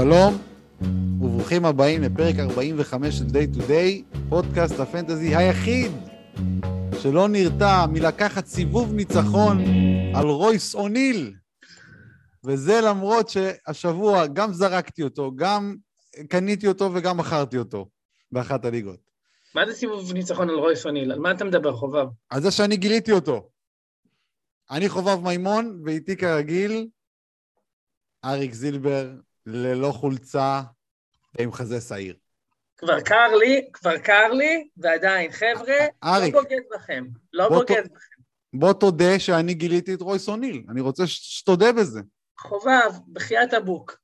שלום, 0.00 0.34
וברוכים 1.20 1.64
הבאים 1.64 2.02
לפרק 2.02 2.34
45 2.38 3.14
של 3.14 3.24
Day 3.24 3.56
to 3.56 3.58
Day, 3.58 4.18
פודקאסט 4.28 4.80
הפנטזי 4.80 5.36
היחיד 5.36 5.92
שלא 7.02 7.28
נרתע 7.28 7.86
מלקחת 7.92 8.46
סיבוב 8.46 8.92
ניצחון 8.92 9.58
על 10.14 10.26
רויס 10.26 10.74
אוניל. 10.74 11.34
וזה 12.44 12.80
למרות 12.80 13.28
שהשבוע 13.28 14.26
גם 14.26 14.52
זרקתי 14.52 15.02
אותו, 15.02 15.32
גם 15.36 15.76
קניתי 16.28 16.68
אותו 16.68 16.90
וגם 16.94 17.16
מכרתי 17.16 17.58
אותו 17.58 17.88
באחת 18.32 18.64
הליגות. 18.64 19.00
מה 19.54 19.66
זה 19.66 19.74
סיבוב 19.74 20.12
ניצחון 20.12 20.50
על 20.50 20.56
רויס 20.56 20.86
אוניל? 20.86 21.12
על 21.12 21.18
מה 21.18 21.30
אתה 21.30 21.44
מדבר, 21.44 21.76
חובב? 21.76 22.06
על 22.30 22.42
זה 22.42 22.50
שאני 22.50 22.76
גיליתי 22.76 23.12
אותו. 23.12 23.48
אני 24.70 24.88
חובב 24.88 25.20
מימון, 25.24 25.82
ואיתי 25.84 26.16
כרגיל, 26.16 26.88
אריק 28.24 28.54
זילבר, 28.54 29.10
ללא 29.48 29.92
חולצה 29.92 30.62
ועם 31.34 31.52
חזה 31.52 31.80
שעיר. 31.80 32.16
כבר 32.76 33.00
קר 33.00 33.34
לי, 33.34 33.68
קר 33.72 33.98
קר 33.98 34.32
לי, 34.32 34.68
ועדיין, 34.76 35.32
חבר'ה, 35.32 35.76
אריק, 36.04 36.34
לא 36.34 36.42
בוגד 36.42 36.60
בכם. 36.74 37.04
לא 37.32 37.48
בוגד 37.48 37.84
בכם. 37.84 38.22
בוא 38.54 38.72
תודה 38.72 39.18
שאני 39.18 39.54
גיליתי 39.54 39.94
את 39.94 40.00
רויס 40.00 40.28
אוניל. 40.28 40.64
אני 40.68 40.80
רוצה 40.80 41.06
שתודה 41.06 41.72
בזה. 41.72 42.00
חובב, 42.38 42.90
בחייאת 43.12 43.52
רבאק. 43.52 43.98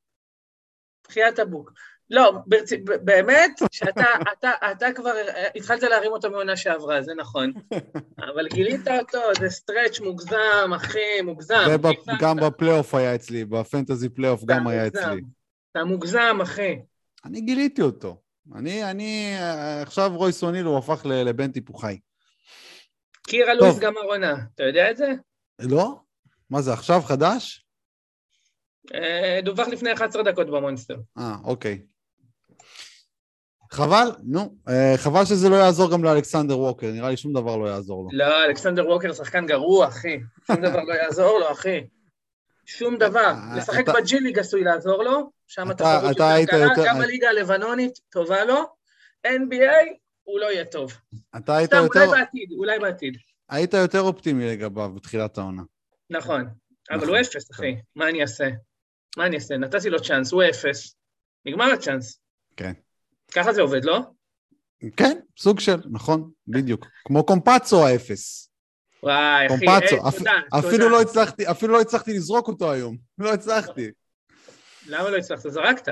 בחייאת 1.09 1.39
רבאק. 1.39 1.73
לא, 2.11 2.33
ברצ... 2.47 2.71
באמת, 3.05 3.51
שאתה 3.73 4.05
אתה, 4.33 4.51
אתה 4.73 4.87
כבר 4.95 5.13
התחלת 5.57 5.83
להרים 5.83 6.13
אותו 6.13 6.31
מעונה 6.31 6.57
שעברה, 6.57 7.03
זה 7.03 7.13
נכון. 7.17 7.53
אבל 8.19 8.49
גילית 8.49 8.89
אותו, 8.89 9.19
זה 9.41 9.51
stretch 9.51 10.01
מוגזם, 10.01 10.71
אחי, 10.77 11.23
מוגזם. 11.25 11.65
וגם 12.17 12.37
בפלייאוף 12.37 12.95
היה 12.95 13.15
אצלי, 13.15 13.45
ב 13.45 13.53
fantasy 13.53 14.09
פלייאוף 14.09 14.45
גם 14.45 14.67
היה 14.67 14.85
מוגזם. 14.85 15.01
אצלי. 15.01 15.21
אתה 15.73 15.85
מוגזם, 15.85 16.39
אחי. 16.43 16.79
אני 17.25 17.41
גיליתי 17.41 17.83
אותו. 17.83 18.21
אני, 18.55 18.91
אני, 18.91 19.37
עכשיו 19.83 20.13
רויס 20.15 20.43
אוניל 20.43 20.65
הוא 20.65 20.79
הפך 20.79 21.07
לבן 21.07 21.53
טיפוחי. 21.53 21.99
קירה 23.27 23.55
לואיס 23.55 23.79
גמר 23.79 24.01
עונה, 24.01 24.35
אתה 24.55 24.63
יודע 24.63 24.91
את 24.91 24.97
זה? 24.97 25.13
לא? 25.59 26.01
מה 26.51 26.63
זה, 26.63 26.73
עכשיו 26.73 27.01
חדש? 27.01 27.67
אה, 28.95 29.41
דווח 29.45 29.69
לפני 29.69 29.93
11 29.93 30.23
דקות 30.23 30.47
במונסטר. 30.47 30.97
אה, 31.19 31.37
אוקיי. 31.45 31.83
חבל, 33.71 34.09
נו, 34.23 34.55
אה, 34.69 34.95
חבל 34.97 35.25
שזה 35.25 35.49
לא 35.49 35.57
יעזור 35.57 35.91
גם 35.93 36.05
לאלכסנדר 36.05 36.59
ווקר, 36.59 36.87
נראה 36.93 37.11
לי 37.11 37.17
שום 37.17 37.33
דבר 37.33 37.57
לא 37.57 37.67
יעזור 37.69 38.03
לו. 38.05 38.09
לא, 38.13 38.45
אלכסנדר 38.45 38.89
ווקר 38.89 39.13
שחקן 39.13 39.47
גרוע, 39.47 39.89
אחי. 39.89 40.19
שום 40.47 40.57
דבר 40.57 40.83
לא 40.83 40.95
יעזור 40.95 41.39
לו, 41.39 41.53
אחי. 41.53 41.81
שום 42.67 42.97
דבר. 42.99 43.21
אה, 43.21 43.57
לשחק 43.57 43.81
אתה- 43.85 43.93
בג'י 43.93 44.21
ליג 44.21 44.39
עשוי 44.39 44.65
לעזור 44.65 45.03
לו, 45.03 45.31
שם 45.47 45.71
התחרות 45.71 46.03
יותר 46.03 46.45
קלה, 46.47 46.85
גם 46.87 47.01
הליגה 47.01 47.29
הלבנונית 47.29 47.93
טובה 48.11 48.45
לו, 48.45 48.57
NBA 49.27 49.85
הוא 50.23 50.41
לא 50.41 50.47
יהיה 50.53 50.65
טוב. 50.65 50.93
אתה 51.37 51.57
היית 51.57 51.73
יותר, 51.73 52.05
אולי 52.07 52.19
בעתיד, 52.21 52.49
אולי 52.59 52.79
בעתיד. 52.79 53.17
היית 53.49 53.75
יותר 53.75 54.01
אופטימי 54.01 54.47
לגביו 54.47 54.91
בתחילת 54.95 55.39
העונה. 55.39 55.63
נכון. 56.11 56.41
אבל 56.91 56.97
נכון. 56.97 57.09
הוא 57.09 57.17
אפס, 57.21 57.51
אחי. 57.51 57.77
מה 57.97 58.09
אני 58.09 58.23
אעשה? 58.23 58.49
מה 59.17 59.27
אני 59.27 59.37
אעשה? 59.37 59.57
נתתי 59.57 59.91
לו 59.91 60.03
צ'אנס, 60.03 60.33
הוא 60.33 60.43
אפס. 60.51 60.95
נגמר 61.47 61.73
הצ'אנס. 61.73 62.19
כן. 62.57 62.73
ככה 63.35 63.53
זה 63.53 63.63
עובד, 63.63 63.85
לא? 63.85 63.99
כן, 64.97 65.19
סוג 65.39 65.61
של, 65.61 65.77
נכון, 65.91 66.31
בדיוק. 66.49 66.87
כמו 67.05 67.25
קומפצו 67.27 67.87
האפס. 67.87 68.51
וואי, 69.03 69.47
אחי, 69.47 69.55
קומפצו, 69.67 69.97
אה, 70.05 70.09
אפ- 70.09 70.19
תודה, 70.19 70.33
אפילו 70.59 70.73
תודה. 70.79 70.89
לא 70.89 71.01
הצלחתי, 71.01 71.51
אפילו 71.51 71.73
לא 71.73 71.81
הצלחתי 71.81 72.13
לזרוק 72.13 72.49
אותו 72.49 72.73
היום. 72.73 72.97
לא 73.19 73.33
הצלחתי. 73.33 73.91
למה 74.87 75.11
לא 75.11 75.17
הצלחת? 75.17 75.49
זרקת. 75.51 75.89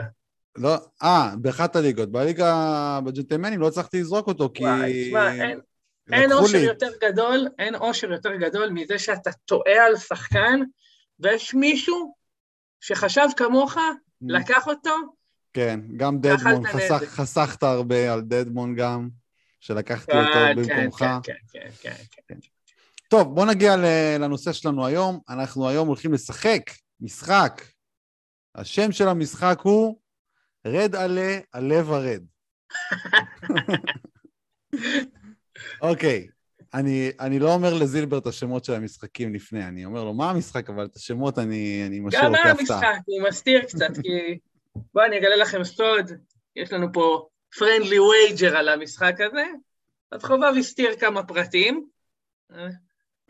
לא, 0.57 0.75
אה, 1.03 1.31
באחת 1.41 1.77
הליגות. 1.77 2.13
בליגה, 2.13 2.55
בג'נטלמנים 3.05 3.61
לא 3.61 3.69
הצלחתי 3.69 4.01
לזרוק 4.01 4.27
אותו, 4.27 4.51
כי... 4.55 4.65
וואי, 4.65 5.05
תשמע, 5.07 5.33
אין- 5.33 5.61
אין 6.13 6.33
אושר. 6.33 6.59
יותר 6.59 6.91
גדול, 7.01 7.49
אין 7.59 7.75
אושר 7.75 8.13
יותר 8.13 8.37
גדול 8.37 8.69
מזה 8.71 8.99
שאתה 8.99 9.31
טועה 9.33 9.87
על 9.87 9.97
שחקן, 9.97 10.61
ויש 11.21 11.55
מישהו 11.55 12.15
שחשב 12.81 13.27
כמוך, 13.37 13.77
לקח 14.23 14.67
אותו, 14.69 14.91
כן, 15.53 15.81
גם 15.97 16.19
דדמון, 16.21 16.67
חסך. 16.67 17.03
חסכת 17.07 17.63
הרבה 17.63 18.13
על 18.13 18.21
דדמון 18.21 18.75
גם, 18.75 19.09
שלקחתי 19.61 20.13
כן, 20.13 20.19
אותו 20.19 20.69
כן, 20.69 20.85
במקומך. 20.85 21.05
כן, 21.23 21.33
כן, 21.53 21.69
כן, 21.81 21.95
כן. 22.29 22.35
טוב, 23.09 23.35
בוא 23.35 23.47
נגיע 23.47 23.77
לנושא 24.19 24.53
שלנו 24.53 24.87
היום. 24.87 25.21
אנחנו 25.29 25.69
היום 25.69 25.89
הולכים 25.89 26.13
לשחק 26.13 26.63
משחק. 27.01 27.63
השם 28.55 28.93
של 28.93 29.09
המשחק 29.09 29.59
הוא 29.63 29.99
רד 30.67 30.97
עלה, 30.97 31.39
הלב 31.53 31.93
הרד. 31.93 32.23
אוקיי, 35.83 36.29
אני, 36.75 37.11
אני 37.21 37.39
לא 37.39 37.55
אומר 37.55 37.75
לזילבר 37.75 38.19
את 38.19 38.27
השמות 38.27 38.65
של 38.65 38.73
המשחקים 38.73 39.35
לפני, 39.35 39.65
אני 39.65 39.85
אומר 39.85 40.05
לו 40.05 40.15
מה 40.15 40.31
המשחק, 40.31 40.71
אבל 40.71 40.85
את 40.85 40.97
השמות 40.97 41.39
אני, 41.39 41.85
אני 41.87 42.01
משאיר 42.01 42.23
גם 42.23 42.33
לו 42.33 42.33
מה 42.33 42.39
כהפתעה. 42.45 42.77
המשחק, 42.77 43.03
הוא 43.07 43.29
מסתיר 43.29 43.63
קצת, 43.63 43.91
כי... 44.03 44.39
בואו 44.95 45.07
אני 45.07 45.19
אגלה 45.19 45.37
לכם 45.37 45.65
סוד, 45.65 46.11
יש 46.57 46.73
לנו 46.73 46.93
פה 46.93 47.29
friendly 47.55 47.99
wager 47.99 48.57
על 48.57 48.69
המשחק 48.69 49.15
הזה, 49.21 49.47
אז 50.13 50.25
חובב 50.25 50.53
הסתיר 50.59 50.97
כמה 51.01 51.23
פרטים. 51.23 51.89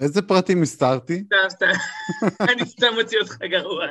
איזה 0.01 0.23
פרטים 0.23 0.63
הסתרתי? 0.63 1.25
סתם, 1.27 1.49
סתם, 1.49 1.73
אני 2.53 2.67
סתם 2.67 2.87
מוציא 3.01 3.19
אותך 3.21 3.39
גרוע. 3.43 3.87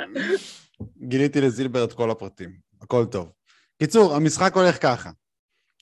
גיליתי 0.97 1.41
לזילבר 1.41 1.83
את 1.83 1.93
כל 1.93 2.11
הפרטים, 2.11 2.59
הכל 2.81 3.05
טוב. 3.11 3.31
קיצור, 3.79 4.15
המשחק 4.15 4.55
הולך 4.55 4.81
ככה. 4.81 5.11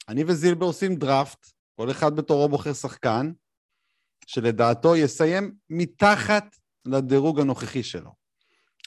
אני 0.09 0.23
וזילבר 0.27 0.65
עושים 0.65 0.95
דראפט, 0.95 1.45
כל 1.75 1.91
אחד 1.91 2.15
בתורו 2.15 2.49
בוחר 2.49 2.73
שחקן, 2.73 3.31
שלדעתו 4.25 4.95
יסיים 4.95 5.53
מתחת 5.69 6.55
לדירוג 6.85 7.39
הנוכחי 7.39 7.83
שלו. 7.83 8.11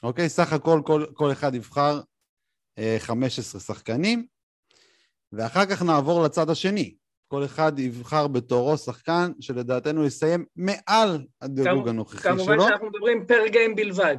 אוקיי? 0.03 0.29
סך 0.29 0.53
הכל 0.53 0.81
כל, 0.85 1.05
כל 1.13 1.31
אחד 1.31 1.55
יבחר 1.55 2.01
15 2.99 3.61
שחקנים, 3.61 4.25
ואחר 5.31 5.65
כך 5.65 5.81
נעבור 5.81 6.23
לצד 6.23 6.49
השני. 6.49 6.95
כל 7.27 7.45
אחד 7.45 7.79
יבחר 7.79 8.27
בתורו 8.27 8.77
שחקן 8.77 9.31
שלדעתנו 9.39 10.05
יסיים 10.05 10.45
מעל 10.55 11.25
הדירוג 11.41 11.89
הנוכחי 11.89 12.29
כמובן 12.29 12.43
שלו. 12.43 12.63
שאנחנו 12.63 12.87
מדברים 12.87 13.25
פר 13.27 13.47
גיים 13.47 13.75
בלבד. 13.75 14.15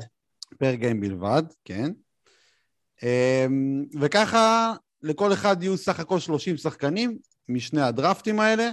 פר 0.58 0.74
גיים 0.74 1.00
בלבד, 1.00 1.42
כן. 1.64 1.92
אמ, 3.02 3.84
וככה 4.00 4.74
לכל 5.02 5.32
אחד 5.32 5.62
יהיו 5.62 5.76
סך 5.76 6.00
הכל 6.00 6.18
30 6.18 6.56
שחקנים 6.56 7.18
משני 7.48 7.80
הדרפטים 7.80 8.40
האלה, 8.40 8.70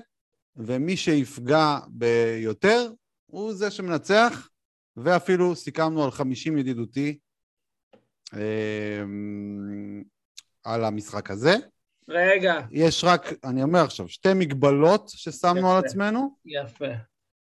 ומי 0.56 0.98
שיפגע 0.98 1.78
ביותר 1.88 2.92
הוא 3.26 3.54
זה 3.54 3.72
שמנצח, 3.72 4.50
ואפילו 4.98 5.56
סיכמנו 5.56 6.04
על 6.04 6.12
50 6.12 6.58
ידידותי 6.58 7.18
על 10.64 10.84
המשחק 10.84 11.32
הזה. 11.32 11.56
רגע, 12.10 12.60
יש 12.72 13.04
רק, 13.04 13.34
אני 13.44 13.64
אומר 13.64 13.80
עכשיו, 13.80 14.08
שתי 14.08 14.34
מגבלות 14.34 15.10
ששמנו 15.10 15.72
על 15.72 15.80
יפה. 15.80 15.88
עצמנו. 15.88 16.36
יפה. 16.46 16.86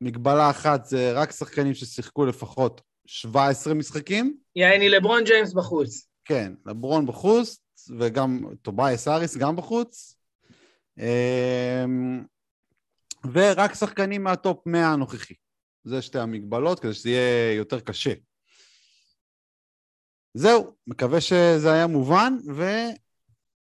מגבלה 0.02 0.50
אחת 0.50 0.86
זה 0.86 1.12
רק 1.14 1.32
שחקנים 1.32 1.74
ששיחקו 1.74 2.26
לפחות 2.26 2.82
17 3.06 3.74
משחקים. 3.74 4.38
יעני 4.56 4.90
לברון 4.90 5.24
ג'יימס 5.24 5.54
בחוץ. 5.54 6.08
כן, 6.26 6.54
לברון 6.66 7.06
בחוץ, 7.06 7.58
וגם 8.00 8.44
טוביאס 8.62 9.08
האריס 9.08 9.38
גם 9.38 9.56
בחוץ. 9.56 10.16
אמ, 10.98 12.24
ורק 13.34 13.74
שחקנים 13.74 14.24
מהטופ 14.24 14.68
100 14.68 14.88
הנוכחי. 14.88 15.34
זה 15.84 16.02
שתי 16.02 16.20
המגבלות, 16.20 16.80
כדי 16.80 16.94
שזה 16.94 17.10
יהיה 17.10 17.54
יותר 17.54 17.80
קשה. 17.80 18.14
זהו, 20.34 20.76
מקווה 20.88 21.22
שזה 21.22 21.74
היה 21.74 21.88
מובן, 21.88 22.34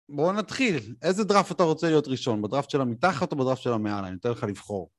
ובואו 0.09 0.31
נתחיל. 0.31 0.95
איזה 1.01 1.23
דראפט 1.23 1.51
אתה 1.51 1.63
רוצה 1.63 1.87
להיות 1.87 2.07
ראשון? 2.07 2.41
בדראפט 2.41 2.69
של 2.69 2.81
המתחת 2.81 3.31
או 3.31 3.37
בדראפט 3.37 3.61
של 3.61 3.73
המעל? 3.73 4.03
אני 4.05 4.13
נותן 4.13 4.31
לך 4.31 4.43
לבחור. 4.43 4.89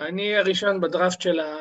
אני 0.00 0.36
הראשון 0.36 0.80
בדראפט 0.80 1.20
של 1.20 1.40
ה... 1.40 1.54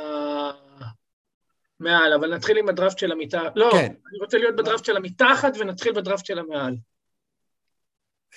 מעל, 1.80 2.14
אבל 2.14 2.36
נתחיל 2.36 2.58
עם 2.58 2.70
הדראפט 2.70 2.98
של 2.98 3.12
המתחת. 3.12 3.52
לא, 3.56 3.70
כן. 3.72 3.86
אני 4.10 4.20
רוצה 4.22 4.38
להיות 4.38 4.56
בדראפט 4.56 4.86
של 4.86 4.98
המתחת 4.98 5.54
ונתחיל 5.60 5.94
בדראפט 5.94 6.26
של 6.26 6.40
המעל. 6.40 6.76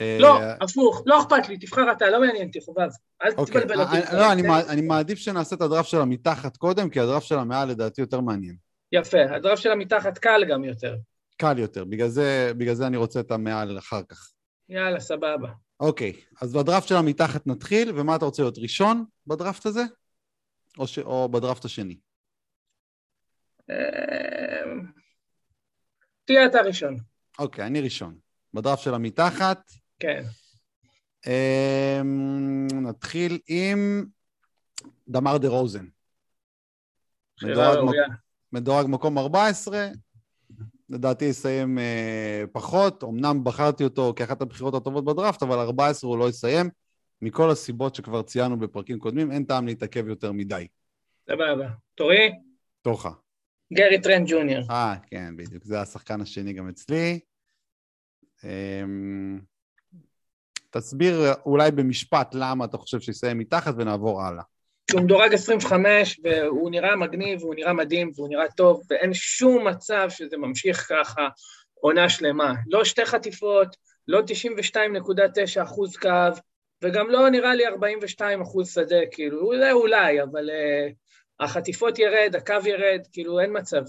אה, 0.01 0.19
לא, 0.21 0.39
הפוך, 0.61 1.03
לא 1.07 1.21
אכפת 1.23 1.49
לי, 1.49 1.59
תבחר 1.59 1.93
אתה, 1.93 2.11
לא 2.11 2.21
מעניין 2.21 2.47
אותי, 2.47 2.61
חובב. 2.61 2.89
אל 3.23 3.31
אוקיי, 3.37 3.61
תתבלבל 3.61 3.81
אותי. 3.83 3.97
אני- 3.97 4.43
לא, 4.43 4.63
אני 4.69 4.81
מעדיף 4.83 5.19
שנעשה 5.19 5.57
את 5.57 5.61
הדראפט 5.61 5.89
של 5.89 6.01
המתחת 6.01 6.57
קודם, 6.57 6.91
כי 6.91 7.01
הדראפט 7.01 7.27
של 7.27 7.39
המעל 7.39 7.69
לדעתי 7.69 8.01
יותר 8.01 8.21
מעניין. 8.21 8.57
יפה, 8.93 9.19
הדראפט 9.37 9.63
של 9.63 9.71
המתחת 9.71 10.19
קל 10.19 10.45
גם 10.49 10.65
יותר. 10.65 10.97
קל 11.37 11.59
יותר, 11.59 11.85
בגלל 11.85 12.09
זה, 12.09 12.53
בגלל 12.57 12.75
זה 12.75 12.87
אני 12.87 12.97
רוצה 12.97 13.21
את 13.21 13.31
המעל 13.31 13.79
אחר 13.79 14.03
כך. 14.03 14.33
יאללה, 14.69 15.01
סבבה. 15.01 15.53
אוקיי, 15.81 16.13
אז 16.43 16.53
בדראפט 16.53 16.89
של 16.89 16.97
המתחת 16.97 17.47
נתחיל, 17.47 17.93
ומה 17.99 18.17
אתה 18.17 18.25
רוצה 18.25 18.43
להיות 18.43 18.59
ראשון 18.59 19.05
בדראפט 19.27 19.67
הזה? 19.67 19.83
או, 20.79 20.87
ש... 20.87 20.99
או 20.99 21.29
בדראפט 21.29 21.65
השני? 21.65 21.99
אמ, 23.71 24.87
תהיה 26.25 26.47
אתה 26.47 26.59
ראשון. 26.61 26.97
אוקיי, 27.39 27.67
אני 27.67 27.81
ראשון. 27.81 28.19
בדראפט 28.55 28.83
של 28.83 28.95
המתחת. 28.95 29.71
כן. 29.99 30.23
אמ, 31.27 32.67
נתחיל 32.73 33.39
עם 33.49 34.07
דמר 35.09 35.39
דה 35.39 35.49
רוזן. 35.49 35.87
שאלה 37.41 37.73
ראויה. 37.73 38.07
מדורג 38.53 38.87
מקום 38.89 39.19
14, 39.19 39.89
לדעתי 40.89 41.25
יסיים 41.25 41.79
אה, 41.79 42.45
פחות, 42.53 43.05
אמנם 43.05 43.45
בחרתי 43.45 43.85
אותו 43.85 44.13
כאחת 44.17 44.43
הבחירות 44.43 44.75
הטובות 44.75 45.05
בדראפט, 45.05 45.43
אבל 45.43 45.59
14 45.59 46.11
הוא 46.11 46.19
לא 46.19 46.29
יסיים, 46.29 46.71
מכל 47.23 47.51
הסיבות 47.51 47.95
שכבר 47.95 48.23
ציינו 48.23 48.59
בפרקים 48.59 48.99
קודמים, 48.99 49.33
אין 49.33 49.45
טעם 49.45 49.67
להתעכב 49.67 50.09
יותר 50.09 50.33
מדי. 50.33 50.67
סבבה. 51.27 51.69
תורי? 51.95 52.33
תורך. 52.83 53.07
גרי 53.73 54.03
טרנד 54.03 54.27
ג'וניור. 54.31 54.63
אה, 54.71 54.95
כן, 55.11 55.37
בדיוק, 55.37 55.65
זה 55.65 55.81
השחקן 55.81 56.21
השני 56.21 56.53
גם 56.53 56.69
אצלי. 56.69 57.21
אמ, 58.45 59.41
תסביר 60.71 61.33
אולי 61.47 61.71
במשפט 61.71 62.35
למה 62.35 62.65
אתה 62.65 62.79
חושב 62.79 63.01
שיסיים 63.01 63.39
מתחת 63.39 63.75
ונעבור 63.77 64.23
הלאה. 64.23 64.43
הוא 64.93 65.01
מדורג 65.01 65.35
25, 65.35 66.21
והוא 66.25 66.71
נראה 66.71 66.97
מגניב, 66.97 67.43
והוא 67.43 67.55
נראה 67.55 67.73
מדהים, 67.73 68.11
והוא 68.15 68.29
נראה 68.29 68.51
טוב, 68.57 68.83
ואין 68.91 69.15
שום 69.15 69.69
מצב 69.69 70.07
שזה 70.11 70.37
ממשיך 70.37 70.87
ככה 70.89 71.29
עונה 71.81 72.09
שלמה. 72.09 72.55
לא 72.67 72.85
שתי 72.85 73.05
חטיפות, 73.05 73.77
לא 74.09 74.21
92.9 74.21 75.63
אחוז 75.63 75.97
קו, 75.97 76.09
וגם 76.83 77.11
לא 77.11 77.29
נראה 77.29 77.55
לי 77.55 77.67
42 77.67 78.41
אחוז 78.41 78.73
שדה, 78.75 79.01
כאילו, 79.11 79.41
אולי, 79.41 79.73
אולי, 79.73 80.23
אבל 80.23 80.51
אה, 80.51 80.93
החטיפות 81.41 81.99
ירד, 81.99 82.35
הקו 82.37 82.69
ירד, 82.69 83.01
כאילו, 83.13 83.41
אין 83.41 83.59
מצב. 83.59 83.83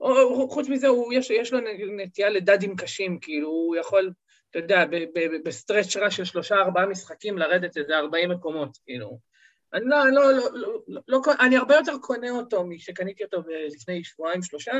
או, 0.00 0.48
חוץ 0.50 0.68
מזה, 0.68 0.88
הוא, 0.88 1.12
יש, 1.12 1.30
יש 1.30 1.52
לו 1.52 1.58
נטייה 1.96 2.28
לדדים 2.28 2.76
קשים, 2.76 3.18
כאילו, 3.20 3.48
הוא 3.48 3.76
יכול, 3.76 4.12
אתה 4.50 4.58
יודע, 4.58 4.84
ב- 4.84 5.04
ב- 5.14 5.42
ב-stretch 5.44 5.96
רע 5.96 6.10
של 6.10 6.24
שלושה-ארבעה 6.24 6.86
משחקים 6.86 7.38
לרדת 7.38 7.76
איזה 7.76 7.98
40 7.98 8.30
מקומות, 8.30 8.78
כאילו. 8.86 9.35
אני 9.76 9.84
לא, 9.84 10.10
לא, 10.10 10.32
לא, 10.32 10.48
לא, 10.52 10.80
לא, 10.88 11.00
לא, 11.08 11.20
אני 11.40 11.56
הרבה 11.56 11.74
יותר 11.74 11.92
קונה 12.00 12.30
אותו 12.30 12.66
משקניתי 12.66 13.24
אותו 13.24 13.42
לפני 13.74 14.04
שבועיים, 14.04 14.42
שלושה, 14.42 14.72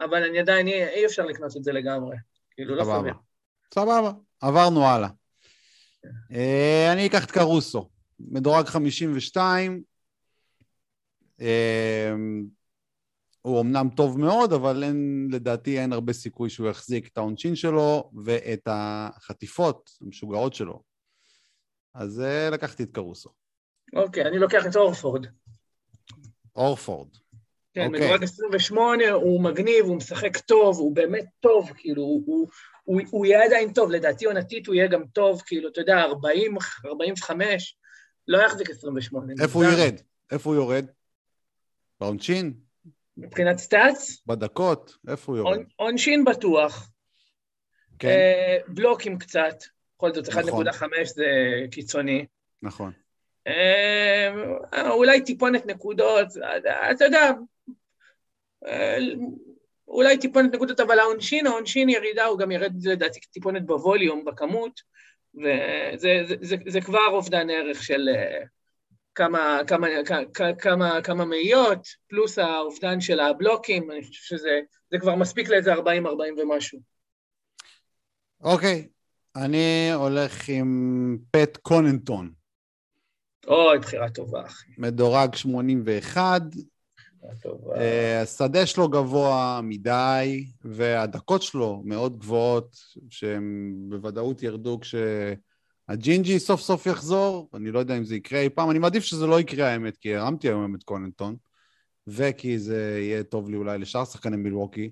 אבל 0.00 0.24
אני 0.24 0.38
עדיין, 0.38 0.68
אי, 0.68 0.84
אי 0.84 1.06
אפשר 1.06 1.26
לקנות 1.26 1.56
את 1.56 1.64
זה 1.64 1.72
לגמרי. 1.72 2.16
כאילו, 2.50 2.74
לא 2.74 2.84
סבבה. 2.84 3.00
סביר. 3.00 3.14
סבבה, 3.74 4.12
עברנו 4.40 4.84
הלאה. 4.86 5.08
אה, 6.32 6.92
אני 6.92 7.06
אקח 7.06 7.24
את 7.24 7.30
קרוסו, 7.30 7.88
מדורג 8.20 8.66
52. 8.66 9.82
אה, 11.40 12.12
הוא 13.42 13.60
אמנם 13.60 13.88
טוב 13.96 14.18
מאוד, 14.18 14.52
אבל 14.52 14.84
אין, 14.84 15.28
לדעתי 15.32 15.80
אין 15.80 15.92
הרבה 15.92 16.12
סיכוי 16.12 16.50
שהוא 16.50 16.68
יחזיק 16.68 17.08
את 17.08 17.18
העונשין 17.18 17.56
שלו 17.56 18.10
ואת 18.24 18.62
החטיפות 18.66 19.90
המשוגעות 20.00 20.54
שלו. 20.54 20.82
אז 21.94 22.20
אה, 22.20 22.50
לקחתי 22.50 22.82
את 22.82 22.90
קרוסו. 22.90 23.41
אוקיי, 23.96 24.24
אני 24.24 24.38
לוקח 24.38 24.66
את 24.66 24.76
אורפורד. 24.76 25.26
אורפורד. 26.56 27.08
כן, 27.74 27.86
אוקיי. 27.86 28.00
מדורג 28.06 28.22
28, 28.22 29.10
הוא 29.10 29.42
מגניב, 29.44 29.84
הוא 29.84 29.96
משחק 29.96 30.36
טוב, 30.36 30.78
הוא 30.78 30.94
באמת 30.96 31.24
טוב, 31.40 31.70
כאילו, 31.76 32.02
הוא, 32.02 32.48
הוא, 32.84 33.00
הוא, 33.10 33.26
יהיה 33.26 33.44
עדיין 33.44 33.72
טוב, 33.72 33.90
לדעתי 33.90 34.24
עונתית 34.24 34.66
הוא 34.66 34.74
יהיה 34.74 34.86
גם 34.86 35.04
טוב, 35.06 35.42
כאילו, 35.46 35.68
אתה 35.68 35.80
יודע, 35.80 36.00
40, 36.02 36.56
45, 36.86 37.76
לא 38.28 38.38
יחזיק 38.46 38.70
28. 38.70 39.32
איפה 39.42 39.58
הוא. 39.58 39.72
ירד? 39.72 39.94
איפה 40.32 40.50
הוא 40.50 40.56
יורד? 40.56 40.86
בעונשין? 42.00 42.52
מבחינת 43.16 43.58
סטאצ, 43.58 44.22
בדקות? 44.26 44.96
איפה 45.08 45.32
הוא 45.32 45.38
יורד? 45.38 45.56
עונ- 45.58 45.66
עונשין 45.76 46.24
בטוח, 46.24 46.90
כן, 47.98 48.08
אה, 48.08 48.56
בלוקים 48.68 49.18
קצת, 49.18 49.54
בכל 49.96 50.14
זאת 50.14 50.28
נכון. 50.28 50.68
1.5 50.68 50.84
זה 51.14 51.24
קיצוני. 51.70 52.26
נכון. 52.62 52.92
אה, 53.46 54.90
אולי 54.90 55.20
טיפונת 55.20 55.66
נקודות, 55.66 56.26
אתה 56.90 57.04
יודע, 57.04 57.30
אה, 58.66 58.98
אולי 59.88 60.18
טיפונת 60.18 60.54
נקודות, 60.54 60.80
אבל 60.80 60.98
העונשין, 60.98 61.46
העונשין 61.46 61.88
ירידה, 61.88 62.24
הוא 62.24 62.38
גם 62.38 62.50
ירד 62.50 62.72
לדעתי 62.84 63.20
טיפונת 63.20 63.66
בווליום, 63.66 64.24
בכמות, 64.24 64.80
וזה 65.34 66.22
זה, 66.28 66.34
זה, 66.40 66.56
זה 66.66 66.80
כבר 66.80 67.06
אובדן 67.10 67.50
ערך 67.50 67.82
של 67.82 68.08
אה, 68.16 68.44
כמה, 69.14 69.60
כמה, 69.66 69.86
כמה, 70.58 71.02
כמה, 71.02 71.24
מאיות, 71.24 71.86
פלוס 72.08 72.38
האובדן 72.38 73.00
של 73.00 73.20
הבלוקים, 73.20 73.90
אני 73.90 74.02
חושב 74.02 74.22
שזה 74.36 74.60
זה 74.90 74.98
כבר 74.98 75.16
מספיק 75.16 75.48
לאיזה 75.48 75.74
40-40 75.74 75.78
ומשהו. 76.38 76.80
אוקיי, 78.40 78.88
אני 79.36 79.90
הולך 79.94 80.48
עם 80.48 81.18
פט 81.30 81.56
קוננטון, 81.56 82.32
אוי, 83.48 83.78
בחירה 83.78 84.10
טובה, 84.10 84.46
אחי. 84.46 84.72
מדורג 84.78 85.34
81, 85.34 86.42
בחירה 86.42 87.34
טובה. 87.42 87.76
אה, 87.76 88.20
השדה 88.22 88.66
שלו 88.66 88.88
גבוה 88.88 89.60
מדי, 89.62 90.46
והדקות 90.64 91.42
שלו 91.42 91.82
מאוד 91.84 92.18
גבוהות, 92.18 92.76
שהן 93.10 93.74
בוודאות 93.88 94.42
ירדו 94.42 94.78
כשהג'ינג'י 94.80 96.38
סוף 96.38 96.60
סוף 96.60 96.86
יחזור, 96.86 97.48
אני 97.54 97.70
לא 97.70 97.78
יודע 97.78 97.98
אם 97.98 98.04
זה 98.04 98.16
יקרה 98.16 98.40
אי 98.40 98.50
פעם, 98.50 98.70
אני 98.70 98.78
מעדיף 98.78 99.04
שזה 99.04 99.26
לא 99.26 99.40
יקרה 99.40 99.68
האמת, 99.68 99.96
כי 99.96 100.16
הרמתי 100.16 100.48
היום 100.48 100.74
את 100.74 100.82
קוננטון, 100.82 101.36
וכי 102.06 102.58
זה 102.58 102.98
יהיה 103.00 103.22
טוב 103.22 103.50
לי 103.50 103.56
אולי 103.56 103.78
לשאר 103.78 104.04
שחקני 104.04 104.36
מילווקי. 104.36 104.90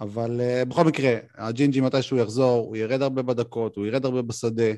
אבל 0.00 0.40
אה, 0.40 0.64
בכל 0.64 0.84
מקרה, 0.84 1.14
הג'ינג'י 1.34 1.80
מתי 1.80 2.02
שהוא 2.02 2.20
יחזור, 2.20 2.66
הוא 2.66 2.76
ירד 2.76 3.02
הרבה 3.02 3.22
בדקות, 3.22 3.76
הוא 3.76 3.86
ירד 3.86 4.04
הרבה 4.04 4.22
בשדה. 4.22 4.72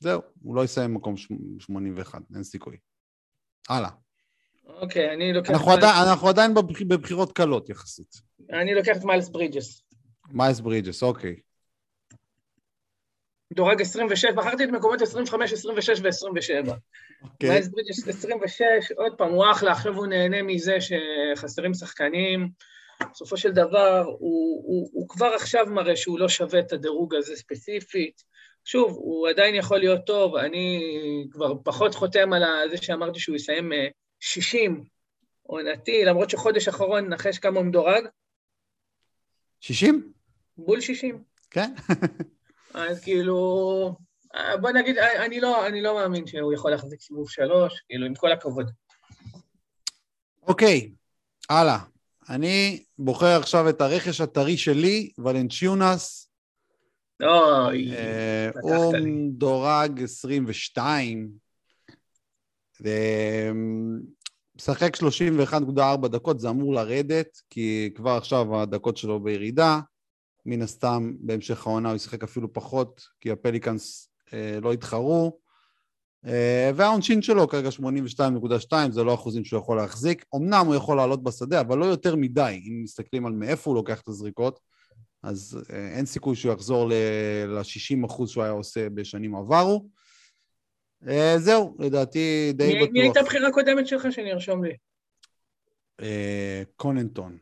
זהו, 0.00 0.20
הוא 0.42 0.56
לא 0.56 0.64
יסיים 0.64 0.94
במקום 0.94 1.16
שמ- 1.16 1.34
81, 1.60 2.22
אין 2.34 2.42
סיכוי. 2.44 2.76
הלאה. 3.68 3.90
אוקיי, 4.66 5.14
אני 5.14 5.32
לוקח... 5.32 5.50
אנחנו, 5.50 5.70
עדיין, 5.72 5.94
אנחנו 6.08 6.28
עדיין 6.28 6.54
בבח- 6.54 6.82
בבחירות 6.88 7.32
קלות 7.32 7.68
יחסית. 7.68 8.14
אני 8.52 8.74
לוקח 8.74 8.96
את 8.96 9.04
מיילס 9.04 9.28
ברידג'ס. 9.28 9.82
מייס 10.30 10.60
ברידג'ס, 10.60 11.02
אוקיי. 11.02 11.36
מדורג 13.52 13.80
26, 13.80 14.24
בחרתי 14.36 14.64
את 14.64 14.68
מקומות 14.68 15.02
25, 15.02 15.52
26 15.52 16.00
ו-27. 16.00 16.70
אוקיי. 17.22 17.48
מיילס 17.50 17.68
ברידג'ס 17.68 18.08
26, 18.08 18.62
עוד 18.96 19.12
פעם, 19.18 19.30
הוא 19.30 19.44
אחלה, 19.52 19.72
עכשיו 19.72 19.94
הוא 19.96 20.06
נהנה 20.06 20.42
מזה 20.42 20.76
שחסרים 20.80 21.74
שחקנים. 21.74 22.48
בסופו 23.12 23.36
של 23.36 23.50
דבר, 23.52 24.04
הוא, 24.06 24.62
הוא, 24.66 24.90
הוא 24.92 25.08
כבר 25.08 25.26
עכשיו 25.26 25.66
מראה 25.66 25.96
שהוא 25.96 26.18
לא 26.18 26.28
שווה 26.28 26.60
את 26.60 26.72
הדירוג 26.72 27.14
הזה 27.14 27.36
ספציפית. 27.36 28.22
שוב, 28.70 28.92
הוא 28.92 29.28
עדיין 29.28 29.54
יכול 29.54 29.78
להיות 29.78 30.06
טוב, 30.06 30.36
אני 30.36 30.80
כבר 31.30 31.54
פחות 31.64 31.94
חותם 31.94 32.32
על 32.32 32.42
זה 32.70 32.76
שאמרתי 32.76 33.20
שהוא 33.20 33.36
יסיים 33.36 33.72
אה, 33.72 33.86
60 34.20 34.84
עונתי, 35.42 36.04
למרות 36.04 36.30
שחודש 36.30 36.68
אחרון 36.68 37.08
נחש 37.08 37.38
כמה 37.38 37.58
הוא 37.58 37.66
מדורג, 37.66 38.04
60? 39.60 40.12
בול 40.56 40.80
60. 40.80 41.22
כן. 41.50 41.74
אז 42.74 43.00
כאילו, 43.00 43.96
אה, 44.34 44.56
בוא 44.56 44.70
נגיד, 44.70 44.98
אה, 44.98 45.24
אני 45.24 45.40
לא, 45.40 45.66
אני 45.66 45.82
לא 45.82 45.94
מאמין 45.94 46.26
שהוא 46.26 46.52
יכול 46.52 46.70
להחזיק 46.70 47.00
סיבוב 47.00 47.30
שלוש, 47.30 47.80
כאילו, 47.88 48.06
עם 48.06 48.14
כל 48.14 48.32
הכבוד. 48.32 48.70
אוקיי, 50.42 50.92
הלאה. 51.48 51.78
אני 52.28 52.84
בוחר 52.98 53.36
עכשיו 53.40 53.68
את 53.68 53.80
הרכש 53.80 54.20
הטרי 54.20 54.56
שלי, 54.56 55.10
ולנצ'יונס. 55.18 56.29
אוי, 57.22 57.92
הוא. 58.62 58.94
מדורג 59.04 60.02
22. 60.02 61.30
אה, 62.86 63.50
משחק 64.56 64.96
31.4 64.96 66.08
דקות, 66.08 66.40
זה 66.40 66.50
אמור 66.50 66.74
לרדת, 66.74 67.38
כי 67.50 67.90
כבר 67.94 68.10
עכשיו 68.10 68.60
הדקות 68.60 68.96
שלו 68.96 69.20
בירידה. 69.20 69.80
מן 70.46 70.62
הסתם, 70.62 71.12
בהמשך 71.20 71.66
העונה 71.66 71.88
הוא 71.88 71.96
ישחק 71.96 72.22
אפילו 72.22 72.52
פחות, 72.52 73.00
כי 73.20 73.30
הפליקאנס 73.30 74.10
אה, 74.32 74.58
לא 74.62 74.74
יתחרו. 74.74 75.38
אה, 76.26 76.70
והעונשין 76.76 77.22
שלו 77.22 77.48
כרגע 77.48 77.68
82.2, 77.68 78.72
זה 78.90 79.04
לא 79.04 79.14
אחוזים 79.14 79.44
שהוא 79.44 79.60
יכול 79.60 79.76
להחזיק. 79.76 80.24
אמנם 80.36 80.66
הוא 80.66 80.74
יכול 80.74 80.96
לעלות 80.96 81.22
בשדה, 81.22 81.60
אבל 81.60 81.78
לא 81.78 81.84
יותר 81.84 82.16
מדי. 82.16 82.62
אם 82.68 82.80
מסתכלים 82.82 83.26
על 83.26 83.32
מאיפה 83.32 83.70
הוא 83.70 83.76
לוקח 83.76 84.00
את 84.00 84.08
הזריקות, 84.08 84.60
אז 85.22 85.64
אה, 85.72 85.88
אין 85.96 86.06
סיכוי 86.06 86.36
שהוא 86.36 86.52
יחזור 86.52 86.88
ל-60 86.88 88.06
אחוז 88.06 88.30
שהוא 88.30 88.42
היה 88.42 88.52
עושה 88.52 88.88
בשנים 88.90 89.34
עברו. 89.34 89.88
אה, 91.08 91.34
זהו, 91.38 91.76
לדעתי 91.78 92.52
די 92.54 92.74
מי 92.74 92.88
מי 92.88 93.00
הייתה 93.00 93.12
בטוח. 93.12 93.24
הבחירה 93.24 93.48
הקודמת 93.48 93.86
שלך 93.86 94.06
שאני 94.10 94.32
ארשום 94.32 94.64
לי? 94.64 94.76
אה, 96.00 96.62
קוננטון, 96.76 97.38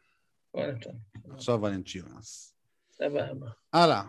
טוב, 0.52 0.94
עכשיו 1.34 1.62
ולנצ'יונס. 1.62 2.54
סבבה. 2.92 3.46
הלאה. 3.72 4.02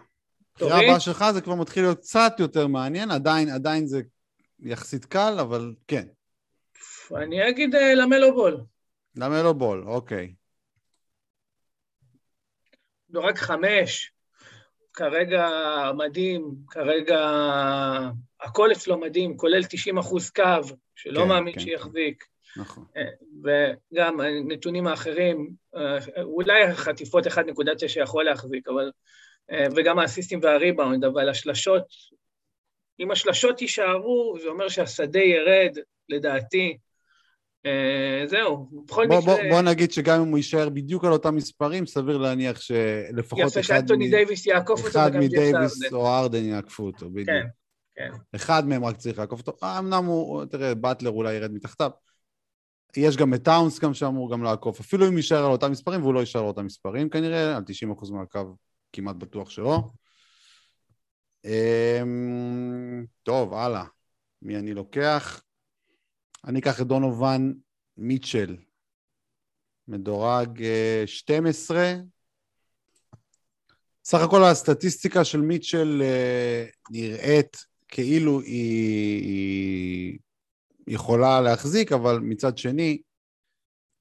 הבחירה? 0.56 0.80
הבאה 0.80 1.00
שלך 1.00 1.26
זה 1.34 1.42
כבר 1.42 1.56
מתחיל 1.56 1.84
להיות 1.84 2.00
קצת 2.00 2.34
יותר 2.40 2.68
מעניין, 2.68 3.12
עדיין, 3.12 3.50
עדיין 3.50 3.88
זה 3.88 4.02
יחסית 4.60 5.06
קל, 5.06 5.38
אבל 5.40 5.76
כן. 5.88 6.08
אני 7.16 7.50
אגיד 7.50 7.76
למלו 7.96 8.34
בול. 8.34 8.62
למה 9.16 9.44
לא 9.44 9.54
בול? 9.54 9.84
אוקיי. 9.88 10.34
מדורג 13.10 13.38
חמש. 13.38 14.12
כרגע 14.94 15.50
מדהים, 15.98 16.56
כרגע 16.68 17.20
הכל 18.42 18.72
אצלו 18.72 18.98
מדהים, 18.98 19.38
כולל 19.38 19.64
90 19.64 19.98
אחוז 19.98 20.30
קו, 20.30 20.44
שלא 20.96 21.22
כן, 21.22 21.28
מאמין 21.28 21.54
כן, 21.54 21.60
שיחזיק. 21.60 22.24
נכון. 22.58 22.86
אה, 22.98 23.04
וגם 23.44 24.20
הנתונים 24.20 24.88
האחרים, 24.88 25.50
אה, 25.76 25.98
אולי 26.22 26.64
החטיפות 26.64 27.28
1.9 27.28 27.32
יכול 27.96 28.26
להחזיק, 28.26 28.68
אבל... 28.68 28.92
אה, 29.52 29.66
וגם 29.76 30.00
האסיסטים 30.00 30.40
והריבאונד, 30.44 31.06
אבל 31.06 31.30
השלשות, 31.30 31.84
אם 33.00 33.12
השלשות 33.12 33.62
יישארו, 33.62 34.38
זה 34.42 34.48
אומר 34.48 34.70
שהשדה 34.70 35.20
ירד, 35.20 35.78
לדעתי. 36.10 36.78
זהו, 38.26 38.70
בכל 38.86 39.08
בוא, 39.08 39.20
מקרה... 39.22 39.36
בוא, 39.36 39.44
בוא 39.50 39.62
נגיד 39.62 39.92
שגם 39.92 40.22
אם 40.22 40.28
הוא 40.28 40.38
יישאר 40.38 40.70
בדיוק 40.70 41.06
על 41.06 41.12
אותם 41.12 41.36
מספרים, 41.36 41.86
סביר 41.86 42.18
להניח 42.18 42.62
שלפחות 42.62 43.40
יפה 43.40 43.60
אחד, 43.60 43.62
שאנטוני 43.62 44.08
מ... 44.08 44.12
דייוויס 44.12 44.46
יעקוף 44.46 44.80
אותו 44.80 44.90
אחד 44.90 45.16
מדייוויס. 45.16 45.94
או 45.94 46.08
ארדן 46.08 46.46
יעקפו 46.46 46.84
אותו, 46.84 47.10
בדיוק. 47.10 47.28
כן, 47.28 47.48
כן. 47.96 48.10
אחד 48.36 48.68
מהם 48.68 48.86
רק 48.86 48.98
צריך 48.98 49.20
לעקוף 49.20 49.40
אותו. 49.40 49.58
אה, 49.64 49.80
אמנם 49.80 50.06
הוא, 50.06 50.46
תראה, 50.46 50.76
באטלר 50.76 51.12
אולי 51.12 51.34
ירד 51.34 51.52
מתחתיו. 51.52 51.90
יש 52.98 53.18
גם 53.18 53.34
את 53.34 53.44
טאונס 53.44 53.80
גם 53.80 53.94
שאמור 53.94 54.32
גם 54.32 54.44
לעקוף, 54.44 54.80
אפילו 54.80 55.08
אם 55.08 55.18
יישאר 55.18 55.46
על 55.46 55.52
אותם 55.52 55.72
מספרים, 55.72 56.02
והוא 56.02 56.14
לא 56.14 56.20
יישאר 56.20 56.42
על 56.42 56.48
אותם 56.48 56.66
מספרים 56.66 57.10
כנראה, 57.10 57.56
על 57.56 57.64
90% 57.64 58.12
מהקו 58.12 58.56
כמעט 58.94 59.16
בטוח 59.16 59.50
שלא. 59.50 59.82
אמ, 61.46 63.06
טוב, 63.24 63.54
הלאה. 63.54 63.84
מי 64.42 64.58
אני 64.58 64.74
לוקח? 64.74 65.42
אני 66.46 66.60
אקח 66.60 66.82
את 66.82 66.88
דונובן 66.88 67.52
מיטשל, 67.98 68.58
מדורג 69.88 70.64
אה, 70.64 71.04
12. 71.06 71.94
סך 74.04 74.22
הכל 74.22 74.44
הסטטיסטיקה 74.44 75.24
של 75.24 75.42
מיטשל 75.42 76.02
אה, 76.06 76.66
נראית 76.92 77.58
כאילו 77.88 78.42
היא, 78.42 79.24
היא 79.24 80.20
יכולה 80.88 81.42
להחזיק, 81.42 81.92
אבל 81.92 82.20
מצד 82.20 82.58
שני, 82.58 83.02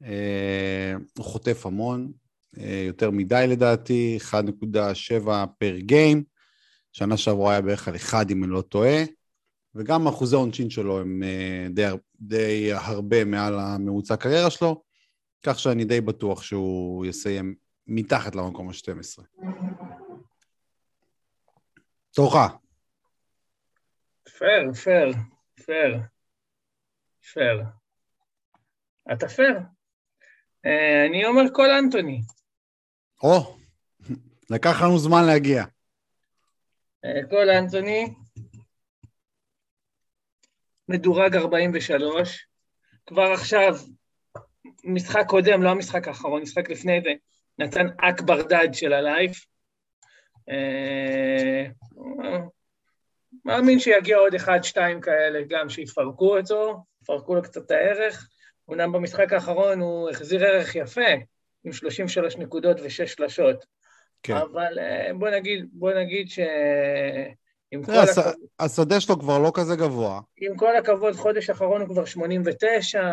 אה, 0.04 0.94
הוא 1.18 1.24
חוטף 1.24 1.66
המון, 1.66 2.12
אה, 2.58 2.82
יותר 2.86 3.10
מדי 3.10 3.44
לדעתי, 3.48 4.18
1.7 4.20 5.46
פר 5.58 5.76
גיים, 5.78 6.24
שנה 6.92 7.16
שעברה 7.16 7.52
היה 7.52 7.60
בערך 7.60 7.88
על 7.88 7.96
1 7.96 8.30
אם 8.30 8.44
אני 8.44 8.52
לא 8.52 8.60
טועה, 8.60 9.04
וגם 9.74 10.06
אחוזי 10.06 10.36
העונשין 10.36 10.70
שלו 10.70 11.00
הם 11.00 11.22
אה, 11.22 11.66
די, 11.70 11.86
די 12.20 12.72
הרבה 12.72 13.24
מעל 13.24 13.58
הממוצע 13.58 14.14
הקריירה 14.14 14.50
שלו, 14.50 14.82
כך 15.42 15.58
שאני 15.58 15.84
די 15.84 16.00
בטוח 16.00 16.42
שהוא 16.42 17.06
יסיים 17.06 17.54
מתחת 17.86 18.34
למקום 18.34 18.68
ה-12. 18.68 19.22
תורך. 22.14 22.36
fair, 24.38 24.72
fair, 24.72 25.12
fair, 25.64 26.00
fair. 27.32 27.62
אתה 29.12 29.28
פייר. 29.28 29.58
אה, 30.66 31.06
אני 31.06 31.26
אומר 31.26 31.42
קול 31.52 31.70
אנטוני. 31.70 32.20
או, 33.22 33.56
לקח 34.50 34.82
לנו 34.82 34.98
זמן 34.98 35.26
להגיע. 35.26 35.64
אה, 37.04 37.28
קול 37.30 37.50
אנטוני, 37.50 38.14
מדורג 40.88 41.36
43, 41.36 42.46
כבר 43.06 43.32
עכשיו, 43.32 43.76
משחק 44.84 45.24
קודם, 45.26 45.62
לא 45.62 45.70
המשחק 45.70 46.08
האחרון, 46.08 46.42
משחק 46.42 46.70
לפני 46.70 47.00
זה, 47.00 47.10
נתן 47.58 47.86
אכבר 48.00 48.42
דאד 48.42 48.74
של 48.74 48.92
הלייף. 48.92 49.44
אה, 50.48 51.64
מאמין 53.44 53.78
שיגיע 53.78 54.16
עוד 54.16 54.34
אחד, 54.34 54.58
שתיים 54.62 55.00
כאלה 55.00 55.40
גם 55.48 55.68
שיפרקו 55.68 56.38
אותו, 56.38 56.84
יפרקו 57.02 57.34
לו 57.34 57.42
קצת 57.42 57.66
את 57.66 57.70
הערך. 57.70 58.28
אומנם 58.68 58.92
במשחק 58.92 59.32
האחרון 59.32 59.80
הוא 59.80 60.10
החזיר 60.10 60.44
ערך 60.44 60.74
יפה, 60.74 61.10
עם 61.64 61.72
33 61.72 62.36
נקודות 62.36 62.76
ושש 62.82 63.12
שלשות. 63.12 63.64
כן. 64.22 64.36
אבל 64.36 64.78
אה, 64.78 65.10
בוא 65.18 65.30
נגיד, 65.30 65.66
בוא 65.72 65.92
נגיד 65.92 66.30
ש... 66.30 66.38
עם 67.70 67.84
כל, 67.84 67.92
הכבוד, 67.92 68.34
השדה 68.58 69.00
שלו 69.00 69.18
כבר 69.18 69.38
לא 69.38 69.52
כזה 69.54 69.76
גבוה. 69.76 70.20
עם 70.36 70.56
כל 70.56 70.76
הכבוד, 70.76 71.14
חודש 71.14 71.50
אחרון 71.50 71.80
הוא 71.80 71.88
כבר 71.88 72.04
89, 72.04 73.12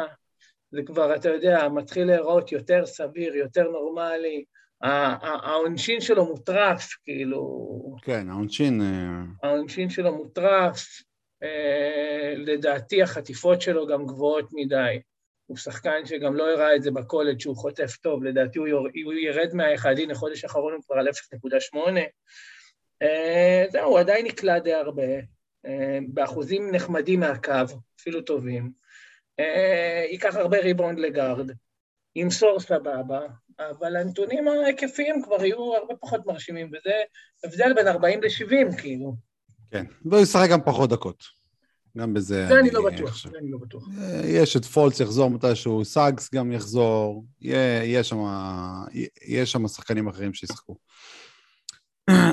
זה 0.72 0.82
כבר, 0.86 1.16
אתה 1.16 1.30
יודע, 1.30 1.68
מתחיל 1.70 2.08
להיראות 2.08 2.52
יותר 2.52 2.86
סביר, 2.86 3.36
יותר 3.36 3.72
נורמלי. 3.72 4.44
העונשין 4.82 6.02
שלו 6.02 6.26
מוטרף, 6.26 6.90
כאילו, 7.04 7.96
כן, 8.02 8.30
העונשין... 8.30 8.82
אה, 8.82 9.48
העונשין 9.50 9.90
שלו 9.90 10.16
מוטרף, 10.16 10.86
אה, 11.44 12.34
לדעתי 12.38 13.04
החטיפות 13.04 13.62
שלו 13.62 13.88
גם 13.88 14.06
גבוהות 14.06 14.50
מדי. 14.52 15.00
הוא 15.46 15.58
שחקן 15.58 16.06
שגם 16.06 16.36
לא 16.36 16.50
הראה 16.50 16.76
את 16.76 16.84
זה 16.84 16.92
בקולג' 16.92 17.40
שהוא 17.40 17.56
חוטף 17.56 17.98
טוב, 17.98 18.24
לדעתי 18.24 18.60
הוא, 18.60 18.68
יור, 18.68 18.88
הוא 19.06 19.14
ירד 19.14 19.50
מהאחד, 19.54 19.96
החודש 20.12 20.44
האחרון 20.44 20.74
הוא 20.74 20.82
כבר 20.84 20.96
על 20.96 21.08
0.8. 21.08 21.78
אה, 23.02 23.66
זהו, 23.72 23.90
הוא 23.90 24.00
עדיין 24.00 24.26
נקלע 24.26 24.60
די 24.60 24.74
הרבה, 24.74 25.04
אה, 25.66 26.00
באחוזים 26.08 26.72
נחמדים 26.72 27.20
מהקו, 27.20 27.52
אפילו 28.02 28.22
טובים. 28.22 28.72
אה, 29.40 30.06
ייקח 30.12 30.36
הרבה 30.36 30.58
ריבאונד 30.60 31.00
לגארד, 31.00 31.52
ימסור 32.16 32.60
סבבה, 32.60 33.20
אבל 33.60 33.96
הנתונים 33.96 34.48
ההיקפיים 34.48 35.22
כבר 35.24 35.46
יהיו 35.46 35.76
הרבה 35.76 35.96
פחות 35.96 36.26
מרשימים, 36.26 36.68
וזה 36.68 36.94
הבדל 37.44 37.74
בין 37.74 37.88
40 37.88 38.20
ל-70, 38.24 38.78
כאילו. 38.82 39.16
כן, 39.72 39.86
והוא 40.06 40.22
ישחק 40.22 40.48
גם 40.52 40.60
פחות 40.66 40.90
דקות. 40.90 41.24
גם 41.98 42.14
בזה 42.14 42.48
זה 42.48 42.60
אני 42.60 42.72
לא 42.72 42.90
בטוח. 42.92 43.28
זה 43.32 43.38
אני 43.38 43.52
לא 43.52 43.58
בטוח. 43.58 43.84
יש 44.24 44.58
את 44.58 44.66
פולץ 44.66 45.00
יחזור 45.00 45.30
מתישהו, 45.30 45.86
סאגס 45.86 46.34
גם 46.34 46.52
יחזור, 46.52 47.26
יהיה- 47.42 48.04
שם 49.46 49.68
שחקנים 49.68 50.08
אחרים 50.08 50.34
שישחקו. 50.34 50.76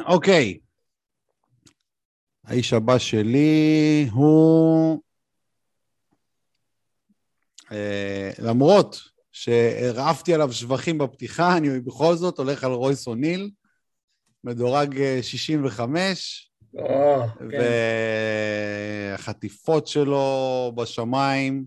אוקיי. 0.06 0.58
האיש 2.44 2.72
הבא 2.72 2.98
שלי 2.98 4.08
הוא... 4.12 5.02
אה, 7.72 8.30
למרות 8.38 9.00
שהרעפתי 9.32 10.34
עליו 10.34 10.52
שבחים 10.52 10.98
בפתיחה, 10.98 11.56
אני 11.56 11.80
בכל 11.80 12.14
זאת 12.14 12.38
הולך 12.38 12.64
על 12.64 12.72
רויס 12.72 13.06
אוניל, 13.06 13.50
מדורג 14.44 15.00
אה, 15.00 15.18
65, 15.22 16.50
או, 16.74 17.22
כן. 17.50 17.58
והחטיפות 19.12 19.86
שלו 19.86 20.72
בשמיים, 20.76 21.64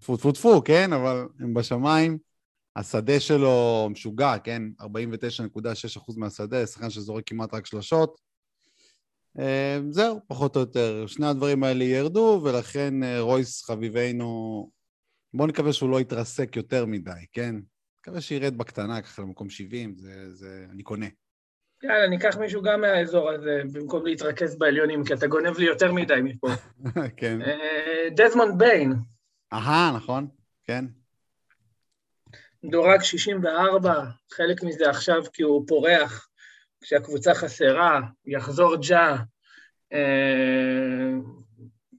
טפו 0.00 0.16
טפו 0.16 0.32
טפו, 0.32 0.64
כן? 0.64 0.92
אבל 0.92 1.28
הם 1.40 1.54
בשמיים. 1.54 2.18
השדה 2.76 3.20
שלו 3.20 3.88
משוגע, 3.90 4.38
כן? 4.44 4.62
49.6% 4.80 6.14
מהשדה, 6.16 6.66
שחקן 6.66 6.90
שזורק 6.90 7.24
כמעט 7.26 7.54
רק 7.54 7.66
שלשות. 7.66 8.20
אה, 9.38 9.78
זהו, 9.90 10.20
פחות 10.28 10.56
או 10.56 10.60
יותר. 10.60 11.06
שני 11.06 11.26
הדברים 11.26 11.64
האלה 11.64 11.84
ירדו, 11.84 12.40
ולכן 12.44 13.02
אה, 13.02 13.20
רויס 13.20 13.64
חביבנו, 13.64 14.70
בואו 15.34 15.48
נקווה 15.48 15.72
שהוא 15.72 15.90
לא 15.90 16.00
יתרסק 16.00 16.56
יותר 16.56 16.86
מדי, 16.86 17.10
כן? 17.32 17.54
נקווה 18.00 18.20
שירד 18.20 18.58
בקטנה, 18.58 19.02
ככה 19.02 19.22
למקום 19.22 19.50
70, 19.50 19.94
זה, 19.96 20.34
זה, 20.34 20.66
אני 20.70 20.82
קונה. 20.82 21.06
יאללה, 21.82 22.08
ניקח 22.08 22.36
מישהו 22.36 22.62
גם 22.62 22.80
מהאזור 22.80 23.30
הזה, 23.30 23.62
במקום 23.72 24.06
להתרכז 24.06 24.58
בעליונים, 24.58 25.04
כי 25.04 25.14
אתה 25.14 25.26
גונב 25.26 25.58
לי 25.58 25.66
יותר 25.66 25.92
מדי 25.92 26.20
מפה. 26.24 26.48
כן. 27.16 27.42
אה, 27.42 28.08
דזמונד 28.16 28.58
ביין, 28.58 28.92
אהה, 29.52 29.92
נכון, 29.96 30.28
כן. 30.64 30.84
דורג 32.70 33.02
64, 33.02 34.02
חלק 34.32 34.62
מזה 34.62 34.90
עכשיו 34.90 35.22
כי 35.32 35.42
הוא 35.42 35.64
פורח, 35.68 36.28
כשהקבוצה 36.80 37.34
חסרה, 37.34 38.00
יחזור 38.26 38.76
ג'ה, 38.88 39.16
אה, 39.92 41.12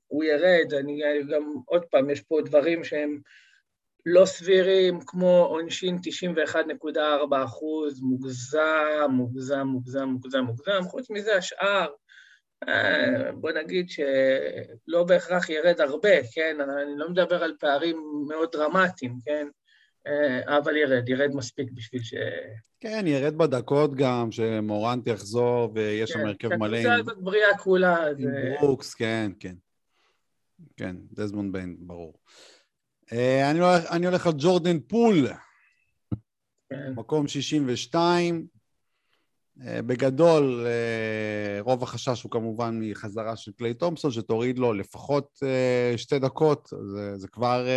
הוא 0.07 0.23
ירד, 0.23 0.73
אני 0.79 1.01
גם, 1.31 1.53
עוד 1.65 1.85
פעם, 1.85 2.09
יש 2.09 2.21
פה 2.21 2.39
דברים 2.45 2.83
שהם 2.83 3.19
לא 4.05 4.25
סבירים, 4.25 4.99
כמו 5.07 5.45
עונשין 5.49 5.97
91.4 5.97 7.43
אחוז, 7.45 8.01
מוגזם, 8.01 9.09
מוגזם, 9.09 9.67
מוגזם, 9.67 10.03
מוגזם, 10.03 10.39
מוגזם, 10.39 10.81
חוץ 10.83 11.09
מזה 11.09 11.35
השאר, 11.35 11.87
אה, 12.67 13.31
בוא 13.33 13.51
נגיד 13.51 13.89
שלא 13.89 15.03
בהכרח 15.03 15.49
ירד 15.49 15.81
הרבה, 15.81 16.23
כן? 16.33 16.57
אני 16.61 16.97
לא 16.97 17.09
מדבר 17.09 17.43
על 17.43 17.53
פערים 17.59 18.25
מאוד 18.27 18.49
דרמטיים, 18.51 19.13
כן? 19.25 19.47
אה, 20.07 20.57
אבל 20.57 20.77
ירד, 20.77 21.09
ירד 21.09 21.35
מספיק 21.35 21.71
בשביל 21.71 22.03
ש... 22.03 22.13
כן, 22.79 23.03
ירד 23.07 23.37
בדקות 23.37 23.95
גם, 23.95 24.31
שמורנט 24.31 25.07
יחזור, 25.07 25.71
ויש 25.73 26.09
שם 26.09 26.19
כן, 26.19 26.25
הרכב 26.25 26.55
מלא 26.55 26.77
הקבוצה 26.77 26.93
עם 26.93 26.99
הזאת 26.99 27.17
בריאה 27.17 27.57
כולה, 27.57 28.07
עם 28.07 28.21
זה... 28.21 28.55
ברוקס, 28.61 28.93
כן, 28.93 29.31
כן. 29.39 29.55
כן, 30.77 30.95
דזמונד 31.13 31.53
ביין, 31.53 31.75
ברור. 31.79 32.13
אה, 33.13 33.51
אני 33.51 33.59
הולך, 33.59 33.91
אני 33.91 34.05
הולך 34.05 34.27
על 34.27 34.33
ג'ורדן 34.37 34.79
פול, 34.79 35.27
כן. 36.69 36.93
מקום 36.95 37.27
62. 37.27 38.47
אה, 39.65 39.81
בגדול, 39.81 40.65
רוב 41.59 41.83
החשש 41.83 42.23
הוא 42.23 42.31
כמובן 42.31 42.79
מחזרה 42.81 43.35
של 43.35 43.51
קליי 43.51 43.73
תומפסון, 43.73 44.11
שתוריד 44.11 44.59
לו 44.59 44.73
לפחות 44.73 45.39
שתי 45.97 46.19
דקות, 46.19 46.69
זה, 46.95 47.17
זה 47.17 47.27
כבר 47.27 47.67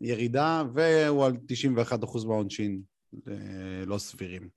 ירידה, 0.00 0.62
והוא 0.74 1.26
על 1.26 1.32
91% 1.32 2.26
מהעונשין, 2.26 2.82
לא 3.86 3.98
סבירים. 3.98 4.48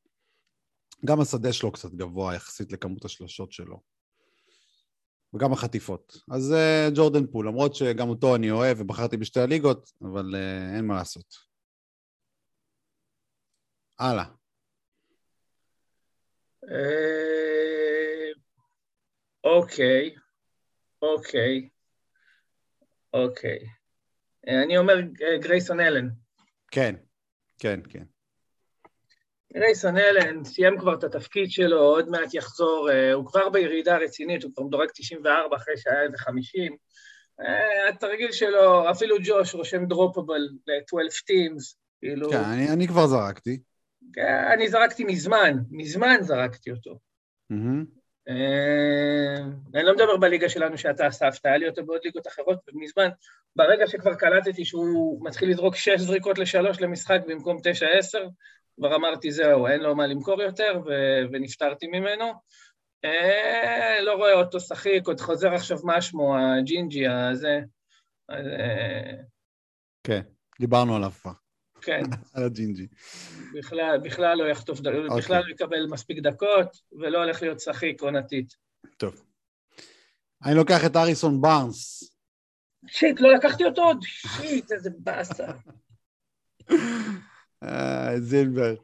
גם 1.06 1.22
השדה 1.22 1.54
שלו 1.54 1.72
קצת 1.72 1.92
גבוה 1.92 2.36
יחסית 2.36 2.72
לכמות 2.72 3.06
השלשות 3.06 3.51
שלו. 3.51 3.82
וגם 5.34 5.54
החטיפות. 5.54 6.18
אז 6.32 6.54
ג'ורדן 6.96 7.27
פול, 7.32 7.48
למרות 7.48 7.75
שגם 7.75 8.10
אותו 8.10 8.36
אני 8.36 8.51
אוהב 8.51 8.77
ובחרתי 8.82 9.18
בשתי 9.18 9.39
הליגות, 9.39 9.92
אבל 10.01 10.36
אין 10.75 10.86
מה 10.86 10.96
לעשות. 10.96 11.36
הלאה. 14.00 14.25
אה, 16.63 18.32
אוקיי, 19.44 20.15
אוקיי, 21.01 21.70
אוקיי. 23.13 23.60
אה, 24.48 24.64
אני 24.64 24.78
אומר 24.78 24.94
אה, 24.94 25.38
גרייסון 25.38 25.80
אלן. 25.80 26.10
כן, 26.72 26.96
כן, 27.60 27.80
כן. 27.90 28.04
גרייסון 29.54 29.98
אלן 29.98 30.44
סיים 30.44 30.80
כבר 30.80 30.94
את 30.94 31.04
התפקיד 31.04 31.52
שלו, 31.52 31.80
עוד 31.80 32.10
מעט 32.10 32.34
יחזור, 32.34 32.90
הוא 33.14 33.25
כבר 33.25 33.50
בירידה 33.50 33.98
רצינית, 33.98 34.44
הוא 34.44 34.52
כבר 34.56 34.64
מדורג 34.64 34.90
94 34.94 35.56
אחרי 35.56 35.78
שהיה 35.78 36.02
איזה 36.02 36.18
50. 36.18 36.75
התרגיל 37.90 38.32
שלו, 38.32 38.92
אפילו 38.92 39.16
ג'וש 39.24 39.56
רושם 39.56 39.86
דרופבל 39.86 40.50
ל-12 40.68 41.32
teams, 41.32 41.75
כאילו... 42.00 42.30
כן, 42.30 42.44
אני, 42.44 42.70
אני 42.70 42.88
כבר 42.88 43.08
זרקתי. 43.08 43.60
אני 44.54 44.70
זרקתי 44.70 45.04
מזמן, 45.04 45.58
מזמן 45.72 46.18
זרקתי 46.22 46.72
אותו. 46.72 47.00
אה, 47.52 47.58
אני 48.27 49.84
לא 49.84 49.94
מדבר 49.94 50.17
בליגה 50.17 50.50
שלנו 50.50 50.77
שאתה 50.77 51.08
אספת, 51.08 51.46
היה 51.46 51.58
לי 51.58 51.67
אותו 51.67 51.86
בעוד 51.86 52.01
ליגות 52.03 52.27
אחרות, 52.27 52.60
ומזמן, 52.67 53.10
ברגע 53.55 53.88
שכבר 53.88 54.15
קלטתי 54.15 54.65
שהוא 54.65 55.27
מתחיל 55.27 55.50
לזרוק 55.50 55.75
שש 55.75 56.00
זריקות 56.00 56.38
לשלוש 56.38 56.82
למשחק 56.82 57.20
במקום 57.27 57.58
תשע 57.63 57.88
עשר, 57.88 58.27
כבר 58.75 58.96
אמרתי, 58.96 59.32
זהו, 59.32 59.67
אין 59.67 59.82
לו 59.82 59.96
מה 59.96 60.08
למכור 60.08 60.41
יותר, 60.41 60.82
ונפטרתי 61.32 61.88
ממנו. 61.88 62.25
אה, 63.05 64.01
לא 64.01 64.13
רואה 64.13 64.34
אותו 64.34 64.60
שחיק, 64.60 65.08
עוד 65.08 65.20
חוזר 65.20 65.53
עכשיו 65.53 65.77
מה 65.84 66.01
שמו, 66.01 66.38
הג'ינג'י 66.38 67.08
הזה. 67.08 67.60
אה, 68.32 69.12
כן, 70.03 70.22
דיברנו 70.60 70.96
עליו 70.96 71.12
כבר. 71.12 71.32
כן. 71.86 72.01
על 72.34 72.44
הג'ינג'י. 72.44 72.88
בכלל, 73.54 74.00
בכלל 74.04 74.38
לא 74.38 74.50
יחטוף, 74.50 74.80
okay. 74.80 75.18
בכלל 75.18 75.42
לא 75.46 75.51
יקבל 75.51 75.88
מספיק 75.89 76.20
דקות, 76.20 76.77
ולא 77.00 77.24
הולך 77.24 77.42
להיות 77.42 77.60
שחיק 77.60 78.01
עונתית. 78.01 78.56
טוב. 78.98 79.24
אני 80.46 80.56
לוקח 80.56 80.86
את 80.86 80.96
הריסון 80.96 81.42
בארנס. 81.42 82.12
shit, 82.88 83.22
לא 83.22 83.34
לקחתי 83.34 83.65
אותו 83.65 83.82
עוד, 83.82 83.98
shit, 84.04 84.72
איזה 84.72 84.89
באסה. 85.00 85.48
אה, 87.63 88.20
זילבר. 88.20 88.75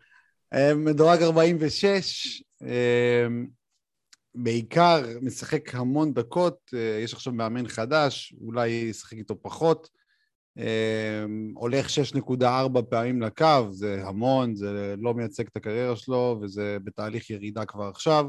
אה, 0.53 0.75
מדורג 0.75 1.21
46, 1.21 2.43
אה, 2.63 3.27
בעיקר 4.35 5.03
משחק 5.21 5.75
המון 5.75 6.13
דקות, 6.13 6.73
יש 7.03 7.13
עכשיו 7.13 7.33
מאמן 7.33 7.67
חדש, 7.67 8.33
אולי 8.41 8.67
ישחק 8.67 9.17
איתו 9.17 9.41
פחות. 9.41 10.00
אמ, 10.57 11.53
הולך 11.55 11.87
6.4 11.89 12.81
פעמים 12.89 13.21
לקו, 13.21 13.71
זה 13.71 14.03
המון, 14.07 14.55
זה 14.55 14.95
לא 14.97 15.13
מייצג 15.13 15.47
את 15.47 15.57
הקריירה 15.57 15.95
שלו, 15.95 16.39
וזה 16.41 16.77
בתהליך 16.83 17.29
ירידה 17.29 17.65
כבר 17.65 17.83
עכשיו. 17.83 18.25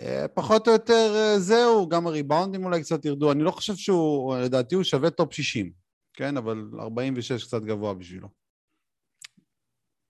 אה, 0.00 0.28
פחות 0.34 0.68
או 0.68 0.72
יותר 0.72 1.12
אה, 1.14 1.38
זהו, 1.38 1.88
גם 1.88 2.06
הריבאונדים 2.06 2.64
אולי 2.64 2.82
קצת 2.82 3.04
ירדו. 3.04 3.32
אני 3.32 3.42
לא 3.42 3.50
חושב 3.50 3.74
שהוא, 3.74 4.36
לדעתי 4.36 4.74
הוא 4.74 4.84
שווה 4.84 5.10
טופ 5.10 5.32
60, 5.32 5.72
כן? 6.12 6.36
אבל 6.36 6.70
46 6.80 7.44
קצת 7.44 7.62
גבוה 7.62 7.94
בשבילו. 7.94 8.28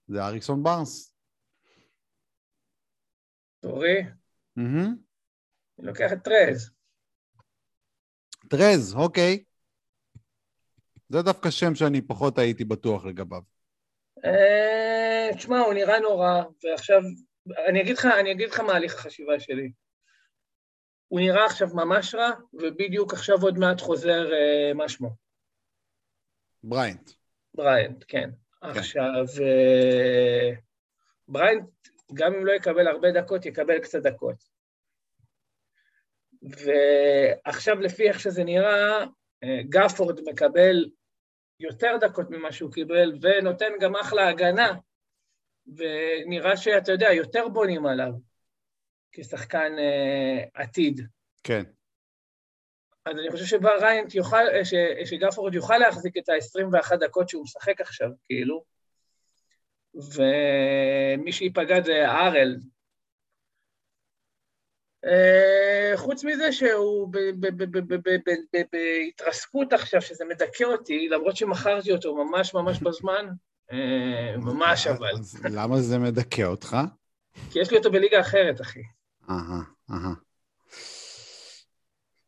זה 0.07 0.25
הריסון 0.25 0.63
בארנס. 0.63 1.13
תורי? 3.61 4.01
אני 5.79 5.87
לוקח 5.87 6.13
את 6.13 6.23
טרז. 6.23 6.71
טרז, 8.49 8.95
אוקיי. 8.95 9.43
זה 11.09 11.21
דווקא 11.21 11.49
שם 11.49 11.75
שאני 11.75 12.01
פחות 12.01 12.37
הייתי 12.37 12.65
בטוח 12.65 13.05
לגביו. 13.05 13.41
אה, 14.25 15.29
תשמע, 15.35 15.59
הוא 15.59 15.73
נראה 15.73 15.99
נורא, 15.99 16.43
ועכשיו, 16.63 17.01
אני 17.67 17.81
אגיד 17.81 17.97
לך, 17.97 18.05
אני 18.05 18.31
אגיד 18.31 18.49
לך 18.49 18.59
מה 18.59 18.73
הליך 18.73 18.95
החשיבה 18.95 19.39
שלי. 19.39 19.71
הוא 21.07 21.19
נראה 21.19 21.45
עכשיו 21.45 21.67
ממש 21.73 22.15
רע, 22.15 22.29
ובדיוק 22.53 23.13
עכשיו 23.13 23.41
עוד 23.41 23.57
מעט 23.57 23.81
חוזר, 23.81 24.33
אה, 24.33 24.73
מה 24.73 24.89
שמו? 24.89 25.09
בריינט. 26.63 27.11
בריינט, 27.53 28.03
כן. 28.07 28.29
כן. 28.61 28.79
עכשיו, 28.79 29.25
אה, 29.41 30.51
בריינט, 31.27 31.69
גם 32.13 32.33
אם 32.33 32.45
לא 32.45 32.51
יקבל 32.51 32.87
הרבה 32.87 33.11
דקות, 33.11 33.45
יקבל 33.45 33.79
קצת 33.79 34.01
דקות. 34.01 34.43
ועכשיו, 36.41 37.79
לפי 37.79 38.09
איך 38.09 38.19
שזה 38.19 38.43
נראה, 38.43 39.05
גפורד 39.69 40.19
מקבל 40.25 40.85
יותר 41.59 41.97
דקות 42.01 42.29
ממה 42.29 42.51
שהוא 42.51 42.71
קיבל, 42.71 43.13
ונותן 43.21 43.71
גם 43.79 43.95
אחלה 43.95 44.29
הגנה, 44.29 44.73
ונראה 45.67 46.57
שאתה 46.57 46.91
יודע, 46.91 47.13
יותר 47.13 47.47
בונים 47.47 47.85
עליו 47.85 48.11
כשחקן 49.11 49.71
אה, 49.79 50.43
עתיד. 50.53 51.01
כן. 51.43 51.63
אז 53.05 53.13
אני 53.17 53.31
חושב 53.31 53.45
שבריינט 53.45 54.15
יוכל, 54.15 54.63
ש, 54.63 54.73
שגפורד 55.05 55.55
יוכל 55.55 55.77
להחזיק 55.77 56.17
את 56.17 56.29
ה-21 56.29 56.95
דקות 56.95 57.29
שהוא 57.29 57.43
משחק 57.43 57.81
עכשיו, 57.81 58.09
כאילו, 58.25 58.63
ומי 59.95 61.31
שייפגע 61.31 61.81
זה 61.81 62.09
ארל, 62.09 62.55
אה, 62.55 62.78
חוץ 65.95 66.23
מזה 66.23 66.51
שהוא 66.51 67.13
בהתרסקות 68.71 69.73
עכשיו, 69.73 70.01
שזה 70.01 70.25
מדכא 70.25 70.63
אותי, 70.63 71.09
למרות 71.09 71.37
שמכרתי 71.37 71.91
אותו 71.91 72.15
ממש 72.15 72.53
ממש 72.53 72.79
בזמן, 72.79 73.25
אה, 73.71 74.37
ממש 74.37 74.87
אבל. 74.87 75.11
למה 75.51 75.81
זה 75.81 75.97
מדכא 75.97 76.41
אותך? 76.41 76.77
כי 77.51 77.59
יש 77.59 77.71
לי 77.71 77.77
אותו 77.77 77.91
בליגה 77.91 78.19
אחרת, 78.19 78.61
אחי. 78.61 78.81
אהה, 79.29 79.61
אהה. 79.91 80.13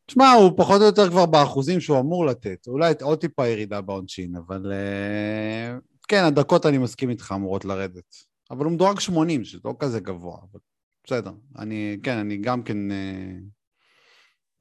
תשמע, 0.05 0.31
הוא 0.31 0.51
פחות 0.57 0.81
או 0.81 0.85
יותר 0.85 1.09
כבר 1.09 1.25
באחוזים 1.25 1.79
שהוא 1.79 1.99
אמור 1.99 2.25
לתת. 2.25 2.67
אולי 2.67 2.93
עוד 3.01 3.19
טיפה 3.19 3.47
ירידה 3.47 3.81
בעונשין, 3.81 4.35
אבל... 4.35 4.71
אה, 4.71 5.77
כן, 6.07 6.23
הדקות, 6.23 6.65
אני 6.65 6.77
מסכים 6.77 7.09
איתך, 7.09 7.33
אמורות 7.35 7.65
לרדת. 7.65 8.15
אבל 8.51 8.65
הוא 8.65 8.73
מדורג 8.73 8.99
80, 8.99 9.43
שזה 9.43 9.59
לא 9.65 9.73
כזה 9.79 9.99
גבוה. 9.99 10.37
אבל 10.51 10.59
בסדר. 11.03 11.31
אני, 11.57 11.97
כן, 12.03 12.17
אני 12.17 12.37
גם 12.37 12.63
כן 12.63 12.91
אה, 12.91 13.31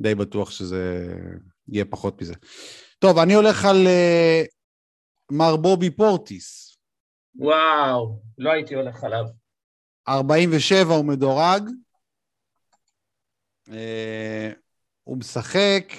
די 0.00 0.14
בטוח 0.14 0.50
שזה 0.50 1.14
יהיה 1.68 1.85
פחות 1.85 2.22
מזה. 2.22 2.35
טוב, 2.98 3.18
אני 3.18 3.35
הולך 3.35 3.64
על 3.64 3.87
אה, 3.87 4.42
מר 5.33 5.57
בובי 5.57 5.90
פורטיס. 5.90 6.76
וואו, 7.35 8.20
לא 8.38 8.53
הייתי 8.53 8.74
הולך 8.74 9.05
עליו. 9.05 9.24
47 10.09 10.94
הוא 10.94 11.05
מדורג. 11.05 11.68
אה, 13.72 14.53
הוא 15.05 15.18
משחק 15.18 15.92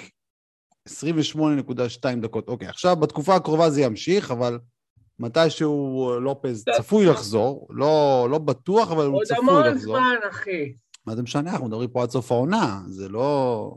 28.2 0.88 2.22
דקות. 2.22 2.48
אוקיי, 2.48 2.68
עכשיו 2.68 2.96
בתקופה 2.96 3.34
הקרובה 3.34 3.70
זה 3.70 3.80
ימשיך, 3.82 4.30
אבל 4.30 4.58
מתישהו 5.18 6.10
לופז 6.20 6.64
צפוי 6.76 7.06
לחזור, 7.06 7.68
לא, 7.70 8.26
לא 8.30 8.38
בטוח, 8.38 8.90
אבל 8.90 9.06
הוא 9.06 9.24
צפוי 9.24 9.38
לחזור. 9.38 9.56
עוד 9.56 9.66
המון 9.66 9.78
זמן, 9.78 10.16
אחי. 10.30 10.72
מה 11.06 11.16
זה 11.16 11.22
משנה, 11.22 11.50
אנחנו 11.50 11.66
מדברים 11.66 11.88
פה 11.90 12.02
עד 12.02 12.10
סוף 12.10 12.32
העונה, 12.32 12.80
זה 12.86 13.08
לא... 13.08 13.74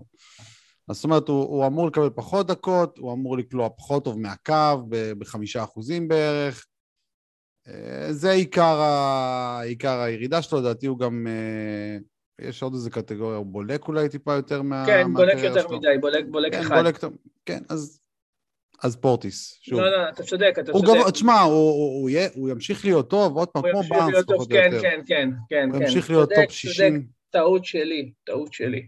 זאת 0.91 1.03
אומרת, 1.03 1.27
הוא, 1.27 1.43
הוא 1.43 1.67
אמור 1.67 1.87
לקבל 1.87 2.09
פחות 2.09 2.47
דקות, 2.47 2.97
הוא 2.97 3.13
אמור 3.13 3.37
לקלוע 3.37 3.69
פחות 3.77 4.03
טוב 4.03 4.19
מהקו, 4.19 4.87
בחמישה 4.89 5.63
אחוזים 5.63 6.07
בערך. 6.07 6.65
אה, 7.67 8.13
זה 8.13 8.31
עיקר, 8.31 8.81
ה... 8.81 9.61
עיקר 9.63 9.99
הירידה 9.99 10.41
שלו, 10.41 10.59
לדעתי 10.59 10.87
הוא 10.87 10.99
גם... 10.99 11.27
אה, 11.27 11.97
יש 12.47 12.63
עוד 12.63 12.73
איזה 12.73 12.89
קטגוריה, 12.89 13.37
הוא 13.37 13.45
בולק 13.45 13.87
אולי 13.87 14.09
טיפה 14.09 14.33
יותר 14.33 14.61
מה... 14.61 14.83
כן, 14.85 15.13
בולק 15.13 15.37
יותר 15.43 15.67
שלו. 15.67 15.77
מדי, 15.77 15.87
בולק, 16.01 16.25
בולק 16.31 16.53
כן, 16.53 16.59
אחד. 16.59 16.75
בולק, 16.75 16.99
כן, 17.45 17.63
אז 17.69 17.99
אז 18.83 18.95
פורטיס, 18.95 19.59
שוב. 19.61 19.79
לא, 19.79 19.91
לא, 19.91 20.09
אתה 20.09 20.23
צודק, 20.23 20.55
אתה 20.59 20.71
צודק. 20.71 20.87
גב... 20.87 21.09
תשמע, 21.09 21.41
הוא, 21.41 21.53
הוא, 21.53 22.01
הוא, 22.01 22.19
הוא 22.35 22.49
ימשיך 22.49 22.85
להיות 22.85 23.09
טוב, 23.09 23.37
עוד 23.37 23.47
פעם, 23.47 23.63
כמו 23.71 23.83
בארנס, 23.89 24.23
פחות 24.27 24.51
או 24.51 24.57
יותר. 24.57 24.81
כן, 24.81 25.01
כן, 25.07 25.29
כן, 25.49 25.69
הוא 25.73 25.83
ימשיך 25.83 26.09
להיות 26.09 26.29
טופ 26.29 26.51
60. 26.51 26.93
צודק, 26.93 27.05
טעות 27.29 27.65
שלי, 27.65 28.11
טעות 28.23 28.53
שלי. 28.53 28.87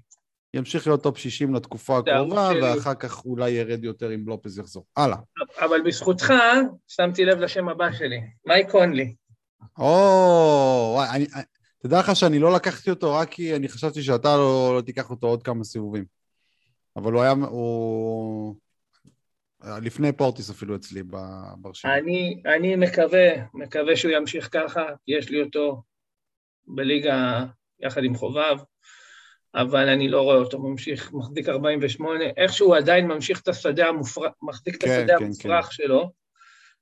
ימשיך 0.54 0.88
להיות 0.88 1.04
טופ 1.04 1.18
60 1.18 1.56
לתקופה 1.56 1.98
הקרובה, 1.98 2.52
ואחר 2.62 2.94
כך 2.94 3.26
אולי 3.26 3.50
ירד 3.50 3.84
יותר 3.84 4.14
אם 4.16 4.24
לופז 4.28 4.60
יחזור. 4.60 4.86
הלאה. 4.98 5.18
אבל 5.60 5.82
בזכותך, 5.82 6.34
שמתי 6.88 7.26
לב 7.26 7.40
לשם 7.40 7.70
הבא 7.70 7.92
שלי, 7.92 8.22
מייק 8.46 8.72
קונלי. 8.72 9.16
או, 9.78 11.00
תדע 11.80 12.00
לך 12.00 12.16
שאני 12.16 12.40
לא 12.40 12.54
לקחתי 12.54 12.90
אותו 12.90 13.14
רק 13.14 13.30
כי 13.30 13.56
אני 13.56 13.70
חשבתי 13.70 14.02
שאתה 14.02 14.38
לא, 14.38 14.74
לא 14.76 14.82
תיקח 14.82 15.10
אותו 15.10 15.28
עוד 15.28 15.44
כמה 15.44 15.64
סיבובים. 15.64 16.06
אבל 16.96 17.14
הוא 17.14 17.22
היה, 17.22 17.32
הוא... 17.32 18.56
לפני 19.64 20.12
פורטיס 20.12 20.50
אפילו 20.50 20.76
אצלי 20.76 21.04
ברשימה. 21.58 21.98
אני, 21.98 22.42
אני 22.46 22.76
מקווה, 22.76 23.30
מקווה 23.54 23.96
שהוא 23.96 24.12
ימשיך 24.12 24.50
ככה, 24.52 24.86
יש 25.08 25.30
לי 25.30 25.42
אותו 25.42 25.82
בליגה 26.68 27.46
יחד 27.80 28.04
עם 28.04 28.16
חובב, 28.16 28.58
אבל 29.56 29.90
אני 29.90 30.10
לא 30.10 30.22
רואה 30.22 30.36
אותו 30.36 30.60
ממשיך, 30.60 31.14
מחזיק 31.14 31.50
48, 31.50 32.24
איכשהו 32.38 32.68
הוא 32.68 32.76
עדיין 32.76 33.08
ממשיך 33.08 33.42
את 33.42 33.48
השדה 33.48 33.88
המופרח, 33.88 34.32
מחזיק 34.42 34.82
כן, 34.82 34.88
את 34.88 34.98
השדה 34.98 35.18
כן, 35.20 35.26
המופרח 35.26 35.66
כן. 35.66 35.72
שלו, 35.72 36.12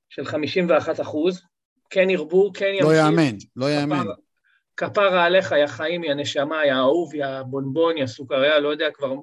של 0.08 0.24
51 0.24 1.00
אחוז, 1.00 1.42
כן 1.90 2.10
ירבו, 2.10 2.52
כן 2.54 2.66
ימשיך. 2.66 2.86
לא 2.86 2.94
יאמן, 2.94 3.36
לא 3.56 3.70
יאמן. 3.70 4.04
כפרה 4.76 5.24
עליך, 5.24 5.52
יא 5.52 5.66
חיים, 5.66 6.04
יא 6.04 6.14
נשמה, 6.14 6.66
יא 6.66 6.74
אהוב, 6.74 7.14
יא 7.14 7.42
בונבון, 7.46 7.96
יא 7.96 8.06
סוכריה, 8.06 8.60
לא 8.60 8.68
יודע 8.68 8.90
כבר 8.94 9.14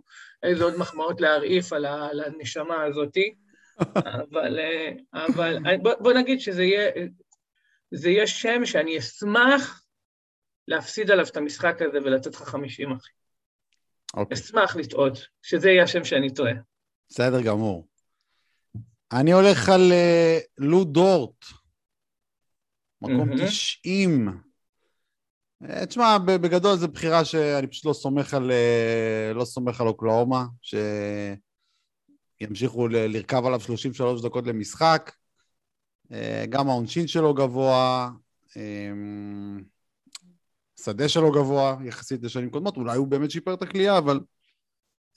איזה 0.44 0.64
עוד 0.64 0.78
מחמאות 0.78 1.22
להרעיף 1.22 1.74
על, 1.74 1.86
הנשמה 2.26 2.84
הזאתי, 2.84 3.34
אבל, 3.80 4.60
אה, 4.60 4.92
אבל 5.14 5.78
בוא, 5.82 5.94
בוא 6.00 6.14
נגיד 6.14 6.40
שזה 6.40 6.64
יהיה, 6.64 6.92
זה 7.92 8.10
יהיה 8.10 8.28
שם 8.28 8.66
שאני 8.66 8.98
אשמח 8.98 9.86
להפסיד 10.68 11.12
עליו 11.12 11.26
את 11.26 11.38
המשחק 11.38 11.82
הזה 11.82 11.98
ולתת 11.98 12.36
לך 12.36 12.44
50, 12.44 12.92
אחי. 12.92 13.10
Okay. 13.10 14.20
אוקיי. 14.20 14.38
אשמח 14.38 14.76
לטעות, 14.76 15.28
שזה 15.42 15.70
יהיה 15.70 15.84
השם 15.84 16.04
שאני 16.04 16.34
טועה. 16.34 16.54
בסדר 17.10 17.42
גמור. 17.42 17.88
אני 19.12 19.32
הולך 19.32 19.70
על 19.70 19.92
uh, 19.92 20.46
לו 20.58 20.84
דורט, 20.84 21.46
מקום 23.02 23.32
mm-hmm. 23.32 23.48
90. 23.48 24.30
אה, 25.70 25.86
תשמע, 25.86 26.18
בגדול 26.18 26.76
זו 26.76 26.88
בחירה 26.88 27.26
שאני 27.26 27.68
פשוט 27.68 27.86
לא 27.86 27.94
סומך 27.94 28.34
על, 28.34 28.52
לא 29.36 29.46
סומך 29.46 29.82
על 29.82 29.88
אוקלאומה, 29.88 30.46
שימשיכו 32.44 32.88
לרכב 32.88 33.46
עליו 33.46 33.60
33 33.60 34.22
דקות 34.22 34.48
למשחק. 34.48 35.12
Uh, 36.12 36.16
גם 36.50 36.70
העונשין 36.70 37.08
שלו 37.08 37.34
גבוה. 37.34 38.10
Uh, 38.50 38.56
השדה 40.80 41.10
שלו 41.10 41.32
גבוה 41.32 41.78
יחסית 41.86 42.24
לשנים 42.24 42.50
קודמות, 42.50 42.78
אולי 42.78 42.98
הוא 42.98 43.08
באמת 43.08 43.32
שיפר 43.32 43.54
את 43.54 43.62
הכלייה, 43.62 43.98
אבל 43.98 44.20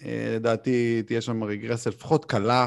אה, 0.02 0.32
לדעתי 0.34 1.02
תהיה 1.02 1.20
שם 1.20 1.44
רגרסיה 1.44 1.92
לפחות 1.92 2.24
קלה 2.24 2.66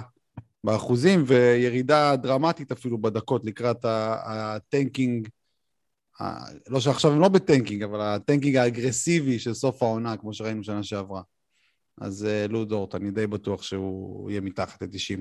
באחוזים, 0.63 1.23
וירידה 1.27 2.15
דרמטית 2.15 2.71
אפילו 2.71 3.01
בדקות 3.01 3.45
לקראת 3.45 3.85
ה-tanking, 3.85 5.27
לא 6.67 6.79
שעכשיו 6.79 7.11
הם 7.11 7.19
לא 7.19 7.27
ב-tanking, 7.27 7.83
אבל 7.83 8.01
ה-tanking 8.01 8.55
האגרסיבי 8.55 9.39
של 9.39 9.53
סוף 9.53 9.83
העונה, 9.83 10.17
כמו 10.17 10.33
שראינו 10.33 10.63
שנה 10.63 10.83
שעברה. 10.83 11.21
אז 11.99 12.25
אה, 12.25 12.45
לו 12.49 12.62
דורט, 12.62 12.95
אני 12.95 13.11
די 13.11 13.27
בטוח 13.27 13.63
שהוא 13.63 14.31
יהיה 14.31 14.41
מתחת 14.41 14.81
ל-90. 14.81 15.19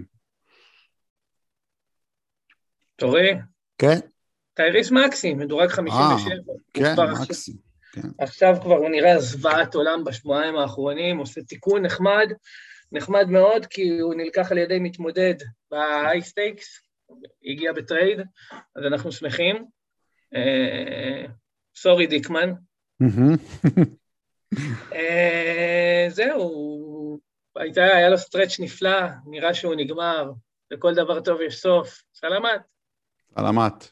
תורי? 2.96 3.30
כן. 3.78 3.98
טייריס 4.54 4.90
מקסי, 4.90 5.34
מדורג 5.34 5.68
57. 5.68 6.34
אה, 6.34 6.36
כן, 6.74 6.94
מקסי. 7.22 7.56
כן. 7.92 8.08
עכשיו 8.18 8.54
כבר 8.62 8.76
הוא 8.76 8.88
נראה 8.88 9.20
זוועת 9.20 9.74
עולם 9.74 10.04
בשבועיים 10.04 10.56
האחרונים, 10.56 11.18
עושה 11.18 11.42
תיקון 11.42 11.82
נחמד, 11.82 12.28
נחמד 12.92 13.28
מאוד, 13.28 13.66
כי 13.66 13.98
הוא 13.98 14.14
נלקח 14.14 14.52
על 14.52 14.58
ידי 14.58 14.78
מתמודד 14.78 15.34
ב-high 15.70 16.24
stakes, 16.24 16.66
הגיע 17.44 17.72
בטרייד, 17.72 18.20
אז 18.76 18.84
אנחנו 18.86 19.12
שמחים. 19.12 19.64
sorry 21.76 22.06
אה, 22.06 22.08
דיקמן. 22.08 22.52
אה, 24.54 26.08
זהו, 26.08 27.18
הייתה, 27.56 27.84
היה 27.84 28.10
לו 28.10 28.18
stretch 28.18 28.60
נפלא, 28.60 29.00
נראה 29.26 29.54
שהוא 29.54 29.74
נגמר, 29.74 30.32
לכל 30.70 30.94
דבר 30.94 31.20
טוב 31.20 31.40
יש 31.40 31.60
סוף. 31.60 32.02
סלמת. 32.14 32.60
סלמת. 33.34 33.90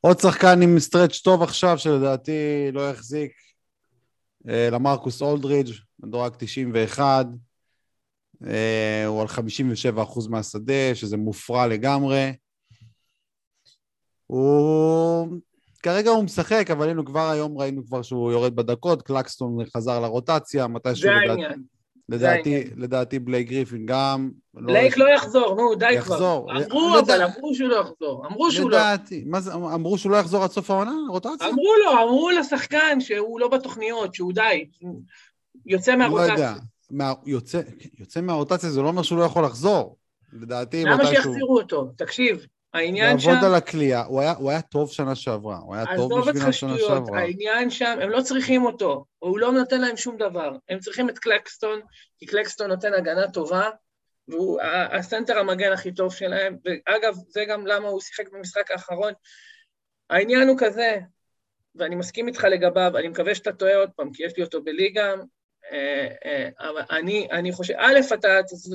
עוד 0.00 0.18
שחקן 0.18 0.62
עם 0.62 0.78
stretch 0.78 1.18
טוב 1.18 1.42
עכשיו, 1.42 1.78
שלדעתי 1.78 2.68
לא 2.72 2.90
יחזיק, 2.90 3.32
אה, 4.48 4.68
למרכוס 4.72 5.22
אולדרידג', 5.22 5.72
מדורג 6.00 6.32
91, 6.38 7.26
אה, 8.46 9.04
הוא 9.06 9.20
על 9.20 9.26
57% 9.26 10.28
מהשדה, 10.30 10.94
שזה 10.94 11.16
מופרע 11.16 11.66
לגמרי. 11.66 12.32
הוא... 14.26 15.28
כרגע 15.84 16.10
הוא 16.10 16.24
משחק, 16.24 16.70
אבל 16.70 16.86
היינו 16.86 17.04
כבר 17.04 17.30
היום, 17.30 17.58
ראינו 17.58 17.86
כבר 17.86 18.02
שהוא 18.02 18.32
יורד 18.32 18.56
בדקות, 18.56 19.02
קלקסטון 19.02 19.58
חזר 19.76 20.00
לרוטציה, 20.00 20.66
מתישהו... 20.66 21.10
זה 21.10 21.30
העניין. 21.30 21.62
לדעתי, 22.08 22.64
לדעתי 22.76 23.18
בלייק 23.18 23.48
גריפין 23.48 23.86
גם... 23.86 24.30
לא 24.54 24.66
בלייק 24.66 24.96
לא, 24.96 25.06
לא 25.06 25.10
יחזור, 25.10 25.54
נו, 25.54 25.74
די 25.74 25.92
יחזור. 25.92 26.48
כבר. 26.50 26.64
אמרו, 26.64 26.96
לדע... 26.96 27.16
אבל 27.16 27.24
אמרו 27.24 27.54
שהוא 27.54 27.68
לא 27.68 27.76
יחזור. 27.76 28.26
אמרו 28.26 28.50
שהוא 28.50 28.70
לדעתי. 28.70 28.80
לא... 28.80 28.94
לדעתי. 28.94 29.24
מה 29.26 29.40
זה, 29.40 29.54
אמרו 29.54 29.98
שהוא 29.98 30.12
לא 30.12 30.16
יחזור 30.16 30.44
עד 30.44 30.50
סוף 30.50 30.70
העונה, 30.70 30.94
רוטציה? 31.08 31.48
אמרו 31.48 31.72
לו, 31.84 32.02
אמרו 32.02 32.30
לשחקן 32.30 33.00
שהוא 33.00 33.40
לא 33.40 33.48
בתוכניות, 33.48 34.14
שהוא 34.14 34.32
די, 34.32 34.64
יוצא 35.66 35.96
מהרוטציה. 35.96 36.28
לא 36.28 36.32
יודע, 36.32 36.54
מה, 36.90 37.12
יוצא, 37.26 37.60
יוצא 37.98 38.20
מהרוטציה 38.20 38.70
זה 38.70 38.82
לא 38.82 38.88
אומר 38.88 39.02
שהוא 39.02 39.18
לא 39.18 39.24
יכול 39.24 39.44
לחזור. 39.44 39.96
לדעתי, 40.32 40.84
למה 40.84 41.06
שיחזירו 41.06 41.58
אותו? 41.58 41.90
תקשיב, 41.96 42.46
העניין 42.74 43.18
שם... 43.18 43.30
לעבוד 43.30 43.44
על 43.44 43.54
הכלייה, 43.54 44.02
הוא, 44.02 44.22
הוא 44.38 44.50
היה 44.50 44.62
טוב 44.62 44.92
שנה 44.92 45.14
שעברה, 45.14 45.56
הוא 45.56 45.74
היה 45.74 45.84
טוב 45.96 46.20
בשבילם 46.20 46.52
שנה 46.52 46.78
שעברה. 46.78 47.20
העניין 47.20 47.70
שם, 47.70 47.98
הם 48.02 48.10
לא 48.10 48.22
צריכים 48.22 48.64
אותו, 48.64 49.04
הוא 49.18 49.38
לא 49.38 49.52
נותן 49.52 49.80
להם 49.80 49.96
שום 49.96 50.16
דבר. 50.16 50.56
הם 50.68 50.78
צריכים 50.78 51.08
את 51.08 51.18
קלקסטון, 51.18 51.80
כי 52.18 52.26
קלקסטון 52.26 52.70
נותן 52.70 52.94
הגנה 52.94 53.30
טובה, 53.30 53.70
והוא 54.28 54.60
הסנטר 54.92 55.38
המגן 55.38 55.72
הכי 55.72 55.92
טוב 55.92 56.14
שלהם, 56.14 56.56
ואגב, 56.64 57.14
זה 57.28 57.44
גם 57.44 57.66
למה 57.66 57.88
הוא 57.88 58.00
שיחק 58.00 58.28
במשחק 58.32 58.70
האחרון. 58.70 59.12
העניין 60.10 60.48
הוא 60.48 60.56
כזה, 60.58 60.98
ואני 61.74 61.94
מסכים 61.94 62.28
איתך 62.28 62.44
לגביו, 62.44 62.92
אני 62.96 63.08
מקווה 63.08 63.34
שאתה 63.34 63.52
טועה 63.52 63.76
עוד 63.76 63.90
פעם, 63.96 64.12
כי 64.12 64.24
יש 64.24 64.32
לי 64.36 64.42
אותו 64.42 64.62
בליגה, 64.62 65.14
אני, 66.90 67.28
אני 67.30 67.52
חושב, 67.52 67.74
א', 67.78 68.00
אתה 68.14 68.28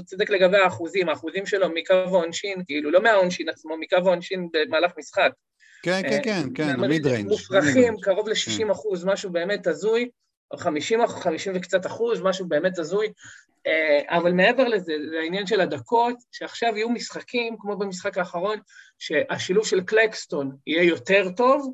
צודק 0.06 0.30
לגבי 0.30 0.58
האחוזים, 0.58 1.10
האחוזים 1.10 1.46
שלו 1.46 1.70
מקו 1.70 1.94
העונשין, 1.94 2.64
כאילו, 2.66 2.92
לא 2.92 3.02
מהעונשין 3.02 3.50
עצמו, 3.50 3.78
מקו 3.78 3.96
העונשין 3.96 4.50
במהלך 4.54 4.92
משחק. 4.98 5.32
כן, 5.84 6.02
כן, 6.10 6.20
כן, 6.24 6.44
כן, 6.56 6.70
המיד 6.70 7.08
ריינג'. 7.08 7.30
מופרכים, 7.30 8.00
קרוב 8.02 8.30
ל-60 8.30 8.58
כן. 8.58 8.70
אחוז, 8.70 9.06
משהו 9.06 9.30
באמת 9.30 9.68
הזוי, 9.68 10.10
או 10.52 10.58
50, 10.58 11.08
50 11.08 11.54
וקצת 11.56 11.86
אחוז, 11.86 12.22
משהו 12.22 12.48
באמת 12.48 12.80
הזוי. 12.80 13.08
אה, 13.68 14.18
אבל 14.18 14.32
מעבר 14.32 14.68
לזה, 14.68 14.94
זה 15.10 15.20
העניין 15.20 15.48
של 15.48 15.62
הדקות, 15.62 16.16
שעכשיו 16.32 16.78
יהיו 16.78 16.90
משחקים, 16.90 17.56
כמו 17.60 17.78
במשחק 17.78 18.18
האחרון, 18.18 18.60
שהשילוב 19.00 19.66
של 19.66 19.82
קלקסטון 19.82 20.56
יהיה 20.68 20.84
יותר 20.84 21.30
טוב, 21.38 21.74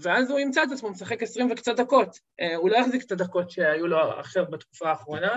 ואז 0.00 0.30
הוא 0.30 0.38
ימצא 0.38 0.62
את 0.62 0.72
עצמו 0.72 0.90
משחק 0.90 1.22
עשרים 1.22 1.50
וקצת 1.50 1.76
דקות. 1.76 2.18
אה, 2.40 2.56
הוא 2.56 2.70
לא 2.70 2.76
יחזיק 2.76 3.04
את 3.04 3.12
הדקות 3.12 3.50
שהיו 3.50 3.86
לו 3.86 3.98
עכשיו 4.18 4.44
בתקופה 4.50 4.90
האחרונה. 4.90 5.36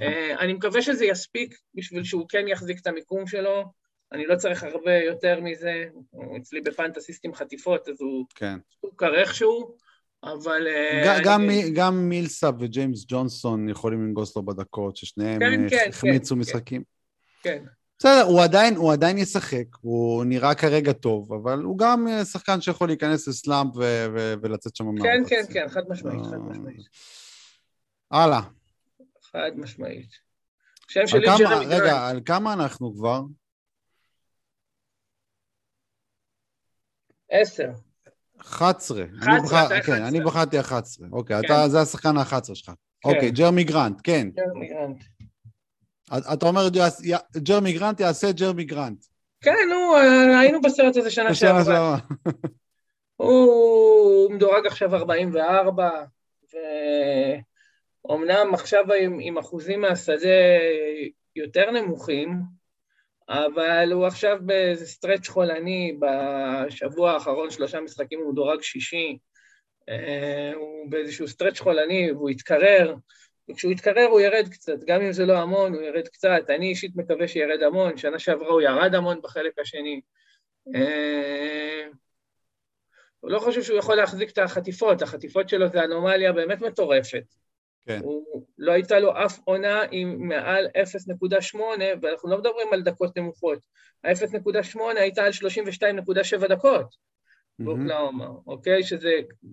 אה, 0.00 0.38
אני 0.38 0.52
מקווה 0.52 0.82
שזה 0.82 1.04
יספיק 1.04 1.54
בשביל 1.74 2.04
שהוא 2.04 2.26
כן 2.28 2.48
יחזיק 2.48 2.80
את 2.80 2.86
המיקום 2.86 3.26
שלו. 3.26 3.64
אני 4.12 4.26
לא 4.26 4.36
צריך 4.36 4.64
הרבה 4.64 4.98
יותר 4.98 5.40
מזה. 5.40 5.84
הוא 6.10 6.38
אצלי 6.38 6.60
בפנטסיסטים 6.60 7.34
חטיפות, 7.34 7.88
אז 7.88 8.00
הוא 8.00 8.26
כן. 8.34 8.58
סוכר 8.80 9.14
איכשהו, 9.14 9.76
אבל... 10.24 10.66
אה, 10.66 11.18
גם, 11.24 11.44
אני... 11.44 11.70
גם 11.70 12.08
מילסאפ 12.08 12.54
וג'יימס 12.60 13.04
ג'ונסון 13.08 13.68
יכולים 13.68 14.02
לנגוס 14.02 14.36
לו 14.36 14.42
בדקות, 14.42 14.96
ששניהם 14.96 15.40
כן, 15.40 15.68
כן, 15.68 15.86
החמיצו 15.88 16.34
כן, 16.34 16.40
משחקים. 16.40 16.82
כן. 17.42 17.64
בסדר, 18.02 18.22
הוא 18.22 18.42
עדיין, 18.42 18.76
הוא 18.76 18.92
עדיין 18.92 19.18
ישחק, 19.18 19.64
הוא 19.80 20.24
נראה 20.24 20.54
כרגע 20.54 20.92
טוב, 20.92 21.32
אבל 21.32 21.58
הוא 21.58 21.78
גם 21.78 22.08
אה, 22.08 22.24
שחקן 22.24 22.60
שיכול 22.60 22.88
להיכנס 22.88 23.28
לסלאמפ 23.28 23.76
ו- 23.76 24.06
ו- 24.14 24.34
ולצאת 24.42 24.76
שם 24.76 24.84
מהמחצית. 24.84 25.28
כן, 25.28 25.44
כן, 25.46 25.52
כן, 25.52 25.68
חד 25.68 25.80
משמעית, 25.88 26.26
חד 26.26 26.36
משמעית. 26.36 26.86
הלאה. 28.10 28.40
חד 29.22 29.50
משמעית. 29.56 30.10
שם 30.88 31.06
שלי 31.06 31.26
ג'רמי 31.26 31.38
גרנט. 31.38 31.66
רגע, 31.66 32.08
על 32.08 32.20
כמה 32.24 32.52
אנחנו 32.52 32.94
כבר? 32.94 33.20
עשר. 37.30 37.70
11. 38.40 39.04
11, 39.22 39.66
אתה 39.66 39.78
11. 39.78 39.80
כן, 39.82 40.04
אני 40.04 40.20
בחרתי 40.20 40.60
11. 40.60 41.08
אוקיי, 41.12 41.40
אתה, 41.40 41.68
זה 41.68 41.80
השחקן 41.80 42.16
ה-11 42.16 42.54
שלך. 42.54 42.72
אוקיי, 43.04 43.30
ג'רמי 43.30 43.64
גרנט, 43.64 44.00
כן. 44.04 44.28
ג'רמי 44.34 44.68
גרנט. 44.68 45.02
אתה 46.18 46.46
אומר, 46.46 46.68
ג'רמי 47.36 47.72
גרנט 47.72 48.00
יעשה 48.00 48.32
ג'רמי 48.32 48.64
גרנט. 48.64 49.04
כן, 49.40 49.56
נו, 49.70 49.96
היינו 50.40 50.60
בסרט 50.60 50.96
הזה 50.96 51.10
שנה 51.10 51.34
שעברה. 51.34 51.98
הוא 53.16 54.32
מדורג 54.32 54.66
עכשיו 54.66 54.94
44, 54.94 55.90
ואומנם 58.04 58.54
עכשיו 58.54 58.92
עם, 58.92 59.18
עם 59.20 59.38
אחוזים 59.38 59.80
מהשדה 59.80 60.28
יותר 61.36 61.70
נמוכים, 61.70 62.42
אבל 63.28 63.92
הוא 63.92 64.06
עכשיו 64.06 64.38
באיזה 64.40 64.86
stretch 64.86 65.28
חולני, 65.28 65.98
בשבוע 66.00 67.12
האחרון 67.12 67.50
שלושה 67.50 67.80
משחקים 67.80 68.20
הוא 68.20 68.32
מדורג 68.32 68.62
שישי, 68.62 69.18
אה, 69.88 70.52
הוא 70.54 70.90
באיזשהו 70.90 71.28
סטרץ' 71.28 71.60
חולני 71.60 72.12
והוא 72.12 72.30
יתקרר, 72.30 72.94
וכשהוא 73.50 73.72
יתקרר 73.72 74.06
הוא 74.10 74.20
ירד 74.20 74.48
קצת, 74.50 74.84
גם 74.86 75.02
אם 75.02 75.12
זה 75.12 75.26
לא 75.26 75.38
המון, 75.38 75.74
הוא 75.74 75.82
ירד 75.82 76.08
קצת. 76.08 76.42
אני 76.48 76.68
אישית 76.68 76.96
מקווה 76.96 77.28
שירד 77.28 77.62
המון, 77.62 77.96
שנה 77.96 78.18
שעברה 78.18 78.48
הוא 78.48 78.60
ירד 78.60 78.94
המון 78.94 79.20
בחלק 79.22 79.58
השני. 79.58 80.00
אה, 80.74 81.86
הוא 83.20 83.30
לא 83.30 83.38
חושב 83.38 83.62
שהוא 83.62 83.78
יכול 83.78 83.96
להחזיק 83.96 84.30
את 84.30 84.38
החטיפות, 84.38 85.02
החטיפות 85.02 85.48
שלו 85.48 85.68
זה 85.68 85.84
אנומליה 85.84 86.32
באמת 86.32 86.60
מטורפת. 86.60 87.24
כן. 87.86 88.00
הוא, 88.02 88.46
לא 88.58 88.72
הייתה 88.72 88.98
לו 88.98 89.12
אף 89.26 89.38
עונה 89.44 89.82
עם 89.90 90.28
מעל 90.28 90.66
0.8, 90.66 91.58
ואנחנו 92.02 92.30
לא 92.30 92.38
מדברים 92.38 92.72
על 92.72 92.82
דקות 92.82 93.18
נמוכות. 93.18 93.58
ה-0.8 94.04 94.80
הייתה 94.96 95.24
על 95.24 95.30
32.7 95.32 96.46
דקות 96.48 96.96
באוקלאומה, 97.58 98.26
mm-hmm. 98.26 98.46
אוקיי? 98.46 98.82
שזה 98.82 99.12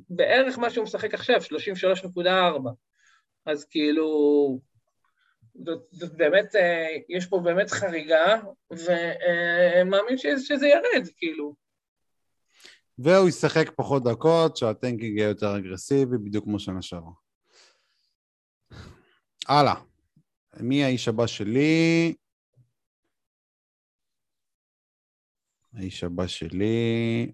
בערך 0.10 0.60
מה 0.60 0.70
שהוא 0.70 0.84
משחק 0.84 1.14
עכשיו, 1.14 1.42
33.4. 1.42 2.22
אז 3.52 3.66
כאילו, 3.66 4.06
זאת, 5.66 5.88
זאת 5.92 6.14
באמת, 6.18 6.56
אה, 6.56 6.88
יש 7.10 7.26
פה 7.26 7.40
באמת 7.44 7.70
חריגה, 7.70 8.42
ומאמין 8.72 10.18
שזה 10.18 10.68
ירד, 10.68 11.08
כאילו. 11.18 11.56
והוא 12.98 13.30
ישחק 13.30 13.72
פחות 13.76 14.04
דקות, 14.04 14.58
שהטנקינג 14.58 15.18
יהיה 15.18 15.28
יותר 15.28 15.58
אגרסיבי, 15.58 16.18
בדיוק 16.18 16.44
כמו 16.44 16.60
שנה 16.60 16.82
שעברה. 16.82 17.14
הלאה. 19.48 19.76
מי 20.60 20.84
האיש 20.84 21.08
הבא 21.08 21.28
שלי? 21.28 22.16
האיש 25.74 26.04
הבא 26.04 26.28
שלי... 26.28 27.32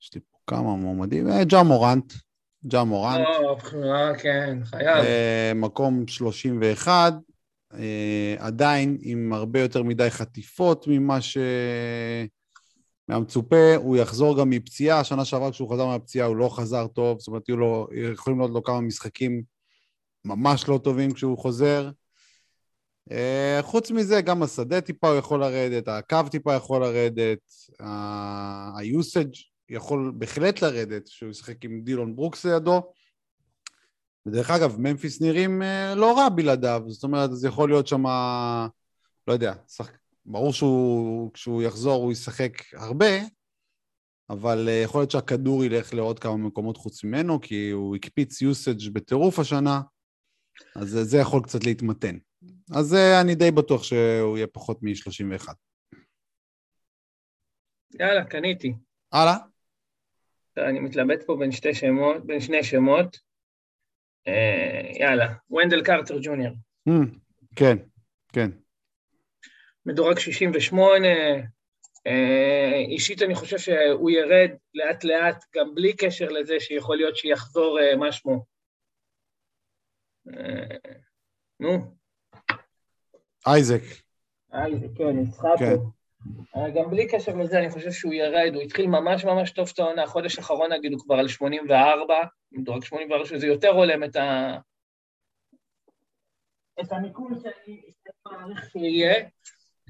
יש 0.00 0.14
לי 0.14 0.20
פה 0.20 0.38
כמה 0.46 0.76
מועמדים. 0.76 1.28
אה, 1.28 1.44
ג'ה 1.44 1.62
מורנט. 1.62 2.12
ג'ה 2.66 2.84
מורנט. 2.84 3.26
או, 3.44 3.56
בחירה, 3.56 4.18
כן, 4.18 4.58
חייב. 4.64 5.04
אה, 5.04 5.52
מקום 5.54 6.06
31. 6.08 7.14
אה, 7.74 8.34
עדיין 8.38 8.98
עם 9.00 9.32
הרבה 9.32 9.60
יותר 9.60 9.82
מדי 9.82 10.10
חטיפות 10.10 10.86
ממה 10.88 11.20
ש... 11.20 11.38
מהמצופה, 13.08 13.76
הוא 13.76 13.96
יחזור 13.96 14.38
גם 14.38 14.50
מפציעה, 14.50 15.04
שנה 15.04 15.24
שעברה 15.24 15.50
כשהוא 15.50 15.72
חזר 15.72 15.86
מהפציעה 15.86 16.26
הוא 16.26 16.36
לא 16.36 16.48
חזר 16.48 16.86
טוב, 16.86 17.18
זאת 17.18 17.28
אומרת, 17.28 17.48
לו, 17.48 17.88
יכולים 18.12 18.38
להיות 18.38 18.50
לו 18.50 18.62
כמה 18.62 18.80
משחקים 18.80 19.42
ממש 20.24 20.68
לא 20.68 20.78
טובים 20.78 21.12
כשהוא 21.12 21.38
חוזר. 21.38 21.90
Uh, 23.10 23.62
חוץ 23.62 23.90
מזה, 23.90 24.20
גם 24.20 24.42
השדה 24.42 24.80
טיפה 24.80 25.08
הוא 25.08 25.18
יכול 25.18 25.40
לרדת, 25.40 25.88
הקו 25.88 26.18
טיפה 26.30 26.54
יכול 26.54 26.82
לרדת, 26.82 27.38
ה-usage 27.80 29.51
יכול 29.72 30.12
בהחלט 30.18 30.62
לרדת, 30.62 31.08
כשהוא 31.08 31.30
ישחק 31.30 31.64
עם 31.64 31.80
דילון 31.84 32.16
ברוקס 32.16 32.46
לידו. 32.46 32.92
ודרך 34.26 34.50
אגב, 34.50 34.80
ממפיס 34.80 35.22
נראים 35.22 35.62
uh, 35.62 35.94
לא 35.94 36.18
רע 36.18 36.28
בלעדיו, 36.28 36.82
זאת 36.86 37.04
אומרת, 37.04 37.36
זה 37.36 37.48
יכול 37.48 37.68
להיות 37.68 37.86
שם, 37.86 38.04
לא 39.26 39.32
יודע, 39.32 39.54
שחק... 39.68 39.92
ברור 40.26 40.52
שכשהוא 40.52 41.62
יחזור 41.62 42.02
הוא 42.02 42.12
ישחק 42.12 42.52
הרבה, 42.74 43.06
אבל 44.30 44.68
uh, 44.68 44.84
יכול 44.84 45.00
להיות 45.00 45.10
שהכדור 45.10 45.64
ילך 45.64 45.94
לעוד 45.94 46.18
כמה 46.18 46.36
מקומות 46.36 46.76
חוץ 46.76 47.04
ממנו, 47.04 47.40
כי 47.40 47.70
הוא 47.70 47.96
הקפיץ 47.96 48.42
usage 48.42 48.90
בטירוף 48.92 49.38
השנה. 49.38 49.80
אז 50.76 50.88
זה 51.02 51.18
יכול 51.18 51.42
קצת 51.42 51.64
להתמתן. 51.64 52.18
אז 52.74 52.94
אני 52.94 53.34
די 53.34 53.50
בטוח 53.50 53.82
שהוא 53.82 54.36
יהיה 54.36 54.46
פחות 54.46 54.82
מ-31. 54.82 55.48
יאללה, 58.00 58.24
קניתי. 58.24 58.74
הלאה. 59.12 59.51
אני 60.58 60.80
מתלבט 60.80 61.22
פה 61.26 61.36
בין 61.38 61.52
שתי 61.52 61.74
שמות, 61.74 62.26
בין 62.26 62.40
שני 62.40 62.64
שמות. 62.64 63.18
אה, 64.28 64.90
יאללה, 65.00 65.34
ונדל 65.50 65.84
קרטר 65.84 66.18
ג'וניור. 66.22 66.54
Mm, 66.88 66.92
כן, 67.56 67.76
כן. 68.32 68.50
מדורג 69.86 70.18
68, 70.18 71.08
אה, 72.06 72.84
אישית 72.88 73.22
אני 73.22 73.34
חושב 73.34 73.58
שהוא 73.58 74.10
ירד 74.10 74.50
לאט 74.74 75.04
לאט, 75.04 75.44
גם 75.54 75.74
בלי 75.74 75.96
קשר 75.96 76.28
לזה 76.28 76.60
שיכול 76.60 76.96
להיות 76.96 77.16
שיחזור 77.16 77.80
אה, 77.80 77.96
מה 77.96 78.12
שמו. 78.12 78.44
נו. 81.60 81.96
אייזק. 83.46 83.82
אייזק, 84.52 84.98
כן, 84.98 85.16
ניצחה 85.16 85.48
כן. 85.58 85.76
פה. 85.76 86.01
אה, 86.56 86.70
גם 86.70 86.90
בלי 86.90 87.08
קשר 87.08 87.36
לזה, 87.36 87.58
אני 87.58 87.70
חושב 87.70 87.90
שהוא 87.92 88.12
ירד, 88.12 88.50
הוא 88.54 88.62
התחיל 88.62 88.86
ממש 88.86 89.24
ממש 89.24 89.50
טוב 89.50 89.70
את 89.74 89.78
העונה, 89.78 90.02
החודש 90.02 90.38
האחרון 90.38 90.72
נגיד 90.72 90.92
הוא 90.92 91.00
כבר 91.00 91.14
על 91.14 91.28
84, 91.28 92.14
מדורג 92.52 92.84
84, 92.84 93.26
שזה 93.26 93.46
יותר 93.46 93.68
הולם 93.68 94.04
את 94.04 94.16
ה... 94.16 94.58
את 96.80 96.92
המיקום 96.92 97.34
שאני 97.42 97.80
מעריך 98.26 98.70
שיהיה, 98.70 99.14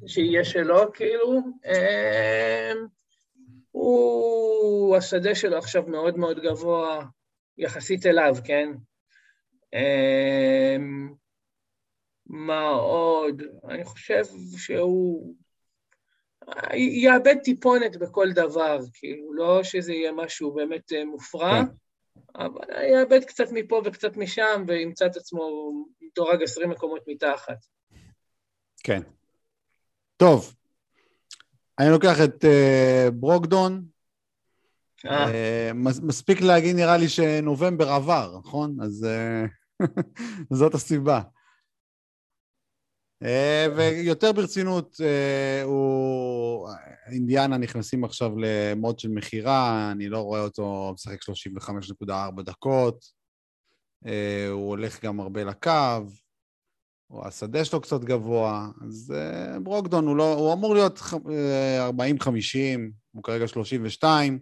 שיהיה 0.07 0.45
שלו, 0.45 0.93
כאילו. 0.93 1.39
אה, 1.67 2.73
הוא, 3.71 4.97
השדה 4.97 5.35
שלו 5.35 5.59
עכשיו 5.59 5.83
מאוד 5.87 6.19
מאוד 6.19 6.39
גבוה 6.39 7.05
יחסית 7.59 8.07
אליו, 8.07 8.35
כן? 8.45 8.69
אמ, 9.75 11.13
מה 12.27 12.69
עוד? 12.69 13.43
אני 13.69 13.85
חושב 13.85 14.23
שהוא 14.57 15.35
יאבד 16.75 17.37
טיפונת 17.45 17.97
בכל 17.97 18.33
דבר, 18.33 18.79
כאילו, 18.95 19.35
לא 19.35 19.65
שזה 19.65 19.93
יהיה 19.93 20.13
משהו 20.13 20.55
באמת 20.55 20.93
אה, 20.93 21.05
מופרע, 21.05 21.63
כן. 21.63 21.67
אבל 22.37 22.65
יאבד 22.93 23.25
קצת 23.25 23.53
מפה 23.53 23.83
וקצת 23.85 24.17
משם, 24.17 24.65
וימצא 24.67 25.07
את 25.07 25.17
עצמו 25.17 25.71
מדורג 26.03 26.43
עשרים 26.43 26.71
מקומות 26.71 27.03
מתחת. 27.07 27.57
כן. 28.85 29.03
טוב, 30.17 30.55
אני 31.79 31.91
לוקח 31.91 32.17
את 32.25 32.45
uh, 32.45 33.11
ברוקדון, 33.11 33.85
אה. 35.07 35.73
מספיק 36.03 36.41
להגיד, 36.41 36.77
נראה 36.77 36.97
לי, 36.97 37.09
שנובמבר 37.09 37.89
עבר, 37.89 38.39
נכון? 38.39 38.77
אז 38.83 39.07
זאת 40.59 40.75
הסיבה. 40.75 41.21
אה, 43.25 43.67
ויותר 43.77 44.33
ברצינות, 44.33 44.97
אה, 45.05 45.63
הוא... 45.63 46.69
אינדיאנה 47.07 47.59
נכנסים 47.59 48.05
עכשיו 48.05 48.33
למוד 48.39 48.99
של 48.99 49.09
מכירה, 49.09 49.91
אני 49.93 50.09
לא 50.09 50.19
רואה 50.19 50.41
אותו 50.41 50.93
משחק 50.95 51.19
35.4 51.23 52.43
דקות, 52.43 53.05
אה, 54.07 54.49
הוא 54.51 54.69
הולך 54.69 55.05
גם 55.05 55.21
הרבה 55.21 55.45
לקו, 55.45 55.71
השדה 57.25 57.65
שלו 57.65 57.81
קצת 57.81 58.01
גבוה, 58.01 58.69
אז 58.87 59.15
ברוקדון 59.63 60.07
הוא, 60.07 60.17
לא, 60.17 60.35
הוא 60.35 60.53
אמור 60.53 60.75
להיות 60.75 60.99
40-50, 60.99 61.03
הוא 63.13 63.23
כרגע 63.23 63.49
32, 63.49 64.39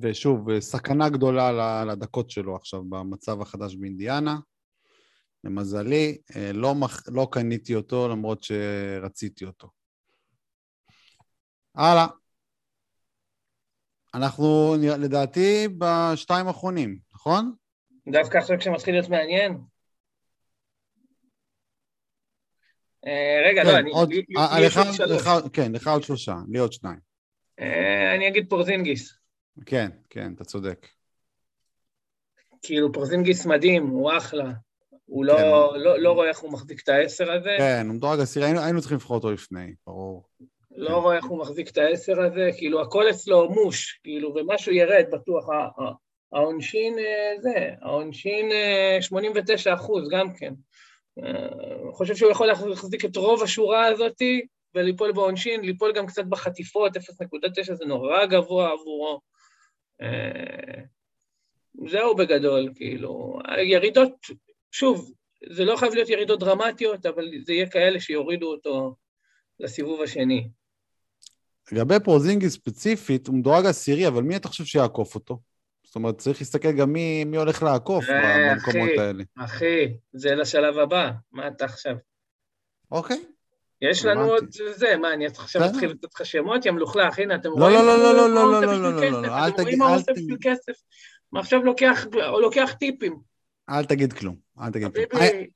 ושוב, 0.00 0.60
סכנה 0.60 1.08
גדולה 1.08 1.84
לדקות 1.84 2.30
שלו 2.30 2.56
עכשיו 2.56 2.84
במצב 2.84 3.40
החדש 3.40 3.76
באינדיאנה. 3.76 4.36
למזלי, 5.44 6.18
אה, 6.36 6.52
לא, 6.52 6.74
מח... 6.74 7.02
לא 7.08 7.28
קניתי 7.32 7.74
אותו 7.74 8.08
למרות 8.08 8.42
שרציתי 8.42 9.44
אותו. 9.44 9.70
הלאה. 11.74 12.06
אנחנו 14.14 14.74
לדעתי 14.80 15.68
בשתיים 15.78 16.46
האחרונים, 16.46 16.98
נכון? 17.14 17.54
דווקא 18.08 18.38
עכשיו 18.38 18.58
כשמתחיל 18.58 18.94
להיות 18.94 19.08
מעניין? 19.08 19.58
אה, 23.06 23.48
רגע, 23.48 23.64
לא, 23.64 23.70
כן, 23.70 23.76
אני... 23.76 23.90
לך, 25.14 25.30
כן, 25.52 25.72
לך 25.72 25.88
עוד 25.88 26.02
שלושה, 26.02 26.34
לי 26.48 26.58
עוד 26.58 26.72
שניים. 26.72 26.98
אה, 27.60 28.14
אני 28.14 28.28
אגיד 28.28 28.46
פורזינגיס. 28.48 29.18
כן, 29.66 29.90
כן, 30.10 30.32
אתה 30.34 30.44
צודק. 30.44 30.86
כאילו, 32.62 32.92
פרזינגיס 32.92 33.46
מדהים, 33.46 33.86
הוא 33.86 34.10
אחלה. 34.18 34.50
הוא 35.10 35.24
לא, 35.24 35.36
כן. 35.36 35.42
לא, 35.42 35.74
לא, 35.76 35.98
לא 35.98 36.12
רואה 36.12 36.28
איך 36.28 36.38
הוא 36.38 36.52
מחזיק 36.52 36.82
את 36.82 36.88
העשר 36.88 37.32
הזה. 37.32 37.54
כן, 37.58 37.86
הוא 37.86 37.94
מדורג 37.94 38.20
עשירי, 38.20 38.46
היינו, 38.46 38.60
היינו 38.60 38.80
צריכים 38.80 38.96
לבחור 38.96 39.16
אותו 39.16 39.30
לפני, 39.30 39.74
ברור. 39.86 40.24
לא 40.76 40.88
כן. 40.88 40.94
רואה 40.94 41.16
איך 41.16 41.24
הוא 41.24 41.38
מחזיק 41.38 41.70
את 41.70 41.78
העשר 41.78 42.20
הזה, 42.22 42.50
כאילו 42.56 42.82
הכל 42.82 43.10
אצלו 43.10 43.50
מוש, 43.50 44.00
כאילו, 44.02 44.34
ומשהו 44.34 44.72
ירד 44.72 45.04
בטוח. 45.12 45.48
העונשין 46.32 46.98
אה, 46.98 47.40
זה, 47.40 47.70
העונשין 47.82 48.50
89 49.00 49.70
אה, 49.70 49.74
אחוז 49.74 50.08
גם 50.10 50.34
כן. 50.34 50.54
אה, 51.24 51.92
חושב 51.92 52.16
שהוא 52.16 52.30
יכול 52.30 52.46
להחזיק 52.46 53.04
את 53.04 53.16
רוב 53.16 53.42
השורה 53.42 53.86
הזאתי 53.86 54.46
וליפול 54.74 55.12
בעונשין, 55.12 55.60
ליפול 55.60 55.92
גם 55.92 56.06
קצת 56.06 56.24
בחטיפות, 56.24 56.96
0.9 56.96 57.74
זה 57.74 57.84
נורא 57.84 58.26
גבוה 58.26 58.72
עבורו. 58.72 59.20
זהו 61.88 62.16
בגדול, 62.16 62.68
כאילו, 62.74 63.38
ירידות, 63.58 64.12
שוב, 64.70 65.12
זה 65.52 65.64
לא 65.64 65.76
חייב 65.76 65.94
להיות 65.94 66.08
ירידות 66.08 66.40
דרמטיות, 66.40 67.06
אבל 67.06 67.24
זה 67.46 67.52
יהיה 67.52 67.70
כאלה 67.70 68.00
שיורידו 68.00 68.46
אותו 68.46 68.96
לסיבוב 69.60 70.02
השני. 70.02 70.48
לגבי 71.72 71.94
פרוזינגי 72.04 72.50
ספציפית, 72.50 73.26
הוא 73.26 73.36
מדורג 73.36 73.66
עשירי, 73.66 74.08
אבל 74.08 74.22
מי 74.22 74.36
אתה 74.36 74.48
חושב 74.48 74.64
שיעקוף 74.64 75.14
אותו? 75.14 75.40
זאת 75.84 75.96
אומרת, 75.96 76.18
צריך 76.18 76.40
להסתכל 76.40 76.72
גם 76.72 76.92
מי, 76.92 77.24
מי 77.24 77.36
הולך 77.36 77.62
לעקוף 77.62 78.04
אה, 78.08 78.54
במקומות 78.54 78.88
אחי. 78.94 79.00
האלה. 79.00 79.24
אחי, 79.38 79.94
זה 80.12 80.34
לשלב 80.34 80.78
הבא, 80.78 81.10
מה 81.32 81.48
אתה 81.48 81.64
עכשיו? 81.64 81.96
אוקיי. 82.90 83.24
יש 83.82 84.04
לנו. 84.04 84.24
עוד 84.24 84.44
זה, 84.50 84.96
מה, 84.96 85.12
אני 85.12 85.26
עכשיו. 85.26 85.62
אתחיל 85.64 85.90
לתת 85.90 86.14
לך 86.14 86.26
שמות, 86.26 86.66
יא 86.66 86.70
מלוכלך, 86.70 87.18
הנה, 87.18 87.34
אתם 87.34 87.48
לא, 87.48 87.54
רואים 87.54 87.76
לא, 87.76 87.98
לא, 87.98 88.14
לא, 88.14 88.34
לא, 88.34 88.52
לא, 88.52 88.62
לא, 88.62 88.82
לא, 88.82 88.92
לא, 88.92 89.00
כסף? 89.02 89.12
לא, 89.12 89.38
אל 89.38 89.48
אתם 89.48 89.62
רואים 89.62 89.78
מה 89.78 89.88
הוא 89.88 89.96
עושה. 89.96 90.12
בשביל 90.12 90.36
כסף? 90.40 90.72
עכשיו 91.34 91.60
לוקח 92.40 92.72
טיפים. 92.78 93.29
אל 93.70 93.84
תגיד 93.84 94.12
כלום, 94.12 94.36
אל 94.60 94.70
תגיד 94.70 94.88
כלום. 94.94 95.22
אה, 95.22 95.30
ביבי, 95.30 95.50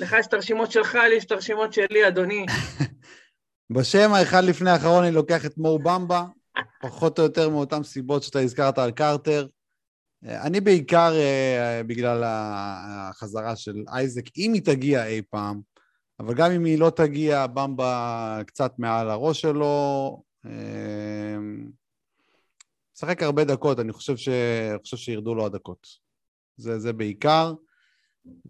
לך 0.00 0.14
יש 0.20 0.26
את 0.26 0.34
הרשימות 0.34 0.70
שלך, 0.70 0.94
לי 0.94 1.14
יש 1.16 1.24
את 1.24 1.32
הרשימות 1.32 1.72
שלי, 1.72 2.08
אדוני. 2.08 2.46
בשם 3.76 4.12
האחד 4.12 4.44
לפני 4.44 4.70
האחרון 4.70 5.04
אני 5.04 5.14
לוקח 5.14 5.46
את 5.46 5.58
מו 5.58 5.78
במבה, 5.78 6.24
פחות 6.82 7.18
או 7.18 7.24
יותר 7.24 7.48
מאותן 7.48 7.82
סיבות 7.82 8.22
שאתה 8.22 8.38
הזכרת 8.38 8.78
על 8.78 8.90
קרטר. 8.90 9.46
אה, 10.24 10.42
אני 10.42 10.60
בעיקר 10.60 11.12
אה, 11.14 11.82
בגלל 11.86 12.24
ה- 12.24 13.08
החזרה 13.10 13.56
של 13.56 13.74
אייזק, 13.88 14.38
אם 14.38 14.52
היא 14.52 14.62
תגיע 14.62 15.06
אי 15.06 15.22
פעם, 15.30 15.60
אבל 16.20 16.34
גם 16.34 16.50
אם 16.50 16.64
היא 16.64 16.78
לא 16.78 16.90
תגיע, 16.90 17.46
במבה 17.46 18.40
קצת 18.46 18.72
מעל 18.78 19.10
הראש 19.10 19.40
שלו. 19.40 20.22
אה, 20.46 21.36
משחק 22.96 23.22
הרבה 23.22 23.44
דקות, 23.44 23.80
אני 23.80 23.92
חושב, 23.92 24.16
ש... 24.16 24.28
חושב 24.82 24.96
שירדו 24.96 25.34
לו 25.34 25.46
הדקות. 25.46 26.03
זה, 26.56 26.78
זה 26.78 26.92
בעיקר. 26.92 27.54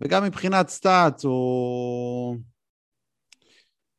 וגם 0.01 0.25
מבחינת 0.25 0.69
סטאצ, 0.69 1.25
הוא... 1.25 2.37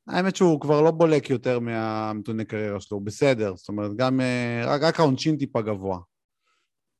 האמת 0.07 0.35
שהוא 0.35 0.61
כבר 0.61 0.81
לא 0.81 0.91
בולק 0.91 1.29
יותר 1.29 1.59
מהנתוני 1.59 2.45
קריירה 2.45 2.79
שלו, 2.79 2.97
הוא 2.97 3.05
בסדר. 3.05 3.55
זאת 3.55 3.69
אומרת, 3.69 3.91
גם... 3.95 4.21
אה, 4.21 4.63
רק, 4.65 4.81
רק 4.81 4.99
העונשין 4.99 5.37
טיפה 5.37 5.61
גבוה. 5.61 5.99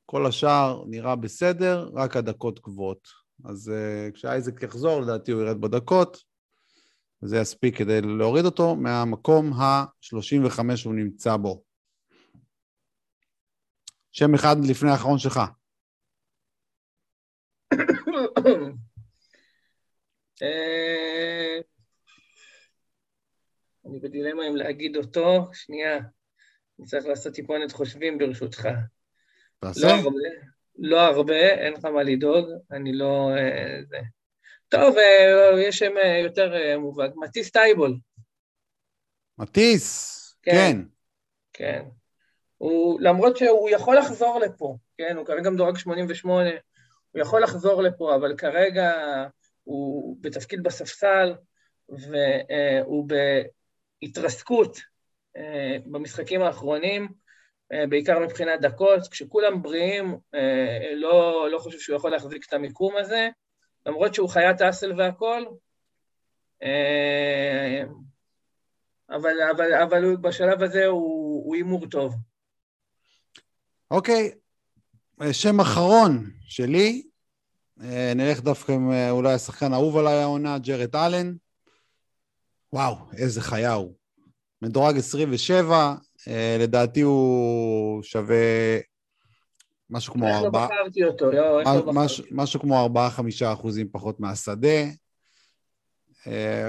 כל 0.05 0.25
השאר 0.25 0.83
נראה 0.87 1.15
בסדר, 1.15 1.89
רק 1.93 2.17
הדקות 2.17 2.59
גבוהות. 2.59 3.07
אז 3.45 3.71
uh, 3.71 4.11
כשאייזק 4.11 4.63
יחזור, 4.63 5.01
לדעתי 5.01 5.31
הוא 5.31 5.41
ירד 5.41 5.61
בדקות, 5.61 6.17
וזה 7.23 7.37
יספיק 7.37 7.77
כדי 7.77 8.01
להוריד 8.01 8.45
אותו 8.45 8.75
מהמקום 8.75 9.53
ה-35 9.53 10.75
שהוא 10.75 10.93
נמצא 10.93 11.37
בו. 11.37 11.63
שם 14.11 14.33
אחד 14.33 14.55
לפני 14.65 14.91
האחרון 14.91 15.19
שלך. 15.19 15.41
אה, 20.41 21.59
אני 23.85 23.99
בדילמה 23.99 24.47
אם 24.47 24.55
להגיד 24.55 24.97
אותו, 24.97 25.47
שנייה, 25.53 25.99
אני 26.79 26.87
צריך 26.87 27.05
לעשות 27.05 27.33
טיפונת 27.33 27.71
חושבים 27.71 28.17
ברשותך. 28.17 28.69
תעשה. 29.59 29.87
לא 29.87 29.91
הרבה, 29.91 30.19
לא 30.77 31.01
הרבה, 31.01 31.49
אין 31.49 31.73
לך 31.73 31.85
מה 31.85 32.03
לדאוג, 32.03 32.49
אני 32.71 32.93
לא... 32.93 33.31
אה, 33.37 33.79
זה. 33.89 33.99
טוב, 34.69 34.97
אה, 34.97 35.61
יש 35.61 35.77
שם 35.77 35.93
יותר 36.23 36.77
מובהק, 36.77 37.11
מטיס 37.15 37.51
טייבול, 37.51 37.97
מטיס, 39.37 40.15
כן. 40.43 40.51
כן. 40.51 40.81
כן. 41.53 41.83
הוא, 42.57 43.01
למרות 43.01 43.37
שהוא 43.37 43.69
יכול 43.69 43.97
לחזור 43.97 44.39
לפה, 44.39 44.77
כן, 44.97 45.17
הוא 45.17 45.25
כרגע 45.25 45.49
מדורג 45.49 45.77
88, 45.77 46.49
הוא 47.15 47.21
יכול 47.21 47.43
לחזור 47.43 47.81
לפה, 47.81 48.15
אבל 48.15 48.37
כרגע 48.37 48.91
הוא 49.63 50.17
בתפקיד 50.21 50.63
בספסל, 50.63 51.35
והוא 51.89 53.09
בהתרסקות 54.01 54.77
אה, 55.37 55.77
במשחקים 55.85 56.41
האחרונים, 56.41 57.07
אה, 57.73 57.87
בעיקר 57.87 58.19
מבחינת 58.19 58.61
דקות, 58.61 59.07
כשכולם 59.11 59.61
בריאים, 59.61 60.17
אה, 60.35 60.91
לא, 60.95 61.47
לא 61.51 61.59
חושב 61.59 61.79
שהוא 61.79 61.95
יכול 61.95 62.11
להחזיק 62.11 62.45
את 62.47 62.53
המיקום 62.53 62.97
הזה, 62.97 63.29
למרות 63.85 64.13
שהוא 64.13 64.29
חיית 64.29 64.61
אסל 64.61 64.93
והכול, 64.97 65.47
אבל, 69.09 69.41
אבל, 69.51 69.73
אבל 69.73 70.15
בשלב 70.15 70.63
הזה 70.63 70.85
הוא 70.85 71.55
הימור 71.55 71.89
טוב. 71.89 72.15
אוקיי, 73.91 74.31
שם 75.31 75.59
אחרון 75.59 76.29
שלי, 76.47 77.03
אה, 77.83 78.13
נלך 78.15 78.41
דווקא 78.41 78.71
עם 78.71 78.91
אה, 78.91 79.11
אולי 79.11 79.33
השחקן 79.33 79.73
האהוב 79.73 79.97
עליי 79.97 80.17
העונה, 80.17 80.57
ג'רד 80.57 80.95
אלן. 80.95 81.33
וואו, 82.73 82.95
איזה 83.17 83.41
חיה 83.41 83.73
הוא. 83.73 83.93
מדורג 84.61 84.97
27, 84.97 85.95
אה, 86.27 86.57
לדעתי 86.59 87.01
הוא 87.01 88.03
שווה 88.03 88.35
משהו 89.89 90.13
כמו 90.13 90.25
לא 90.25 90.35
ארבעה... 90.35 90.67
לא. 91.65 91.93
משהו, 92.31 92.59
כמו 92.59 92.85
4-5 92.85 93.45
אחוזים 93.53 93.87
פחות 93.91 94.19
מהשדה. 94.19 94.83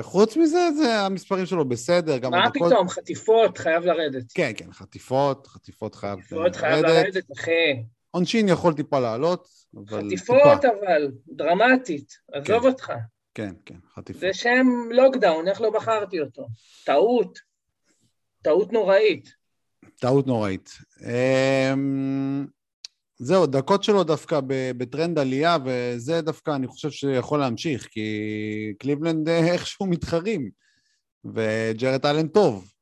חוץ 0.03 0.37
מזה, 0.37 0.69
זה 0.77 1.01
המספרים 1.01 1.47
שלו 1.47 1.69
בסדר, 1.69 2.19
גם 2.19 2.31
מה 2.31 2.45
הדקות... 2.45 2.73
פתאום, 2.73 2.89
חטיפות, 2.89 3.59
חייב 3.59 3.85
לרדת. 3.85 4.33
כן, 4.35 4.53
כן, 4.57 4.73
חטיפות, 4.73 5.47
חטיפות 5.47 5.95
חייב 5.95 6.21
חטיפות 6.21 6.57
חייב 6.57 6.85
לרדת, 6.85 7.25
אחי. 7.33 7.83
עונשין 8.17 8.49
יכול 8.49 8.75
טיפה 8.75 9.01
לעלות, 9.01 9.49
אבל 9.75 10.07
חטיפות 10.07 10.37
טיפה. 10.61 10.69
אבל, 10.69 11.13
דרמטית, 11.29 12.13
עזוב 12.33 12.63
כן. 12.63 12.69
אותך. 12.69 12.93
כן, 13.35 13.55
כן, 13.65 13.79
חטיפות. 13.95 14.21
זה 14.21 14.31
שם 14.33 14.67
לוקדאון, 14.91 15.49
איך 15.49 15.61
לא 15.61 15.71
בחרתי 15.71 16.21
אותו? 16.21 16.47
טעות. 16.85 17.39
טעות 18.43 18.73
נוראית. 18.73 19.29
טעות 20.01 20.27
נוראית. 20.27 20.71
אמ, 21.03 22.47
זהו, 23.19 23.47
דקות 23.47 23.85
שלו 23.85 24.05
דווקא 24.05 24.41
בטרנד 24.77 25.19
עלייה, 25.19 25.57
וזה 25.65 26.21
דווקא 26.21 26.51
אני 26.51 26.67
חושב 26.67 26.91
שיכול 26.91 27.39
להמשיך, 27.39 27.87
כי 27.91 28.75
קליבלנד 28.79 29.29
אה, 29.29 29.53
איכשהו 29.53 29.87
מתחרים, 29.87 30.51
וג'רד 31.25 32.07
אלן 32.07 32.29
טוב. 32.29 32.73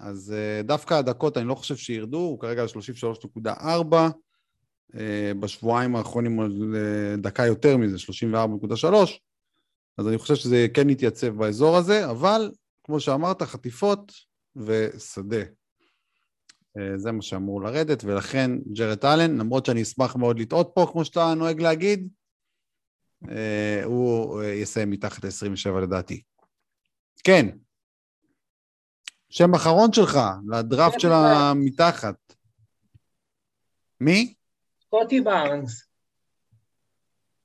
אז 0.00 0.34
אה, 0.36 0.62
דווקא 0.62 0.94
הדקות 0.94 1.36
אני 1.36 1.48
לא 1.48 1.54
חושב 1.54 1.76
שירדו, 1.76 2.18
הוא 2.18 2.40
כרגע 2.40 2.62
על 2.62 2.68
33.4, 2.68 3.94
אה, 3.94 4.08
בשבועיים 5.40 5.96
האחרונים 5.96 6.36
הוא 6.36 6.76
אה, 6.76 7.16
דקה 7.16 7.46
יותר 7.46 7.76
מזה, 7.76 7.96
34.3, 7.96 8.86
אז 9.98 10.08
אני 10.08 10.18
חושב 10.18 10.34
שזה 10.34 10.66
כן 10.74 10.90
יתייצב 10.90 11.28
באזור 11.28 11.76
הזה, 11.76 12.10
אבל 12.10 12.50
כמו 12.84 13.00
שאמרת, 13.00 13.42
חטיפות 13.42 14.12
ושדה. 14.56 15.42
אה, 16.78 16.98
זה 16.98 17.12
מה 17.12 17.22
שאמור 17.22 17.62
לרדת, 17.62 18.04
ולכן 18.04 18.50
ג'רד 18.72 19.04
אלן, 19.04 19.38
למרות 19.38 19.66
שאני 19.66 19.82
אשמח 19.82 20.16
מאוד 20.16 20.38
לטעות 20.38 20.70
פה, 20.74 20.86
כמו 20.92 21.04
שאתה 21.04 21.34
נוהג 21.34 21.60
להגיד, 21.60 22.08
אה, 23.28 23.80
הוא 23.84 24.42
אה, 24.42 24.48
יסיים 24.48 24.90
מתחת 24.90 25.24
ל-27 25.24 25.80
לדעתי. 25.82 26.22
כן. 27.24 27.48
שם 29.30 29.54
אחרון 29.54 29.92
שלך, 29.92 30.18
לדראפט 30.52 31.00
של 31.00 31.12
המתחת. 31.12 32.16
מי? 34.00 34.34
סקוטי 34.90 35.20
בארנס, 35.20 35.88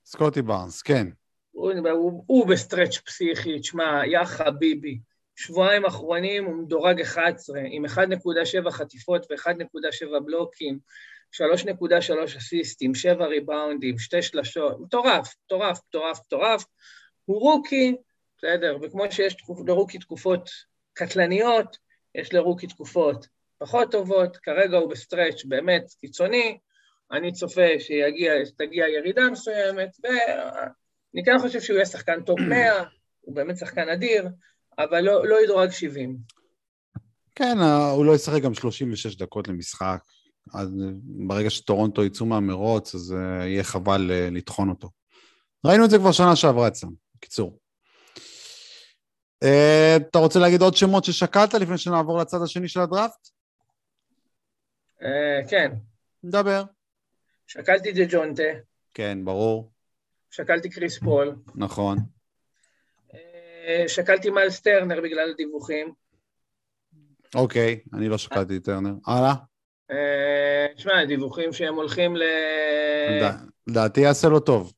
סקוטי 0.06 0.42
בארנס, 0.42 0.82
כן. 0.82 1.08
הוא, 1.52 1.72
הוא, 1.92 2.24
הוא 2.28 2.48
ב 2.48 2.54
stretch 2.54 2.98
פסיכי, 2.98 3.60
תשמע, 3.60 4.02
יא 4.06 4.26
חביבי. 4.26 5.00
שבועיים 5.36 5.86
אחרונים 5.86 6.46
הוא 6.46 6.56
מדורג 6.56 7.02
11, 7.02 7.60
עם 7.72 7.86
1.7 7.86 8.70
חטיפות 8.70 9.28
ו-1.7 9.32 10.20
בלוקים, 10.26 10.80
3.3 11.36 12.38
אסיסטים, 12.38 12.96
7 12.96 13.26
ריבאונדים, 13.26 14.00
2 14.00 14.24
שלשות, 14.24 14.80
מטורף, 14.80 15.36
מטורף, 15.46 15.80
מטורף, 15.88 16.20
מטורף. 16.20 16.66
הוא 17.26 17.40
rookie, 17.40 17.96
בסדר, 18.38 18.78
וכמו 18.82 19.04
שיש 19.12 19.38
ל 19.68 19.72
rookie 19.72 20.00
תקופות 20.00 20.50
קטלניות, 20.94 21.78
יש 22.16 22.34
ל 22.34 22.39
rookie 22.39 22.68
תקופות 22.68 23.28
פחות 23.58 23.92
טובות, 23.92 24.38
כרגע 24.38 24.78
הוא 24.78 24.90
ב 24.90 24.97
stretch 24.97 25.46
באמת 25.46 25.86
קיצוני, 26.02 26.58
אני 27.12 27.32
צופה 27.32 27.68
שתגיע 27.80 28.88
ירידה 28.88 29.30
מסוימת, 29.32 29.90
ואני 30.04 31.26
כן 31.26 31.40
חושב 31.40 31.62
שהוא 31.62 31.76
יהיה 31.76 31.86
שחקן 31.86 32.22
top 32.22 32.40
100, 32.40 32.84
הוא 33.22 33.36
באמת 33.36 33.58
שחקן 33.58 33.90
אדיר, 33.90 34.28
אבל 34.80 35.02
לא, 35.02 35.28
לא 35.28 35.44
ידורג 35.44 35.70
70. 35.70 36.18
כן, 37.36 37.58
הוא 37.96 38.06
לא 38.06 38.16
ישחק 38.16 38.42
גם 38.42 38.54
36 38.54 39.16
דקות 39.16 39.48
למשחק. 39.48 40.00
אז 40.54 40.70
ברגע 41.04 41.50
שטורונטו 41.50 42.04
יצאו 42.04 42.26
מהמרוץ, 42.26 42.96
אז 42.96 43.14
אה, 43.14 43.46
יהיה 43.48 43.64
חבל 43.64 44.12
אה, 44.12 44.30
לטחון 44.32 44.70
אותו. 44.70 44.90
ראינו 45.66 45.86
את 45.86 45.90
זה 45.90 45.98
כבר 45.98 46.12
שנה 46.12 46.36
שעברה 46.36 46.68
אצלם, 46.68 46.92
בקיצור. 47.16 47.60
אה, 49.44 49.96
אתה 49.98 50.20
רוצה 50.20 50.40
להגיד 50.40 50.62
עוד 50.62 50.76
שמות 50.76 51.06
ששקלת 51.06 51.54
לפני 51.54 51.78
שנעבור 51.78 52.18
לצד 52.18 52.42
השני 52.44 52.68
של 52.68 52.80
הדראפט? 52.80 53.30
כן, 55.50 55.72
נדבר. 56.24 56.64
שקלתי 57.48 57.90
את 57.90 57.96
ג'ונטה, 58.10 58.44
כן, 58.94 59.26
ברור, 59.26 59.72
שקלתי 60.30 60.70
קריס 60.70 61.00
פול, 61.00 61.36
נכון. 61.56 61.98
uh, 63.12 63.16
שקלתי 63.88 64.30
מיילס 64.30 64.60
טרנר 64.60 65.02
בגלל 65.02 65.32
הדיווחים, 65.32 65.94
אוקיי, 67.36 67.80
אני 67.94 68.10
לא 68.10 68.18
שקלתי 68.18 68.58
את 68.58 68.64
טרנר. 68.64 68.94
הלאה. 69.08 69.34
אה, 69.92 70.68
תשמע, 70.76 71.06
דיווחים 71.06 71.54
שהם 71.54 71.76
הולכים 71.76 72.16
ל... 72.16 72.24
לדעתי 73.68 74.02
יעשה 74.02 74.30
לו 74.30 74.40
טוב. 74.40 74.74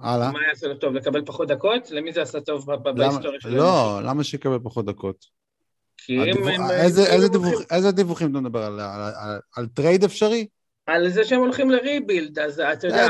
הלאה. 0.00 0.32
מה 0.32 0.38
יעשה 0.48 0.66
לו 0.66 0.74
טוב? 0.74 0.94
לקבל 0.94 1.24
פחות 1.26 1.48
דקות? 1.48 1.90
למי 1.90 2.12
זה 2.12 2.22
עשה 2.22 2.40
טוב 2.40 2.66
בהיסטוריה 2.66 3.40
שלו? 3.40 3.56
לא, 3.56 4.00
למה 4.02 4.24
שיקבל 4.24 4.58
פחות 4.62 4.84
דקות? 4.84 5.24
כי 5.96 6.18
אם. 6.32 6.48
איזה 7.70 7.92
דיווחים 7.92 8.30
אתה 8.30 8.40
מדבר? 8.40 8.78
על 9.56 9.66
trade 9.66 10.04
אפשרי? 10.04 10.46
על 10.86 11.08
זה 11.08 11.24
שהם 11.24 11.40
הולכים 11.40 11.70
ל 11.70 11.78
rebuild, 11.78 12.38
אז 12.38 12.60
אתה 12.60 12.86
יודע, 12.86 13.06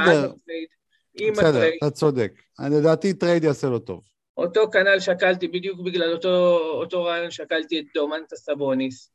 בסדר, 1.32 1.68
אתה 1.76 1.90
צודק. 1.90 2.32
לדעתי 2.70 3.14
trade 3.14 3.44
יעשה 3.44 3.66
לו 3.66 3.78
טוב. 3.78 4.02
אותו 4.36 4.70
כנ"ל 4.70 5.00
שקלתי, 5.00 5.48
בדיוק 5.48 5.80
בגלל 5.80 6.12
אותו, 6.12 6.58
אותו 6.58 7.04
רעיון 7.04 7.30
שקלתי 7.30 7.80
את 7.80 7.84
דומנטס 7.94 8.36
סבוניס. 8.36 9.10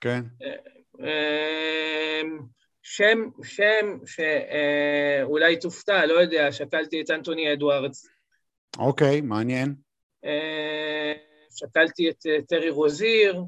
כן. 0.00 0.22
אמ, 1.00 2.38
שם, 2.82 3.28
שם 3.42 3.98
שאולי 4.06 5.56
תופתע, 5.56 6.06
לא 6.06 6.20
יודע, 6.20 6.52
שקלתי 6.52 7.00
את 7.00 7.10
אנטוני 7.10 7.52
אדוארדס. 7.52 8.08
אוקיי, 8.78 9.20
מעניין. 9.20 9.74
אה, 10.24 11.12
שקלתי 11.50 12.10
את 12.10 12.26
אה, 12.26 12.42
טרי 12.48 12.70
רוזיר, 12.70 13.42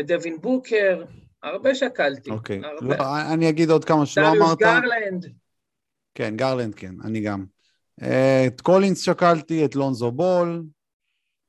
את 0.00 0.06
דווין 0.06 0.40
בוקר, 0.40 1.04
הרבה 1.42 1.74
שקלתי. 1.74 2.30
אוקיי, 2.30 2.60
הרבה. 2.64 2.96
לא, 2.96 3.32
אני 3.32 3.48
אגיד 3.48 3.70
עוד 3.70 3.84
כמה 3.84 4.06
שלא 4.06 4.28
אמרת. 4.28 4.58
דריוס 4.58 4.82
גרלנד. 4.82 5.26
כן, 6.14 6.36
גרלנד 6.36 6.74
כן, 6.74 6.94
אני 7.04 7.20
גם. 7.20 7.44
אה, 8.02 8.46
את 8.46 8.60
קולינס 8.60 9.02
שקלתי, 9.02 9.64
את 9.64 9.74
לונזו 9.74 10.10
בול. 10.10 10.62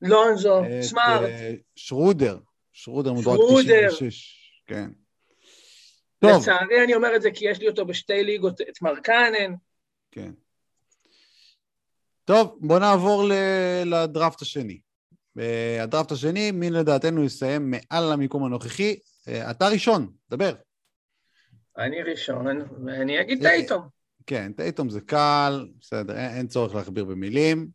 לונזו, 0.02 0.62
סמארט. 0.80 1.30
שרודר, 1.76 2.38
שרודר 2.72 3.12
מדורג 3.12 3.38
96. 3.88 4.62
כן. 4.66 4.90
טוב. 6.18 6.42
לצערי 6.42 6.84
אני 6.84 6.94
אומר 6.94 7.16
את 7.16 7.22
זה 7.22 7.30
כי 7.30 7.48
יש 7.48 7.58
לי 7.58 7.68
אותו 7.68 7.86
בשתי 7.86 8.24
ליגות, 8.24 8.60
את 8.60 8.82
מרקנן. 8.82 9.54
כן. 10.10 10.32
טוב, 12.24 12.58
בוא 12.60 12.78
נעבור 12.78 13.24
לדראפט 13.84 14.42
השני. 14.42 14.78
אה, 15.38 15.82
הדראפט 15.82 16.12
השני, 16.12 16.50
מי 16.50 16.70
לדעתנו 16.70 17.24
יסיים 17.24 17.70
מעל 17.70 18.12
המיקום 18.12 18.44
הנוכחי? 18.44 18.96
אה, 19.28 19.50
אתה 19.50 19.68
ראשון, 19.68 20.12
דבר. 20.30 20.54
אני 21.78 22.02
ראשון, 22.02 22.46
ואני 22.86 23.20
אגיד 23.20 23.42
טייטום. 23.42 23.82
כן, 24.26 24.52
טייטום 24.52 24.90
זה 24.90 25.00
קל, 25.00 25.68
בסדר, 25.80 26.16
אין, 26.16 26.30
אין 26.30 26.46
צורך 26.46 26.74
להכביר 26.74 27.04
במילים. 27.04 27.68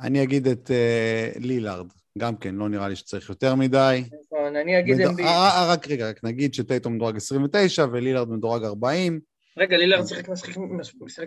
אני 0.00 0.22
אגיד 0.22 0.46
את 0.46 0.70
uh, 0.70 1.38
לילארד, 1.38 1.86
גם 2.18 2.36
כן, 2.36 2.54
לא 2.54 2.68
נראה 2.68 2.88
לי 2.88 2.96
שצריך 2.96 3.28
יותר 3.28 3.54
מדי. 3.54 4.04
נכון, 4.24 4.56
אני 4.56 4.78
אגיד. 4.78 5.00
אמביט. 5.00 5.26
אה, 5.26 5.72
רק 5.72 5.88
רגע, 5.88 6.08
רק 6.08 6.24
נגיד 6.24 6.54
שטייטום 6.54 6.94
מדורג 6.94 7.16
29 7.16 7.84
ולילארד 7.92 8.28
מדורג 8.28 8.64
40. 8.64 9.20
רגע, 9.56 9.76
לילארד 9.76 10.06
שיחק 10.06 10.28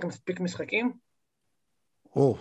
מספיק 0.03 0.39
משחקים? 0.39 0.93
או, 2.15 2.37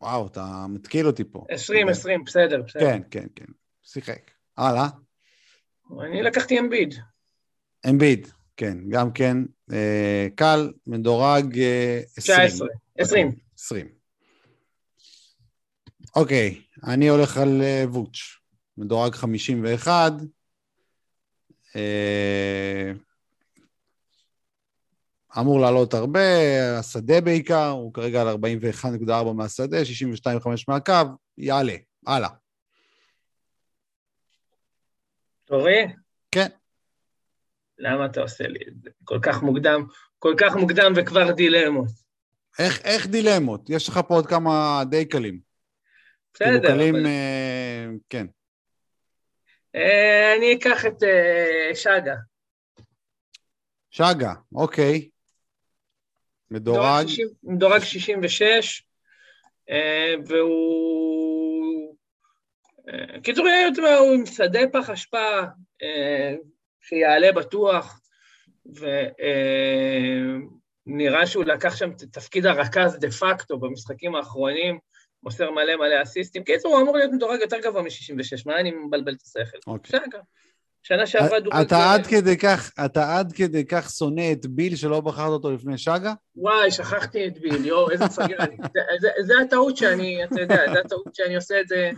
וואו, 0.00 0.26
אתה 0.26 0.66
מתקיל 0.68 1.06
אותי 1.06 1.24
פה. 1.24 1.44
20, 1.48 1.88
20, 1.88 2.24
בסדר, 2.24 2.62
בסדר. 2.62 2.80
כן, 2.80 3.02
כן, 3.10 3.26
כן, 3.34 3.52
שיחק. 3.82 4.30
הלאה. 4.56 4.88
אני 6.00 6.22
לקחתי 6.22 6.58
אמביד. 6.58 6.94
אמביד, 7.90 8.28
כן, 8.56 8.78
גם 8.88 9.12
כן. 9.12 9.36
אה, 9.72 10.26
קל, 10.34 10.72
מדורג 10.86 11.58
אה, 11.58 12.00
20. 12.16 12.38
19, 12.48 12.68
20. 12.98 13.32
20. 13.58 13.88
אוקיי, 16.16 16.60
אני 16.84 17.08
הולך 17.08 17.36
על 17.36 17.62
אה, 17.62 17.84
ווץ', 17.88 18.18
מדורג 18.78 19.14
51. 19.14 20.12
אה, 21.76 22.92
אמור 25.38 25.60
לעלות 25.60 25.94
הרבה, 25.94 26.20
השדה 26.78 27.20
בעיקר, 27.20 27.68
הוא 27.68 27.94
כרגע 27.94 28.20
על 28.20 28.28
41.4 28.28 29.32
מהשדה, 29.34 29.78
62.5 29.82 30.48
מהקו, 30.68 30.92
יעלה, 31.38 31.76
הלאה. 32.06 32.28
תורי? 35.54 35.86
כן. 36.30 36.46
למה 37.78 38.06
אתה 38.06 38.20
עושה 38.20 38.46
לי 38.46 38.58
את 38.68 38.82
זה? 38.82 38.90
כל 39.04 39.18
כך 39.22 39.42
מוקדם, 39.42 39.86
כל 40.18 40.34
כך 40.38 40.56
מוקדם 40.56 40.92
וכבר 40.96 41.32
דילמות. 41.32 41.88
איך, 42.58 42.80
איך 42.84 43.06
דילמות? 43.06 43.70
יש 43.70 43.88
לך 43.88 44.00
פה 44.08 44.14
עוד 44.14 44.26
כמה 44.26 44.82
די 44.90 45.04
קלים. 45.04 45.40
בסדר, 46.34 46.46
כאילו 46.46 46.62
קלים, 46.62 46.94
אבל... 46.94 47.06
אה, 47.06 47.86
כן. 48.08 48.26
אה, 49.74 50.34
אני 50.36 50.54
אקח 50.54 50.86
את 50.86 51.02
אה, 51.02 51.74
שגה. 51.74 52.16
שגה, 53.90 54.32
אוקיי. 54.54 55.08
מדורג? 56.50 57.06
מדורג 57.42 57.80
66, 57.80 58.82
אה, 59.70 60.14
והוא... 60.26 61.23
אה, 62.88 63.20
קיצור, 63.20 63.46
הוא 63.98 64.14
עם 64.14 64.26
שדה 64.26 64.60
פח 64.72 64.90
אשפה 64.90 65.40
אה, 65.82 66.34
שיעלה 66.80 67.32
בטוח, 67.32 68.00
ונראה 70.86 71.26
שהוא 71.26 71.44
לקח 71.44 71.76
שם 71.76 71.90
את 71.90 72.02
תפקיד 72.02 72.46
הרכז 72.46 72.98
דה 72.98 73.10
פקטו 73.10 73.58
במשחקים 73.58 74.14
האחרונים, 74.14 74.78
מוסר 75.22 75.50
מלא 75.50 75.76
מלא 75.76 76.02
אסיסטים. 76.02 76.44
קיצור, 76.44 76.74
הוא 76.74 76.82
אמור 76.82 76.96
להיות 76.96 77.12
מדורג 77.12 77.40
יותר 77.40 77.58
גבוה 77.58 77.82
מ-66, 77.82 78.42
מה 78.46 78.60
אני 78.60 78.70
מבלבל 78.70 79.12
את 79.12 79.22
השכל? 79.22 79.58
אוקיי. 79.66 80.00
בסדר. 80.00 80.20
שנה 80.82 81.06
שעברה 81.06 81.40
דורג... 81.40 81.56
אתה 81.56 81.92
עד 81.92 82.06
כדי 82.06 82.36
כך, 82.36 82.72
אתה 82.84 83.18
עד 83.18 83.32
כדי 83.32 83.64
כך 83.64 83.90
שונא 83.90 84.32
את 84.32 84.46
ביל 84.46 84.76
שלא 84.76 85.00
בחרת 85.00 85.28
אותו 85.28 85.52
לפני 85.52 85.78
שגה? 85.78 86.14
וואי, 86.36 86.70
שכחתי 86.70 87.26
את 87.26 87.38
ביל, 87.38 87.64
יואו, 87.64 87.90
איזה 87.90 88.04
מפגר 88.04 88.36
אני. 88.38 88.56
זה 89.20 89.34
הטעות 89.44 89.76
שאני, 89.76 90.24
אתה 90.24 90.40
יודע, 90.40 90.72
זה 90.72 90.80
הטעות 90.80 91.14
שאני 91.14 91.36
עושה 91.36 91.60
את 91.60 91.68
זה... 91.68 91.90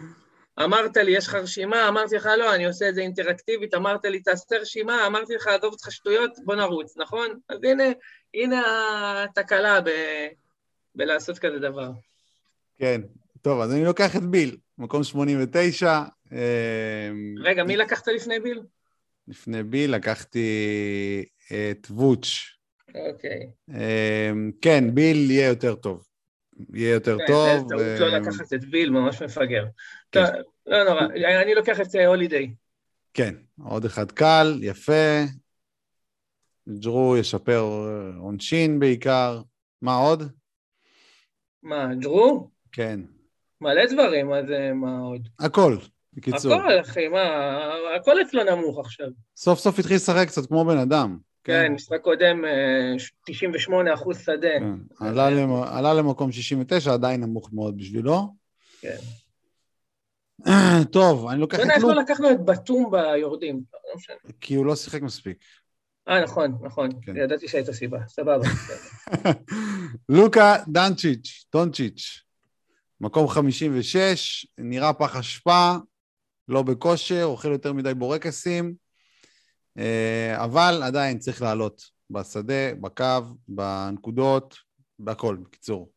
אמרת 0.64 0.96
לי, 0.96 1.16
יש 1.16 1.26
לך 1.26 1.34
רשימה? 1.34 1.88
אמרתי 1.88 2.16
לך, 2.16 2.28
לא, 2.38 2.54
אני 2.54 2.66
עושה 2.66 2.88
את 2.88 2.94
זה 2.94 3.00
אינטראקטיבית, 3.00 3.74
אמרת 3.74 4.04
לי, 4.04 4.20
תעשה 4.20 4.56
רשימה, 4.56 5.06
אמרתי 5.06 5.34
לך, 5.34 5.46
עזוב 5.46 5.72
אותך 5.72 5.92
שטויות, 5.92 6.30
בוא 6.44 6.54
נרוץ, 6.54 6.96
נכון? 6.96 7.28
אז 7.48 7.58
הנה, 7.64 7.84
הנה 8.34 8.62
התקלה 9.24 9.80
ב... 9.80 9.90
בלעשות 10.94 11.38
כזה 11.38 11.58
דבר. 11.58 11.90
כן, 12.78 13.00
טוב, 13.42 13.60
אז 13.60 13.72
אני 13.72 13.84
לוקח 13.84 14.16
את 14.16 14.22
ביל, 14.22 14.56
מקום 14.78 15.04
89. 15.04 16.02
רגע, 17.44 17.64
מי 17.64 17.76
לקחת 17.76 18.08
לפני 18.08 18.40
ביל? 18.40 18.62
לפני 19.28 19.62
ביל 19.62 19.94
לקחתי 19.94 20.48
את 21.46 21.86
ווץ'. 21.90 22.26
אוקיי. 22.94 23.50
אמ, 23.70 24.50
כן, 24.62 24.94
ביל 24.94 25.30
יהיה 25.30 25.48
יותר 25.48 25.74
טוב. 25.74 26.05
יהיה 26.74 26.92
יותר 26.92 27.18
כן, 27.18 27.26
טוב. 27.26 27.68
זה 27.68 27.96
טעות 27.98 28.00
לא 28.00 28.18
לקחת 28.18 28.52
את 28.54 28.64
ביל, 28.64 28.90
ממש 28.90 29.22
מפגר. 29.22 29.64
כן. 30.12 30.24
לא 30.66 30.84
נורא, 30.84 31.02
אני 31.42 31.54
לוקח 31.54 31.80
את 31.80 31.94
אה, 31.96 32.06
הולידיי. 32.06 32.54
כן, 33.14 33.34
עוד 33.64 33.84
אחד 33.84 34.10
קל, 34.10 34.58
יפה. 34.62 35.22
ג'רו 36.68 37.16
ישפר 37.16 37.64
עונשין 38.18 38.80
בעיקר. 38.80 39.42
מה 39.82 39.96
עוד? 39.96 40.22
מה, 41.62 41.94
ג'רו? 41.94 42.50
כן. 42.72 43.00
מלא 43.60 43.86
דברים, 43.86 44.32
אז 44.32 44.44
מה 44.74 44.98
עוד? 44.98 45.28
הכל. 45.38 45.76
בקיצור. 46.12 46.54
הכל, 46.54 46.80
אחי, 46.80 47.08
מה, 47.08 47.20
הכל 47.96 48.22
אצלו 48.22 48.44
נמוך 48.44 48.78
עכשיו. 48.78 49.06
סוף 49.36 49.58
סוף 49.58 49.78
התחיל 49.78 49.96
לשחק 49.96 50.28
קצת 50.28 50.46
כמו 50.46 50.64
בן 50.64 50.78
אדם. 50.78 51.18
כן, 51.46 51.66
כן 51.66 51.72
משחק 51.72 52.00
קודם, 52.00 52.44
98 53.26 53.90
אה, 53.90 53.94
אחוז 53.94 54.18
שדה. 54.18 54.48
כן. 54.60 55.06
עלה, 55.06 55.30
למ... 55.30 55.52
עלה 55.52 55.94
למקום 55.94 56.32
69, 56.32 56.92
עדיין 56.92 57.20
נמוך 57.20 57.50
מאוד 57.52 57.76
בשבילו. 57.76 58.34
כן. 58.80 58.96
טוב, 60.92 61.26
אני 61.26 61.40
לוקח 61.40 61.60
את 61.60 61.82
לוק... 61.82 61.90
לא 61.90 62.02
לקחנו 62.02 62.30
את 62.30 62.44
בתום 62.44 62.90
ביורדים? 62.90 63.62
לא 63.74 64.30
כי 64.40 64.54
הוא 64.54 64.66
לא 64.66 64.76
שיחק 64.76 65.02
מספיק. 65.02 65.38
אה, 66.08 66.24
נכון, 66.24 66.58
נכון. 66.62 66.90
כן. 67.02 67.16
ידעתי 67.16 67.48
שהייתה 67.48 67.72
סיבה, 67.72 67.98
סבבה. 68.08 68.48
לוקה 70.08 70.56
דנצ'יץ', 70.68 71.46
דונצ'יץ', 71.52 72.22
מקום 73.00 73.28
56, 73.28 74.46
נראה 74.58 74.92
פח 74.92 75.16
אשפה, 75.16 75.74
לא 76.48 76.62
בכושר, 76.62 77.24
אוכל 77.24 77.48
יותר 77.48 77.72
מדי 77.72 77.94
בורקסים, 77.94 78.74
אבל 80.36 80.82
עדיין 80.84 81.18
צריך 81.18 81.42
לעלות 81.42 81.82
בשדה, 82.10 82.74
בקו, 82.80 83.04
בנקודות, 83.48 84.56
בהכל, 84.98 85.36
בקיצור. 85.36 85.92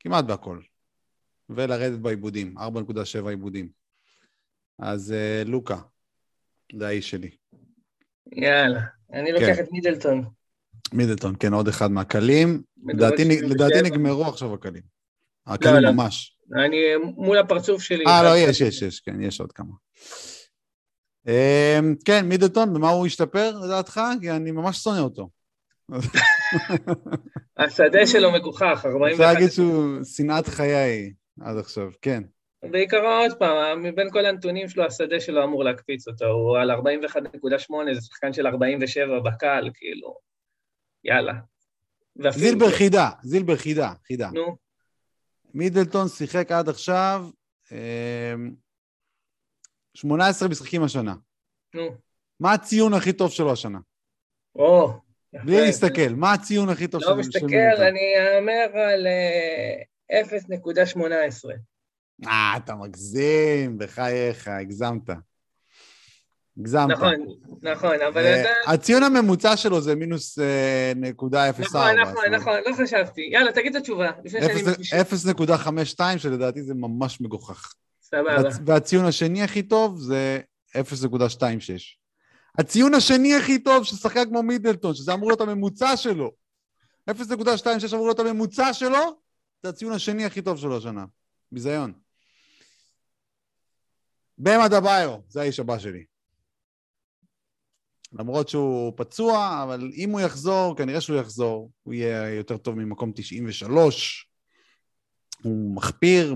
כמעט 0.00 0.24
בהכל. 0.24 0.60
ולרדת 1.50 1.98
בעיבודים, 1.98 2.58
4.7 2.58 3.28
עיבודים. 3.28 3.68
אז 4.78 5.12
אה, 5.12 5.42
לוקה, 5.46 5.78
זה 6.78 6.86
האיש 6.86 7.10
שלי. 7.10 7.30
יאללה, 8.32 8.80
אני 9.12 9.32
לוקח 9.32 9.56
כן. 9.56 9.62
את 9.62 9.72
מידלטון. 9.72 10.24
מידלטון, 10.92 11.34
כן, 11.40 11.52
עוד 11.52 11.68
אחד 11.68 11.90
מהקלים. 11.90 12.62
לדעתי 12.86 13.82
נגמרו 13.82 14.24
עכשיו 14.24 14.54
הקלים. 14.54 14.82
הקלים 15.46 15.74
לא, 15.74 15.80
לא. 15.80 15.92
ממש. 15.92 16.38
אני 16.64 16.76
מול 17.16 17.38
הפרצוף 17.38 17.82
שלי. 17.82 18.06
אה, 18.06 18.22
לא, 18.22 18.36
יש, 18.36 18.60
יש, 18.60 18.82
יש, 18.82 19.00
כן, 19.00 19.20
יש 19.20 19.40
עוד 19.40 19.52
כמה. 19.52 19.72
אמ, 21.26 21.94
כן, 22.04 22.28
מידלטון, 22.28 22.74
במה 22.74 22.90
הוא 22.90 23.06
השתפר 23.06 23.58
לדעתך? 23.64 24.00
כי 24.20 24.30
אני 24.30 24.50
ממש 24.50 24.78
שונא 24.78 25.00
אותו. 25.00 25.28
השדה 27.58 28.06
שלו 28.06 28.32
מגוחך, 28.32 28.86
41... 28.86 29.12
אפשר 29.12 29.32
להגיד 29.32 29.50
שהוא 29.50 30.04
שנאת 30.04 30.46
חיי 30.46 31.12
עד 31.40 31.56
עכשיו, 31.58 31.90
כן. 32.02 32.22
בעיקרו, 32.70 33.08
עוד 33.08 33.38
פעם, 33.38 33.82
מבין 33.82 34.10
כל 34.10 34.26
הנתונים 34.26 34.68
שלו, 34.68 34.84
השדה 34.84 35.20
שלו 35.20 35.44
אמור 35.44 35.64
להקפיץ 35.64 36.08
אותו, 36.08 36.26
הוא 36.26 36.58
על 36.58 36.70
41.8, 36.70 37.14
זה 37.94 38.00
שחקן 38.00 38.32
של 38.32 38.46
47 38.46 39.20
בקל, 39.20 39.70
כאילו, 39.74 40.18
יאללה. 41.04 41.34
זילבר 42.30 42.70
חידה, 42.70 43.10
זילבר 43.22 43.56
חידה, 43.56 43.92
חידה. 44.06 44.30
נו, 44.32 44.56
מידלטון 45.54 46.08
שיחק 46.08 46.52
עד 46.52 46.68
עכשיו 46.68 47.26
אמ, 47.72 48.54
18 49.96 50.48
משחקים 50.48 50.82
השנה. 50.82 51.14
נו. 51.74 51.90
מה 52.40 52.52
הציון 52.52 52.94
הכי 52.94 53.12
טוב 53.12 53.30
שלו 53.30 53.52
השנה? 53.52 53.78
או. 54.56 54.92
בלי 55.44 55.60
להסתכל, 55.60 56.14
מה 56.16 56.32
הציון 56.32 56.68
הכי 56.68 56.88
טוב 56.88 57.00
של 57.00 57.10
לא 57.10 57.16
מסתכל? 57.16 57.46
אני 57.80 58.36
אאמר 58.36 58.80
על 58.80 59.06
אה, 59.06 60.22
0.18. 60.22 61.50
אה, 62.26 62.56
אתה 62.56 62.74
מגזים, 62.74 63.78
בחייך, 63.78 64.48
הגזמת. 64.48 65.10
הגזמת. 66.58 66.90
נכון, 66.90 67.14
נכון, 67.62 67.96
אבל 68.08 68.24
אה, 68.24 68.40
אתה... 68.40 68.72
הציון 68.72 69.02
הממוצע 69.02 69.56
שלו 69.56 69.80
זה 69.80 69.94
מינוס 69.94 70.38
אה, 70.38 70.92
נקודה 70.96 71.50
אפס 71.50 71.66
נכון, 71.66 71.80
ארבע. 71.80 72.02
נכון, 72.02 72.24
נכון, 72.34 72.54
לא 72.66 72.84
חשבתי. 72.84 73.28
יאללה, 73.32 73.52
תגיד 73.52 73.76
את 73.76 73.82
התשובה, 73.82 74.10
לפני 74.24 74.40
שאני... 74.40 75.02
0.52 76.14 76.18
שלדעתי 76.18 76.62
זה 76.62 76.74
ממש 76.74 77.20
מגוחך. 77.20 77.72
סבבה. 78.10 78.36
והצ- 78.48 78.60
והציון 78.66 79.04
השני 79.04 79.42
הכי 79.42 79.62
טוב 79.62 79.98
זה 80.00 80.40
0.26. 80.76 80.78
הציון 82.58 82.94
השני 82.94 83.34
הכי 83.34 83.58
טוב 83.58 83.84
של 83.84 83.96
שחקן 83.96 84.28
כמו 84.28 84.42
מידלטון, 84.42 84.94
שזה 84.94 85.14
אמור 85.14 85.28
להיות 85.28 85.40
הממוצע 85.40 85.96
שלו. 85.96 86.32
0.26 87.10 87.14
אמור 87.94 88.06
להיות 88.06 88.18
הממוצע 88.18 88.72
שלו, 88.72 89.20
זה 89.62 89.68
הציון 89.68 89.92
השני 89.92 90.24
הכי 90.24 90.42
טוב 90.42 90.58
שלו 90.58 90.76
השנה. 90.76 91.04
ביזיון. 91.52 91.92
במה 94.38 94.68
דביו, 94.68 95.18
זה 95.28 95.40
האיש 95.40 95.60
הבא 95.60 95.78
שלי. 95.78 96.04
למרות 98.12 98.48
שהוא 98.48 98.92
פצוע, 98.96 99.60
אבל 99.62 99.90
אם 99.96 100.10
הוא 100.10 100.20
יחזור, 100.20 100.76
כנראה 100.76 101.00
שהוא 101.00 101.16
יחזור, 101.16 101.70
הוא 101.82 101.94
יהיה 101.94 102.34
יותר 102.34 102.56
טוב 102.56 102.74
ממקום 102.74 103.12
93. 103.14 104.25
הוא 105.42 105.74
מחפיר 105.74 106.34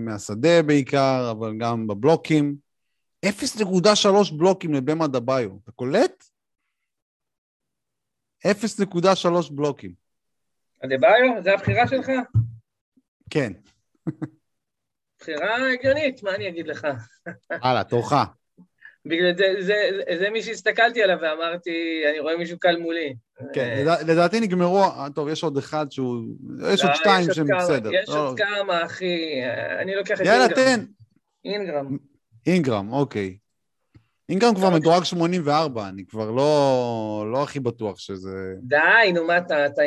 מהשדה 0.00 0.62
בעיקר, 0.62 1.28
אבל 1.30 1.58
גם 1.60 1.86
בבלוקים. 1.86 2.56
0.3 3.26 3.30
בלוקים 4.38 4.74
לבמה 4.74 5.06
דביו. 5.06 5.50
אתה 5.64 5.72
קולט? 5.72 6.24
0.3 8.46 9.52
בלוקים. 9.52 9.94
אדה-ביו, 10.84 11.42
זה 11.42 11.52
הבחירה 11.52 11.88
שלך? 11.88 12.06
כן. 13.30 13.52
בחירה 15.20 15.72
הגיונית, 15.72 16.22
מה 16.22 16.34
אני 16.34 16.48
אגיד 16.48 16.66
לך? 16.66 16.86
הלאה, 17.50 17.84
תורך. 17.84 18.12
בגלל 19.06 19.36
זה, 19.36 19.44
זה, 19.60 19.74
זה, 19.96 20.18
זה 20.18 20.30
מי 20.30 20.42
שהסתכלתי 20.42 21.02
עליו 21.02 21.16
ואמרתי, 21.22 22.02
אני 22.10 22.18
רואה 22.20 22.36
מישהו 22.36 22.58
קל 22.58 22.76
מולי. 22.76 23.14
כן, 23.52 23.60
אה, 23.70 23.82
לדע- 23.82 24.02
לדעתי 24.12 24.40
נגמרו, 24.40 24.84
טוב, 25.14 25.28
יש 25.28 25.42
עוד 25.44 25.56
אחד 25.56 25.92
שהוא... 25.92 26.22
יש 26.72 26.80
עוד 26.82 26.90
לא, 26.90 26.96
שתיים 26.96 27.32
שהם 27.32 27.46
בסדר. 27.58 27.90
יש 27.92 28.08
לא, 28.08 28.28
עוד 28.28 28.38
כמה, 28.40 28.84
אחי. 28.84 29.42
אה, 29.44 29.82
אני 29.82 29.94
לוקח 29.94 30.20
את 30.20 30.26
יאללה, 30.26 30.44
אינגרם. 30.44 30.64
תן. 30.64 30.84
אינגרם. 31.44 31.96
אינגרם, 32.46 32.92
אוקיי. 32.92 33.36
אינגרם 34.28 34.54
כבר 34.54 34.70
מדורג 34.70 35.04
84, 35.04 35.88
אני 35.88 36.04
כבר 36.06 36.30
לא, 36.30 37.24
לא 37.32 37.42
הכי 37.42 37.60
בטוח 37.60 37.98
שזה... 37.98 38.54
די, 38.62 39.12
נו, 39.14 39.26
מה 39.26 39.38
אתה, 39.38 39.66
אתה 39.66 39.82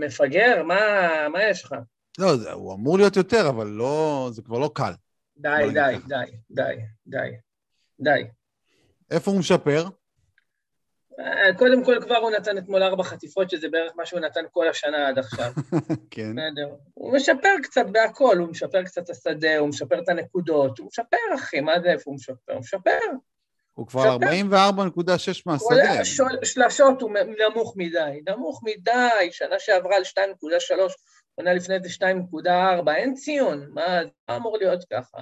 מפגר? 0.00 0.62
מה, 0.62 0.78
מה 1.32 1.44
יש 1.50 1.64
לך? 1.64 1.74
לא, 2.18 2.36
זה, 2.36 2.52
הוא 2.52 2.74
אמור 2.74 2.98
להיות 2.98 3.16
יותר, 3.16 3.48
אבל 3.48 3.66
לא, 3.66 4.28
זה 4.32 4.42
כבר 4.42 4.58
לא 4.58 4.70
קל. 4.74 4.92
די, 5.36 5.48
די, 5.72 5.96
די, 6.08 6.14
די, 6.50 6.76
די, 7.06 7.30
די. 8.00 8.24
איפה 9.10 9.30
הוא 9.30 9.38
משפר? 9.40 9.84
אה, 11.20 11.54
קודם 11.58 11.84
כל 11.84 11.96
כבר 12.02 12.16
הוא 12.16 12.30
נתן 12.30 12.58
אתמול 12.58 12.82
ארבע 12.82 13.02
חטיפות, 13.04 13.50
שזה 13.50 13.68
בערך 13.68 13.92
מה 13.96 14.06
שהוא 14.06 14.20
נתן 14.20 14.40
כל 14.52 14.68
השנה 14.68 15.08
עד 15.08 15.18
עכשיו. 15.18 15.52
כן. 16.10 16.32
בסדר. 16.36 16.74
הוא 16.94 17.16
משפר 17.16 17.54
קצת 17.62 17.86
בהכל, 17.92 18.36
הוא 18.38 18.48
משפר 18.48 18.82
קצת 18.82 19.04
את 19.04 19.10
השדה, 19.10 19.58
הוא 19.58 19.68
משפר 19.68 19.98
את 20.02 20.08
הנקודות, 20.08 20.78
הוא 20.78 20.86
משפר, 20.86 21.16
אחי, 21.34 21.60
מה 21.60 21.80
זה, 21.80 21.90
איפה 21.92 22.02
הוא 22.10 22.14
משפר? 22.14 22.52
הוא 22.52 22.60
משפר. 22.60 22.98
הוא 23.74 23.86
כבר 23.86 24.18
משפר. 24.18 24.26
44.6 24.26 25.42
כל 25.42 25.50
מהשדה. 25.50 26.00
השול- 26.00 26.44
שלשות 26.44 27.02
הוא 27.02 27.10
נמוך 27.50 27.74
מדי, 27.76 28.20
נמוך 28.28 28.60
מדי, 28.64 29.28
שנה 29.32 29.58
שעברה 29.58 29.96
על 29.96 30.04
2.3, 30.04 30.94
עונה 31.34 31.54
לפני 31.54 31.76
זה 31.82 31.88
2.4, 31.88 32.90
אין 32.96 33.14
ציון, 33.14 33.66
מה, 33.70 33.86
מה 34.28 34.36
אמור 34.36 34.58
להיות 34.58 34.84
ככה? 34.92 35.18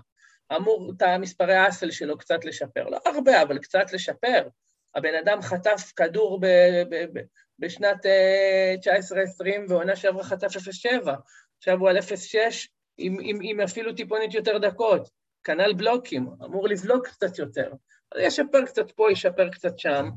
אמור 0.56 0.92
את 0.96 1.02
המספרי 1.02 1.54
האסל 1.54 1.90
שלו 1.90 2.18
קצת 2.18 2.44
לשפר, 2.44 2.84
לא 2.84 2.98
הרבה, 3.06 3.42
אבל 3.42 3.58
קצת 3.58 3.92
לשפר. 3.92 4.48
הבן 4.94 5.14
אדם 5.14 5.42
חטף 5.42 5.92
כדור 5.96 6.40
ב- 6.40 6.82
ב- 6.90 7.18
ב- 7.18 7.24
בשנת 7.58 8.06
אה, 8.06 8.74
19-20 8.80 9.46
ועונה 9.68 9.96
שעברה 9.96 10.24
חטף 10.24 10.56
0.7, 10.56 11.10
עכשיו 11.58 11.78
הוא 11.78 11.88
על 11.88 11.98
0.6 11.98 12.68
עם, 12.98 13.16
עם, 13.22 13.38
עם 13.42 13.60
אפילו 13.60 13.92
טיפונית 13.92 14.34
יותר 14.34 14.58
דקות. 14.58 15.10
כנ"ל 15.44 15.72
בלוקים, 15.72 16.28
אמור 16.44 16.68
לבלוק 16.68 17.06
קצת 17.06 17.38
יותר. 17.38 17.72
אז 18.12 18.20
ישפר 18.20 18.64
קצת 18.66 18.90
פה, 18.90 19.12
ישפר 19.12 19.48
קצת 19.48 19.78
שם, 19.78 20.10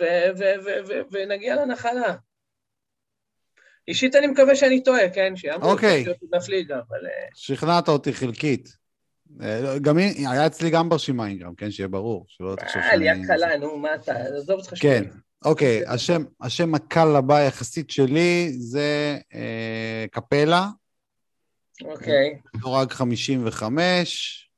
ו- 0.00 0.38
ו- 0.38 0.84
ו- 0.88 1.00
ונגיע 1.12 1.56
לנחלה. 1.56 2.16
אישית 3.88 4.14
אני 4.16 4.26
מקווה 4.26 4.56
שאני 4.56 4.82
טועה, 4.82 5.10
כן? 5.14 5.36
שיאמרו, 5.36 5.72
אוקיי. 5.72 6.04
להיות 6.04 6.22
עודף 6.22 6.48
ליגה, 6.48 6.80
אבל... 6.88 7.06
אה, 7.06 7.28
שכנעת 7.34 7.88
אותי 7.88 8.12
חלקית. 8.12 8.81
אה, 9.40 9.60
לא, 9.60 9.78
גם 9.78 9.96
היא- 9.98 10.28
היה 10.28 10.46
אצלי 10.46 10.70
גם 10.70 10.88
ברשימה 10.88 11.26
אינגרם, 11.26 11.54
כן? 11.54 11.70
שיהיה 11.70 11.88
ברור, 11.88 12.24
שלא 12.28 12.56
תחשוב 12.56 12.82
אה, 12.82 12.88
שאני... 12.90 13.04
ליד 13.04 13.26
קלה, 13.26 13.56
נו, 13.58 13.78
מה 13.78 13.94
אתה, 13.94 14.12
עזוב 14.14 14.50
אותך 14.58 14.70
כן, 14.80 15.02
שטויות. 15.04 15.16
אוקיי, 15.44 15.86
השם, 15.86 16.24
השם 16.40 16.74
הקל 16.74 17.16
הבא 17.16 17.40
יחסית 17.40 17.90
שלי 17.90 18.52
זה 18.58 19.18
אה, 19.34 20.04
קפלה, 20.10 20.68
אוקיי, 21.84 22.38
מדורג 22.56 22.92
55. 22.92 24.50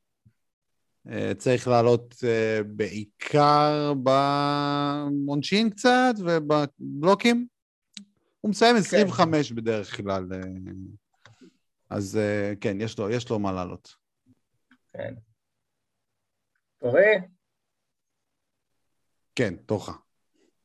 אה, 1.10 1.32
צריך 1.38 1.68
לעלות 1.68 2.14
אה, 2.24 2.60
בעיקר 2.66 3.92
בעונשין 4.02 5.70
קצת 5.70 6.14
ובבלוקים. 6.18 7.46
הוא 8.40 8.50
מסיים 8.50 8.76
25 8.76 9.52
בדרך 9.52 9.96
כלל. 9.96 10.26
אז 11.90 12.18
כן, 12.60 12.76
יש 12.80 12.98
לו, 12.98 13.10
יש 13.10 13.30
לו 13.30 13.38
מה 13.38 13.52
לעלות. 13.52 14.03
כן. 14.96 15.14
קורא? 16.78 17.00
כן, 19.34 19.56
תורך. 19.56 19.88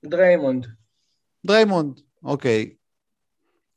דריימונד. 0.05 0.67
דריימונד, 1.45 1.99
אוקיי. 2.23 2.75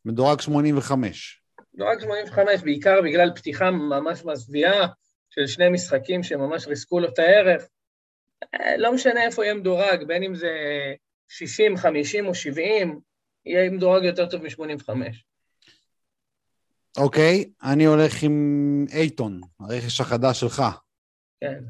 מדורג 0.05 0.41
85. 0.41 1.43
לא 1.75 1.85
רק 1.93 2.01
85, 2.01 2.63
בעיקר 2.63 3.03
בגלל 3.05 3.31
פתיחה 3.37 3.71
ממש 3.71 4.25
מזוויעה 4.25 4.87
של 5.31 5.47
שני 5.47 5.69
משחקים 5.69 6.23
שממש 6.23 6.67
ריסקו 6.67 7.01
לו 7.01 7.09
את 7.09 7.19
הערך. 7.19 7.69
אה, 8.55 8.77
לא 8.77 8.95
משנה 8.95 9.25
איפה 9.25 9.45
יהיה 9.45 9.55
מדורג, 9.55 10.05
בין 10.07 10.23
אם 10.23 10.35
זה 10.35 10.51
60, 11.29 11.77
50 11.77 12.27
או 12.27 12.35
70, 12.35 13.01
יהיה 13.47 13.71
מדורג 13.71 14.05
יותר 14.05 14.27
טוב 14.31 14.43
מ-85. 14.43 14.91
אוקיי, 16.99 17.51
אני 17.63 17.85
הולך 17.85 18.23
עם 18.23 18.85
אייטון, 18.93 19.41
הרכש 19.61 20.01
החדש 20.01 20.41
שלך. 20.41 20.63
כן. 21.41 21.65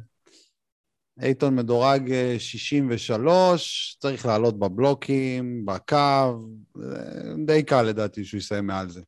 אייטון 1.20 1.56
מדורג 1.56 2.12
אה, 2.12 2.34
63, 2.38 3.96
צריך 4.00 4.26
לעלות 4.26 4.58
בבלוקים, 4.58 5.66
בקו, 5.66 5.96
אה, 5.96 7.34
די 7.46 7.62
קל 7.62 7.82
לדעתי 7.82 8.24
שהוא 8.24 8.38
יסיים 8.38 8.66
מעל 8.66 8.88
זה. 8.88 9.02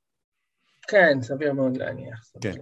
כן, 0.88 1.18
סביר 1.22 1.52
מאוד 1.52 1.76
להניח. 1.76 2.32
כן. 2.40 2.52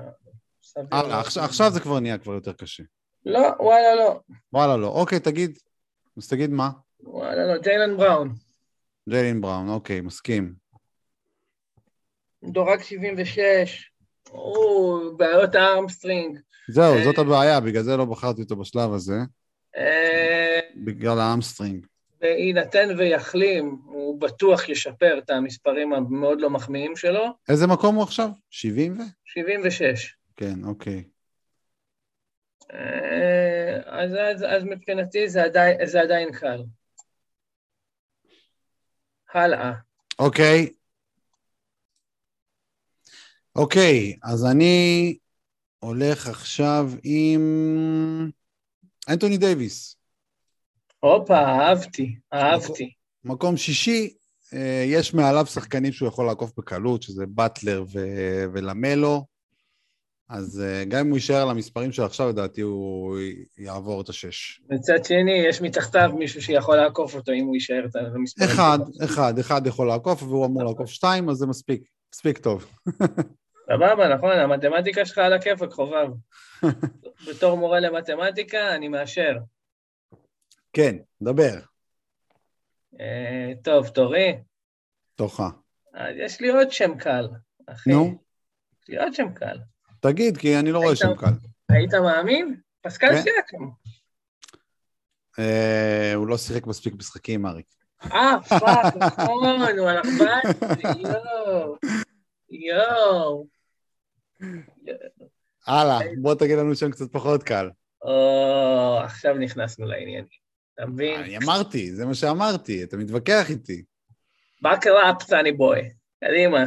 סביר 0.63 0.87
הלאה, 0.91 1.09
מאוד. 1.09 1.21
עכשיו, 1.25 1.45
עכשיו 1.45 1.71
זה 1.71 1.81
כבר 1.81 2.01
נהיה 2.01 2.19
כבר 2.19 2.33
יותר 2.33 2.53
קשה. 2.53 2.83
לא, 3.27 3.49
וואלה 3.61 3.95
לא. 3.95 4.21
וואלה, 4.53 4.77
לא. 4.77 4.87
אוקיי, 4.87 5.21
תגיד, 5.21 5.59
אז 6.17 6.29
תגיד 6.29 6.51
מה? 6.51 6.71
וואלה 7.01 7.47
לא, 7.55 7.61
ג'יילן 7.61 7.97
בראון. 7.97 8.35
ג'יילן 9.09 9.41
בראון, 9.41 9.69
אוקיי, 9.69 10.01
מסכים. 10.01 10.62
מדורג 12.43 12.83
76. 12.83 13.91
או, 14.31 15.17
בעיות 15.17 15.55
ה 15.55 15.62
hamstring. 15.62 16.39
זהו, 16.69 16.95
אה. 16.95 17.05
זאת 17.05 17.19
הבעיה, 17.19 17.61
בגלל 17.61 17.83
זה 17.83 17.97
לא 17.97 18.05
בחרתי 18.05 18.43
אותו 18.43 18.57
בשלב 18.57 18.93
הזה, 18.93 19.17
אה, 19.77 20.61
בגלל 20.77 21.19
ה 21.21 21.27
hamstring. 21.27 21.87
ויינתן 22.21 22.89
ויחלים, 22.99 23.79
הוא 23.85 24.21
בטוח 24.21 24.69
ישפר 24.69 25.19
את 25.19 25.31
המספרים 25.31 25.93
המאוד 25.93 26.41
לא 26.41 26.51
מחמיאים 26.51 26.97
שלו. 26.97 27.25
איזה 27.49 27.67
מקום 27.67 27.95
הוא 27.95 28.03
עכשיו? 28.03 28.29
70 28.51 28.99
ו? 28.99 29.03
76. 29.25 30.17
כן, 30.37 30.65
אוקיי. 30.65 31.05
אה, 32.73 33.81
אז, 33.87 34.11
אז, 34.15 34.45
אז 34.49 34.65
מבחינתי 34.65 35.29
זה 35.29 35.43
עדיין, 35.43 35.87
זה 35.87 36.01
עדיין 36.01 36.33
קל. 36.33 36.63
הלאה. 39.35 39.73
אוקיי. 40.19 40.69
אוקיי, 43.57 44.17
אז 44.23 44.45
אני 44.45 45.17
הולך 45.79 46.29
עכשיו 46.29 46.91
עם 47.03 48.31
אנטוני 49.09 49.39
דייוויס. 49.39 49.97
הופה, 51.01 51.39
אהבתי, 51.39 52.17
אהבתי. 52.33 52.93
מקום 53.25 53.57
שישי, 53.57 54.15
אה, 54.55 54.85
יש 54.87 55.15
מעליו 55.15 55.47
שחקנים 55.47 55.93
שהוא 55.93 56.09
יכול 56.09 56.27
לעקוף 56.27 56.53
בקלות, 56.59 57.03
שזה 57.03 57.25
באטלר 57.27 57.85
ו- 57.93 58.45
ולמלו, 58.53 59.25
אז 60.29 60.63
אה, 60.65 60.85
גם 60.85 61.01
אם 61.01 61.09
הוא 61.09 61.17
יישאר 61.17 61.43
על 61.43 61.51
המספרים 61.51 61.93
של 61.93 62.03
עכשיו, 62.03 62.29
לדעתי 62.29 62.61
הוא 62.61 63.19
יעבור 63.59 64.01
את 64.01 64.09
השש. 64.09 64.61
מצד 64.71 65.05
שני, 65.05 65.45
יש 65.49 65.61
מתחתיו 65.61 66.11
מישהו 66.19 66.43
שיכול 66.43 66.77
לעקוף 66.77 67.15
אותו 67.15 67.33
אם 67.33 67.45
הוא 67.45 67.55
יישאר 67.55 67.87
את 67.87 67.97
המספרים. 68.15 68.51
אחד, 68.51 68.79
אחד, 69.05 69.39
אחד 69.39 69.67
יכול 69.67 69.87
לעקוף, 69.87 70.23
והוא 70.23 70.47
אמור 70.47 70.65
לעקוף 70.65 70.91
שתיים, 70.91 71.29
אז 71.29 71.37
זה 71.37 71.47
מספיק, 71.47 71.83
מספיק 72.15 72.39
טוב. 72.39 72.67
סבבה, 73.73 74.09
נכון, 74.15 74.31
המתמטיקה 74.31 75.07
שלך 75.07 75.19
על 75.19 75.33
הכיפק, 75.33 75.71
חובב. 75.71 76.09
בתור 77.29 77.57
מורה 77.57 77.81
למתמטיקה, 77.81 78.75
אני 78.75 78.89
מאשר. 78.89 79.37
כן, 80.73 80.97
דבר. 81.23 81.61
אה, 83.01 83.53
טוב, 83.65 83.89
תורי. 83.89 84.39
תורך. 85.15 85.41
יש 86.17 86.41
לי 86.41 86.49
עוד 86.49 86.73
שם 86.73 86.99
קל, 86.99 87.29
אחי. 87.67 87.91
נו, 87.91 88.23
יש 88.83 88.89
לי 88.89 88.97
עוד 88.97 89.15
שם 89.15 89.33
קל. 89.35 89.59
תגיד, 90.01 90.37
כי 90.37 90.59
אני 90.59 90.73
לא 90.73 90.79
רואה 90.79 90.97
שם 90.97 91.17
קל. 91.17 91.33
היית 91.69 91.95
מאמין? 91.95 92.57
פסקל 92.81 93.09
כן. 93.09 93.23
סיאקם. 93.23 93.69
אה, 95.39 96.13
הוא 96.15 96.27
לא 96.27 96.37
שיחק 96.37 96.67
מספיק 96.67 96.95
משחקים, 96.95 97.47
אריק. 97.47 97.67
אה, 98.13 98.37
פאק, 98.49 98.97
נכון, 98.97 99.79
הוא 99.79 99.89
הלך 99.89 100.07
בית, 100.19 101.03
יואו. 101.03 101.77
יואו. 102.51 103.52
הלאה, 105.67 105.99
בוא 106.21 106.35
תגיד 106.35 106.59
לנו 106.59 106.75
שם 106.75 106.91
קצת 106.91 107.13
פחות 107.13 107.43
קל. 107.43 107.71
או, 108.03 108.99
עכשיו 109.05 109.35
נכנסנו 109.35 109.87
לעניינים. 109.87 110.25
אתה 110.75 110.87
מבין? 110.87 111.21
אני 111.21 111.39
אמרתי, 111.39 111.95
זה 111.95 112.07
מה 112.07 112.15
שאמרתי, 112.15 112.85
אתה 112.85 112.97
מתווכח 112.97 113.51
איתי. 113.51 113.85
באקראפ, 114.63 115.23
סאני 115.23 115.53
בוי. 115.53 115.91
קדימה. 116.25 116.65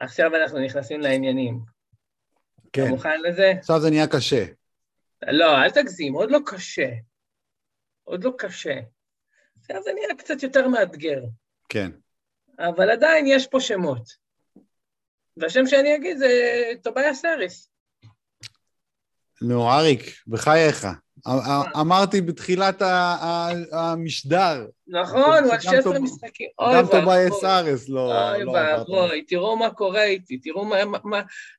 עכשיו 0.00 0.36
אנחנו 0.36 0.58
נכנסים 0.58 1.00
לעניינים. 1.00 1.60
אתה 2.60 2.68
כן, 2.72 2.88
מוכן 2.88 3.20
לזה? 3.20 3.52
עכשיו 3.58 3.80
זה 3.80 3.90
נהיה 3.90 4.06
קשה. 4.06 4.44
לא, 5.22 5.62
אל 5.62 5.70
תגזים, 5.70 6.14
עוד 6.14 6.30
לא 6.30 6.38
קשה. 6.46 6.90
עוד 8.04 8.24
לא 8.24 8.32
קשה. 8.38 8.80
עכשיו 9.60 9.82
זה 9.82 9.90
נהיה 9.92 10.14
קצת 10.18 10.42
יותר 10.42 10.68
מאתגר, 10.68 11.22
כן. 11.68 11.90
אבל 12.58 12.90
עדיין 12.90 13.26
יש 13.26 13.46
פה 13.46 13.60
שמות. 13.60 14.29
והשם 15.40 15.66
שאני 15.66 15.96
אגיד 15.96 16.18
זה 16.18 16.28
טוביה 16.82 17.14
סריס. 17.14 17.70
נו, 19.42 19.70
אריק, 19.72 20.02
בחייך. 20.26 20.86
אמרתי 21.80 22.20
בתחילת 22.20 22.82
המשדר, 23.72 24.66
נכון, 24.88 25.20
הוא 25.20 25.34
על 25.34 25.50
גם 25.52 25.60
16 25.60 25.82
טוב- 25.82 25.96
משחקים. 26.02 26.48
אוי 26.58 26.74
גם 26.74 26.86
טובייס 26.86 27.32
ואבוי. 27.32 27.50
ארס 27.50 27.88
לא... 27.88 28.30
אוי 28.32 28.44
לא. 28.44 28.50
ואבוי, 28.52 29.22
תראו 29.28 29.56
מה 29.56 29.70
קורה 29.70 30.04
איתי, 30.04 30.38
תראו 30.38 30.64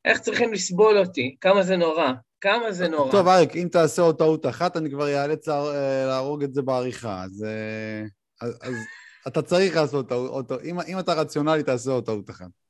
איך 0.05 0.19
צריכים 0.19 0.53
לסבול 0.53 0.97
אותי, 0.97 1.35
כמה 1.41 1.63
זה 1.63 1.77
נורא, 1.77 2.11
כמה 2.41 2.71
זה 2.71 2.87
נורא. 2.87 3.11
טוב, 3.11 3.27
אריק, 3.27 3.55
אם 3.55 3.67
תעשה 3.71 4.01
עוד 4.01 4.17
טעות 4.17 4.45
אחת, 4.45 4.77
אני 4.77 4.91
כבר 4.91 5.07
איאלץ 5.07 5.49
אה, 5.49 6.05
להרוג 6.07 6.43
את 6.43 6.53
זה 6.53 6.61
בעריכה, 6.61 7.23
אז... 7.23 7.45
אה, 7.47 8.03
אתה 9.27 9.41
צריך 9.41 9.75
לעשות 9.75 10.09
טעות, 10.09 10.51
אם 10.87 10.99
אתה 10.99 11.13
רציונלי, 11.13 11.63
תעשה 11.63 11.91
עוד 11.91 12.05
טעות 12.05 12.29
אחת. 12.29 12.60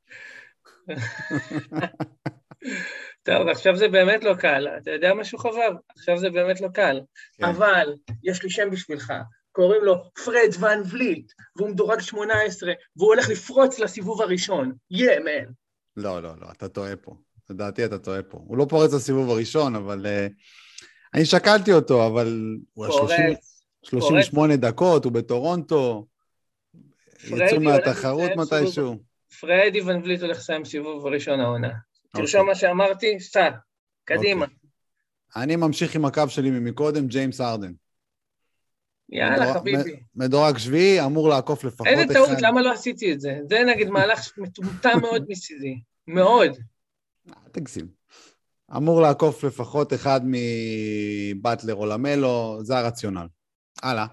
טוב, 3.24 3.48
עכשיו 3.48 3.76
זה 3.76 3.88
באמת 3.88 4.24
לא 4.24 4.34
קל, 4.34 4.68
אתה 4.82 4.92
יודע 4.92 5.14
משהו 5.14 5.38
חובב? 5.38 5.72
עכשיו 5.90 6.18
זה 6.18 6.30
באמת 6.30 6.62
לא 6.62 6.68
קל. 6.74 7.02
כן. 7.38 7.46
אבל 7.46 7.94
יש 8.24 8.44
לי 8.44 8.50
שם 8.50 8.70
בשבילך, 8.72 9.14
קוראים 9.52 9.84
לו 9.84 10.04
פרד 10.26 10.50
ון 10.60 10.82
וליט, 10.92 11.32
והוא 11.56 11.70
מדורג 11.70 12.00
18, 12.00 12.74
והוא 12.96 13.14
הולך 13.14 13.30
לפרוץ 13.30 13.80
לסיבוב 13.80 14.22
הראשון. 14.22 14.72
יא, 14.92 15.20
מן. 15.20 15.52
לא, 15.98 16.24
לא, 16.24 16.34
לא, 16.42 16.48
אתה 16.52 16.68
טועה 16.68 16.96
פה. 16.96 17.16
לדעתי 17.50 17.86
אתה 17.86 17.98
טועה 17.98 18.24
פה. 18.24 18.38
הוא 18.48 18.58
לא 18.58 18.66
פורץ 18.70 18.94
לסיבוב 18.94 19.30
הראשון, 19.30 19.76
אבל... 19.76 20.06
אה, 20.06 20.28
אני 21.14 21.26
שקלתי 21.26 21.74
אותו, 21.74 22.08
אבל 22.08 22.56
הוא 22.74 22.86
על 22.86 22.92
30 22.92 23.18
פורץ. 23.26 23.64
38 23.84 24.56
דקות, 24.56 25.06
הוא 25.06 25.14
בטורונטו. 25.14 26.08
יצאו 27.24 27.62
מהתחרות 27.62 28.32
מתישהו. 28.36 29.11
פרדי 29.40 29.82
ון 29.82 30.02
וליט 30.04 30.22
הולך 30.22 30.38
לסיים 30.38 30.66
סיבוב 30.66 31.06
ראשון 31.06 31.40
העונה. 31.40 31.68
אוקיי. 31.68 32.22
תרשום 32.22 32.48
מה 32.48 32.56
שאמרתי, 32.56 33.20
סע, 33.20 33.50
קדימה. 34.06 34.46
אני 35.36 35.56
ממשיך 35.56 35.96
עם 35.96 36.06
הקו 36.06 36.24
שלי 36.28 36.50
ממקודם, 36.50 37.08
ג'יימס 37.08 37.42
ארדן. 37.42 37.72
יאללה, 39.10 39.54
חביבי. 39.54 40.00
מדורג 40.16 40.58
שביעי, 40.58 41.06
אמור 41.06 41.30
לעקוף 41.30 41.64
לפחות 41.64 41.88
אחד. 41.88 41.98
איזה 41.98 42.14
טעות, 42.14 42.42
למה 42.42 42.62
לא 42.62 42.74
עשיתי 42.74 43.14
את 43.14 43.22
זה? 43.22 43.40
זה 43.50 43.64
נגיד 43.68 43.90
מהלך 43.90 44.38
מטומטם 44.38 45.00
מאוד 45.02 45.26
מצידי. 45.30 45.82
מאוד. 46.08 46.52
אל 47.28 47.52
תגזים. 47.52 47.88
אמור 48.76 49.02
לעקוף 49.02 49.44
לפחות 49.44 49.94
אחד 49.94 50.22
מבטלר 50.24 51.76
או 51.76 51.86
למלו, 51.86 52.60
זה 52.62 52.78
הרציונל. 52.78 53.28
הלאה. 53.84 54.06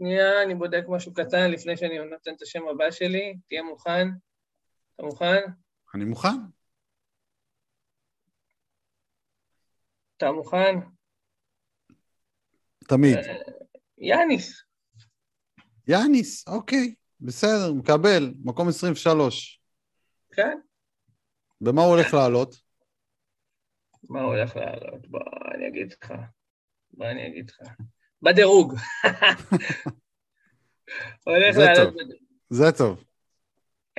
שנייה, 0.00 0.42
אני 0.42 0.54
בודק 0.54 0.84
משהו 0.88 1.14
קטן 1.14 1.50
לפני 1.50 1.76
שאני 1.76 1.98
נותן 1.98 2.34
את 2.34 2.42
השם 2.42 2.68
הבא 2.68 2.90
שלי. 2.90 3.36
תהיה 3.48 3.62
מוכן. 3.62 4.08
אתה 4.94 5.02
מוכן? 5.02 5.40
אני 5.94 6.04
מוכן. 6.04 6.28
אתה 10.16 10.32
מוכן? 10.32 10.74
תמיד. 12.88 13.16
אה. 13.16 13.34
יאניס. 13.98 14.62
יאניס, 15.88 16.48
אוקיי, 16.48 16.94
בסדר, 17.20 17.72
מקבל, 17.72 18.34
מקום 18.44 18.68
23. 18.68 19.62
כן? 20.32 20.58
במה 21.60 21.82
הוא 21.82 21.90
הולך 21.90 22.14
לעלות? 22.14 22.54
מה 24.08 24.20
הוא 24.20 24.34
הולך 24.34 24.56
לעלות? 24.56 25.06
בוא, 25.06 25.20
אני 25.54 25.68
אגיד 25.68 25.92
לך. 25.92 26.12
בוא, 26.90 27.06
אני 27.06 27.26
אגיד 27.26 27.50
לך. 27.50 27.60
בדירוג. 28.22 28.74
הולך 31.24 31.54
זה 31.54 31.64
לעלות 31.64 31.94
טוב. 31.94 32.02
זה 32.50 32.72
טוב. 32.78 33.04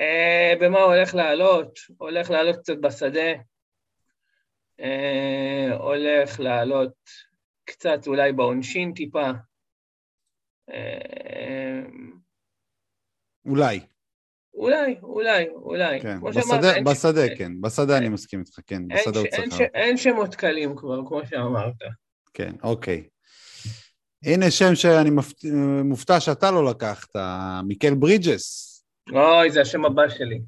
אה, 0.00 0.52
במה 0.60 0.78
הוא 0.80 0.94
הולך 0.94 1.14
לעלות? 1.14 1.78
הולך 1.98 2.30
לעלות 2.30 2.56
קצת 2.56 2.76
בשדה. 2.80 3.32
אה, 4.80 5.68
הולך 5.78 6.40
לעלות 6.40 6.94
קצת 7.64 8.06
אולי 8.06 8.32
בעונשין 8.32 8.92
טיפה. 8.92 9.30
אה, 10.70 11.82
אולי, 13.46 13.80
אולי, 14.54 14.96
אולי, 15.02 15.48
אולי. 15.48 16.00
כן. 16.00 16.18
שאמרת, 16.20 16.36
בשדה, 16.36 16.74
אין- 16.74 16.84
בשדה, 16.84 17.36
כן. 17.38 17.60
בשדה 17.60 17.98
אני 17.98 18.08
מסכים 18.08 18.40
איתך, 18.40 18.58
כן. 18.66 18.82
אין, 18.90 18.98
בשדה 19.00 19.18
הוא 19.18 19.26
ש- 19.30 19.34
אין, 19.34 19.50
צריך... 19.50 19.62
ש- 19.62 19.74
אין 19.74 19.96
שמות 19.96 20.34
קלים 20.34 20.76
כבר, 20.76 21.00
כמו 21.08 21.26
שאמרת. 21.26 21.74
כן, 22.34 22.52
אוקיי. 22.62 23.08
הנה 24.24 24.50
שם 24.50 24.74
שאני. 24.74 25.10
מופתע 25.84 26.20
שאתה 26.20 26.50
לא 26.50 26.70
לקחת, 26.70 27.08
מיקל 27.64 27.94
ברידג'ס. 27.94 28.68
אוי, 29.12 29.50
זה 29.50 29.60
השם 29.60 29.84
הבא 29.84 30.08
שלי. 30.08 30.40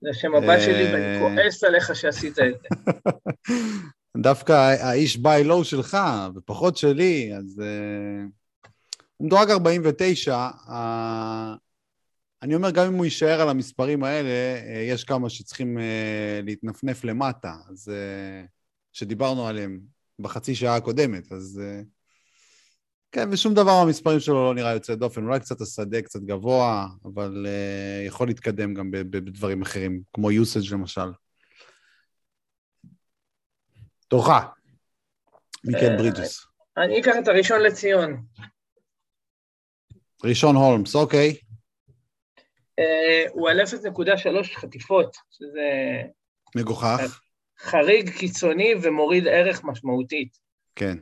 זה 0.00 0.10
השם 0.10 0.34
הבא 0.34 0.60
שלי, 0.60 0.84
ואני 0.92 1.14
אה. 1.14 1.20
כועס 1.20 1.64
עליך 1.64 1.96
שעשית 1.96 2.38
את 2.38 2.54
זה. 2.62 2.68
דווקא 4.16 4.52
האיש 4.52 5.16
ביי 5.16 5.44
לואו 5.44 5.64
שלך, 5.64 5.98
ופחות 6.34 6.76
שלי, 6.76 7.30
אז... 7.36 7.60
אה, 7.64 8.24
הוא 9.16 9.26
מדורג 9.26 9.50
49. 9.50 10.48
אה, 10.68 11.54
אני 12.42 12.54
אומר, 12.54 12.70
גם 12.70 12.86
אם 12.86 12.94
הוא 12.94 13.04
יישאר 13.04 13.40
על 13.40 13.48
המספרים 13.48 14.04
האלה, 14.04 14.28
אה, 14.28 14.80
יש 14.80 15.04
כמה 15.04 15.30
שצריכים 15.30 15.78
אה, 15.78 16.40
להתנפנף 16.44 17.04
למטה, 17.04 17.54
אז... 17.70 17.88
אה, 17.88 18.44
שדיברנו 18.92 19.46
עליהם 19.46 19.80
בחצי 20.18 20.54
שעה 20.54 20.76
הקודמת, 20.76 21.32
אז... 21.32 21.60
כן, 23.12 23.28
ושום 23.32 23.54
דבר 23.54 23.84
מהמספרים 23.84 24.20
שלו 24.20 24.44
לא 24.44 24.54
נראה 24.54 24.72
יוצא 24.72 24.94
דופן, 24.94 25.24
אולי 25.24 25.40
קצת 25.40 25.60
השדה 25.60 26.02
קצת 26.02 26.20
גבוה, 26.20 26.86
אבל 27.04 27.46
uh, 27.46 28.06
יכול 28.06 28.26
להתקדם 28.26 28.74
גם 28.74 28.90
בדברים 28.90 29.62
אחרים, 29.62 30.02
כמו 30.12 30.30
usage 30.30 30.72
למשל. 30.72 31.10
תורך, 34.08 34.28
מיקל 35.64 35.90
אה, 35.90 35.96
ברידג'ס. 35.96 36.46
אני 36.76 37.00
אקח 37.00 37.12
את 37.22 37.28
הראשון 37.28 37.60
לציון. 37.60 38.24
ראשון 40.24 40.56
הולמס, 40.56 40.94
אוקיי. 40.94 41.36
אה, 42.78 43.24
הוא 43.30 43.50
על 43.50 43.60
0.3 43.60 44.54
חטיפות, 44.54 45.16
שזה 45.30 46.02
מגוחך. 46.56 47.20
חריג 47.58 48.10
קיצוני 48.10 48.74
ומוריד 48.82 49.26
ערך 49.26 49.64
משמעותית. 49.64 50.38
כן. 50.76 50.98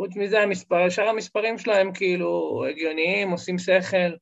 חוץ 0.00 0.16
מזה, 0.16 0.40
המספר, 0.40 0.88
שאר 0.88 1.08
המספרים 1.08 1.58
שלהם 1.58 1.92
כאילו 1.92 2.62
הגיוניים, 2.70 3.30
עושים 3.30 3.58
שכל, 3.58 4.16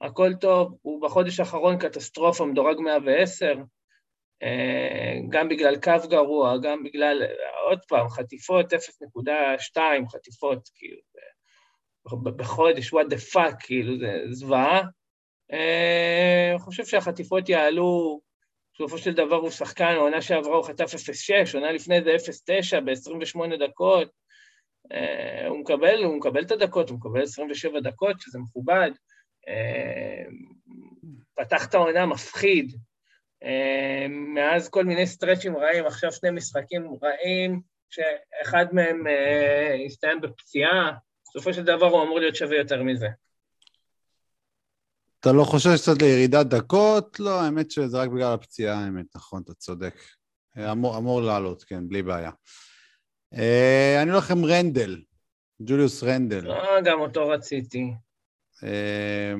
הכל 0.00 0.34
טוב, 0.40 0.78
הוא 0.82 1.02
בחודש 1.02 1.40
האחרון 1.40 1.78
קטסטרופה, 1.78 2.46
מדורג 2.46 2.80
110, 2.80 3.54
אה, 4.42 5.14
גם 5.28 5.48
בגלל 5.48 5.76
קו 5.80 6.08
גרוע, 6.10 6.58
גם 6.62 6.84
בגלל, 6.84 7.22
עוד 7.68 7.78
פעם, 7.88 8.08
חטיפות 8.08 8.72
0.2 8.72 9.78
חטיפות, 10.08 10.68
כאילו, 10.74 11.00
בחודש, 12.36 12.94
what 12.94 13.06
the 13.10 13.34
fuck, 13.34 13.56
כאילו, 13.58 13.98
זה 13.98 14.22
זוועה. 14.30 14.82
אה, 15.52 16.50
אני 16.50 16.58
חושב 16.58 16.84
שהחטיפות 16.84 17.48
יעלו, 17.48 18.20
בסופו 18.74 18.98
של 18.98 19.12
דבר 19.12 19.36
הוא 19.36 19.50
שחקן, 19.50 19.84
העונה 19.84 20.22
שעברה 20.22 20.56
הוא 20.56 20.64
חטף 20.64 20.94
0.6, 20.94 21.54
עונה 21.54 21.72
לפני 21.72 22.02
זה 22.02 22.14
0.9 22.14 22.80
ב-28 22.80 23.56
דקות. 23.68 24.20
אה, 24.92 25.46
הוא 25.48 25.58
מקבל, 25.58 26.04
הוא 26.04 26.16
מקבל 26.16 26.42
את 26.42 26.50
הדקות, 26.50 26.90
הוא 26.90 26.98
מקבל 26.98 27.22
27 27.22 27.80
דקות, 27.80 28.20
שזה 28.20 28.38
מכובד. 28.38 28.90
פתח 31.36 31.66
את 31.66 31.74
העונה 31.74 32.06
מפחיד, 32.06 32.72
אמ, 33.42 34.34
מאז 34.34 34.68
כל 34.68 34.84
מיני 34.84 35.06
סטרצ'ים 35.06 35.56
רעים, 35.56 35.86
עכשיו 35.86 36.12
שני 36.12 36.30
משחקים 36.30 36.96
רעים, 37.02 37.60
שאחד 37.90 38.66
מהם 38.72 39.06
אה, 39.06 39.84
הסתיים 39.86 40.20
בפציעה, 40.20 40.92
בסופו 41.28 41.54
של 41.54 41.64
דבר 41.64 41.86
הוא 41.86 42.02
אמור 42.02 42.20
להיות 42.20 42.36
שווה 42.36 42.56
יותר 42.56 42.82
מזה. 42.82 43.08
אתה 45.20 45.32
לא 45.32 45.44
חושב 45.44 45.70
שקצת 45.76 46.02
לירידת 46.02 46.46
דקות? 46.46 47.20
לא, 47.20 47.40
האמת 47.40 47.70
שזה 47.70 47.98
רק 47.98 48.08
בגלל 48.08 48.32
הפציעה, 48.32 48.84
האמת, 48.84 49.06
נכון, 49.16 49.42
אתה 49.44 49.54
צודק. 49.54 49.94
אמור, 50.72 50.98
אמור 50.98 51.22
לעלות, 51.22 51.62
כן, 51.62 51.88
בלי 51.88 52.02
בעיה. 52.02 52.30
אה, 53.34 54.02
אני 54.02 54.10
הולך 54.10 54.30
עם 54.30 54.44
רנדל, 54.44 55.00
ג'וליוס 55.60 56.02
רנדל. 56.02 56.50
אה, 56.50 56.80
גם 56.80 57.00
אותו 57.00 57.28
רציתי. 57.28 57.90
אה, 58.64 59.34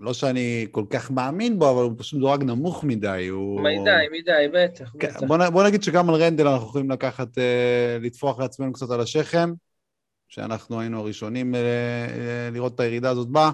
לא 0.00 0.14
שאני 0.14 0.66
כל 0.70 0.84
כך 0.90 1.10
מאמין 1.10 1.58
בו, 1.58 1.70
אבל 1.70 1.82
הוא 1.82 1.92
פשוט 1.98 2.18
מדורג 2.18 2.44
נמוך 2.44 2.84
מדי. 2.84 3.26
הוא... 3.30 3.60
מדי, 3.60 4.18
מדי, 4.18 4.46
בטח, 4.52 4.92
כן, 4.98 5.08
בטח. 5.08 5.22
בוא, 5.22 5.48
בוא 5.48 5.64
נגיד 5.64 5.82
שגם 5.82 6.10
על 6.10 6.14
רנדל 6.14 6.48
אנחנו 6.48 6.66
יכולים 6.66 6.90
לקחת, 6.90 7.38
אה, 7.38 7.98
לטפוח 8.00 8.38
לעצמנו 8.38 8.72
קצת 8.72 8.90
על 8.90 9.00
השכם, 9.00 9.52
שאנחנו 10.28 10.80
היינו 10.80 11.00
הראשונים 11.00 11.54
אה, 11.54 11.60
אה, 11.60 12.50
לראות 12.52 12.74
את 12.74 12.80
הירידה 12.80 13.10
הזאת 13.10 13.28
באה. 13.28 13.50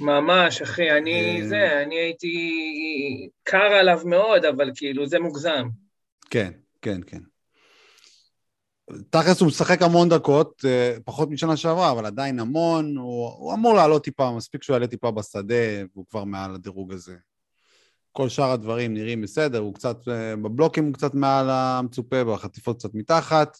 ממש, 0.00 0.62
אחי, 0.62 0.90
אני 0.90 1.40
אה... 1.40 1.48
זה, 1.48 1.82
אני 1.82 1.94
הייתי 1.94 2.50
קר 3.42 3.72
עליו 3.80 4.00
מאוד, 4.04 4.44
אבל 4.44 4.70
כאילו, 4.74 5.06
זה 5.06 5.18
מוגזם. 5.18 5.68
כן, 6.30 6.50
כן, 6.82 7.00
כן. 7.06 7.20
תכלס 9.10 9.40
הוא 9.40 9.48
משחק 9.48 9.82
המון 9.82 10.08
דקות, 10.08 10.64
אה, 10.64 10.96
פחות 11.04 11.30
משנה 11.30 11.56
שעברה, 11.56 11.90
אבל 11.90 12.06
עדיין 12.06 12.40
המון, 12.40 12.96
הוא, 12.96 13.28
הוא 13.28 13.54
אמור 13.54 13.74
לעלות 13.74 14.04
טיפה, 14.04 14.36
מספיק 14.36 14.62
שהוא 14.62 14.74
יעלה 14.74 14.86
טיפה 14.86 15.10
בשדה, 15.10 15.84
והוא 15.94 16.04
כבר 16.10 16.24
מעל 16.24 16.54
הדירוג 16.54 16.92
הזה. 16.92 17.16
כל 18.12 18.28
שאר 18.28 18.50
הדברים 18.50 18.94
נראים 18.94 19.22
בסדר, 19.22 19.58
הוא 19.58 19.74
קצת, 19.74 20.08
אה, 20.08 20.36
בבלוקים 20.36 20.84
הוא 20.84 20.94
קצת 20.94 21.14
מעל 21.14 21.50
המצופה, 21.50 22.24
בחטיפות 22.24 22.78
קצת 22.78 22.94
מתחת. 22.94 23.58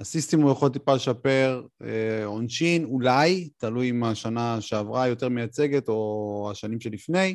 אסיסטים 0.00 0.42
הוא 0.42 0.52
יכול 0.52 0.68
טיפה 0.68 0.94
לשפר, 0.94 1.62
אה, 1.82 2.24
עונשין 2.24 2.84
אולי, 2.84 3.48
תלוי 3.56 3.90
אם 3.90 4.04
השנה 4.04 4.60
שעברה 4.60 5.08
יותר 5.08 5.28
מייצגת 5.28 5.88
או 5.88 6.48
השנים 6.50 6.80
שלפני. 6.80 7.34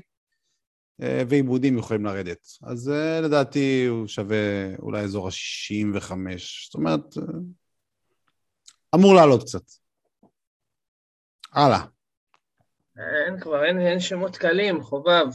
אה, 1.01 1.23
ועיבודים 1.29 1.77
יכולים 1.77 2.05
לרדת. 2.05 2.47
אז 2.63 2.89
אה, 2.89 3.21
לדעתי 3.21 3.85
הוא 3.85 4.07
שווה 4.07 4.75
אולי 4.79 5.01
אזור 5.01 5.27
ה-65, 5.27 6.11
זאת 6.65 6.75
אומרת, 6.75 7.17
אה, 7.17 7.23
אמור 8.95 9.15
לעלות 9.15 9.43
קצת. 9.43 9.63
הלאה. 11.53 11.85
אין 12.97 13.39
כבר, 13.39 13.65
אין, 13.65 13.79
אין 13.79 13.99
שמות 13.99 14.37
קלים, 14.37 14.83
חובב. 14.83 15.25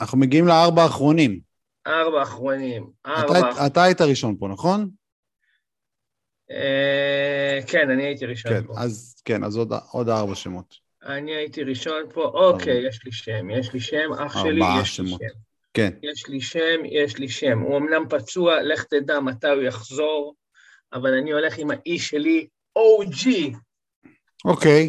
אנחנו 0.00 0.18
מגיעים 0.18 0.46
לארבע 0.46 0.82
האחרונים. 0.82 1.40
ארבע 1.86 2.22
אחרונים, 2.22 2.90
ארבע. 3.06 3.38
אתה, 3.38 3.66
אתה 3.66 3.82
היית 3.82 4.00
ראשון 4.00 4.36
פה, 4.38 4.48
נכון? 4.48 4.90
אה, 6.50 7.58
כן, 7.66 7.90
אני 7.90 8.02
הייתי 8.02 8.26
ראשון 8.26 8.52
כן, 8.52 8.66
פה. 8.66 8.72
אז, 8.76 9.22
כן, 9.24 9.44
אז 9.44 9.56
עוד, 9.56 9.72
עוד 9.90 10.08
ארבע 10.08 10.34
שמות. 10.34 10.74
אני 11.06 11.34
הייתי 11.34 11.62
ראשון 11.62 12.02
פה, 12.12 12.24
אוקיי, 12.24 12.88
יש 12.88 13.04
לי 13.04 13.12
שם, 13.12 13.50
יש 13.50 13.72
לי 13.72 13.80
שם, 13.80 14.12
אח 14.12 14.42
שלי, 14.42 14.60
יש. 14.82 15.00
לי 15.00 15.08
שם. 15.08 15.16
כן. 15.74 15.90
יש 16.02 16.28
לי 16.28 16.40
שם, 16.40 16.84
יש 16.84 17.18
לי 17.18 17.28
שם. 17.28 17.58
הוא 17.58 17.78
אמנם 17.78 18.08
פצוע, 18.08 18.62
לך 18.62 18.84
תדע 18.84 19.20
מתי 19.20 19.48
הוא 19.48 19.62
יחזור, 19.62 20.34
אבל 20.92 21.14
אני 21.14 21.32
הולך 21.32 21.58
עם 21.58 21.70
האיש 21.70 22.08
שלי, 22.08 22.46
OG. 22.78 23.28
אוקיי, 24.44 24.88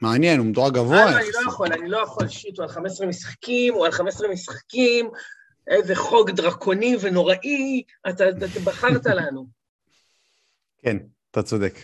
מעניין, 0.00 0.38
הוא 0.38 0.46
מדורג 0.46 0.74
גבוה. 0.74 1.18
אני 1.18 1.26
לא 1.32 1.48
יכול, 1.48 1.72
אני 1.72 1.88
לא 1.88 1.98
יכול, 1.98 2.28
שיט, 2.28 2.58
הוא 2.58 2.62
על 2.62 2.68
15 2.68 3.06
משחקים, 3.06 3.74
הוא 3.74 3.86
על 3.86 3.92
15 3.92 4.28
משחקים, 4.28 5.10
איזה 5.66 5.94
חוק 5.94 6.30
דרקוני 6.30 6.96
ונוראי, 7.00 7.82
אתה 8.08 8.24
בחרת 8.64 9.06
לנו. 9.06 9.46
כן, 10.82 10.96
אתה 11.30 11.42
צודק. 11.42 11.74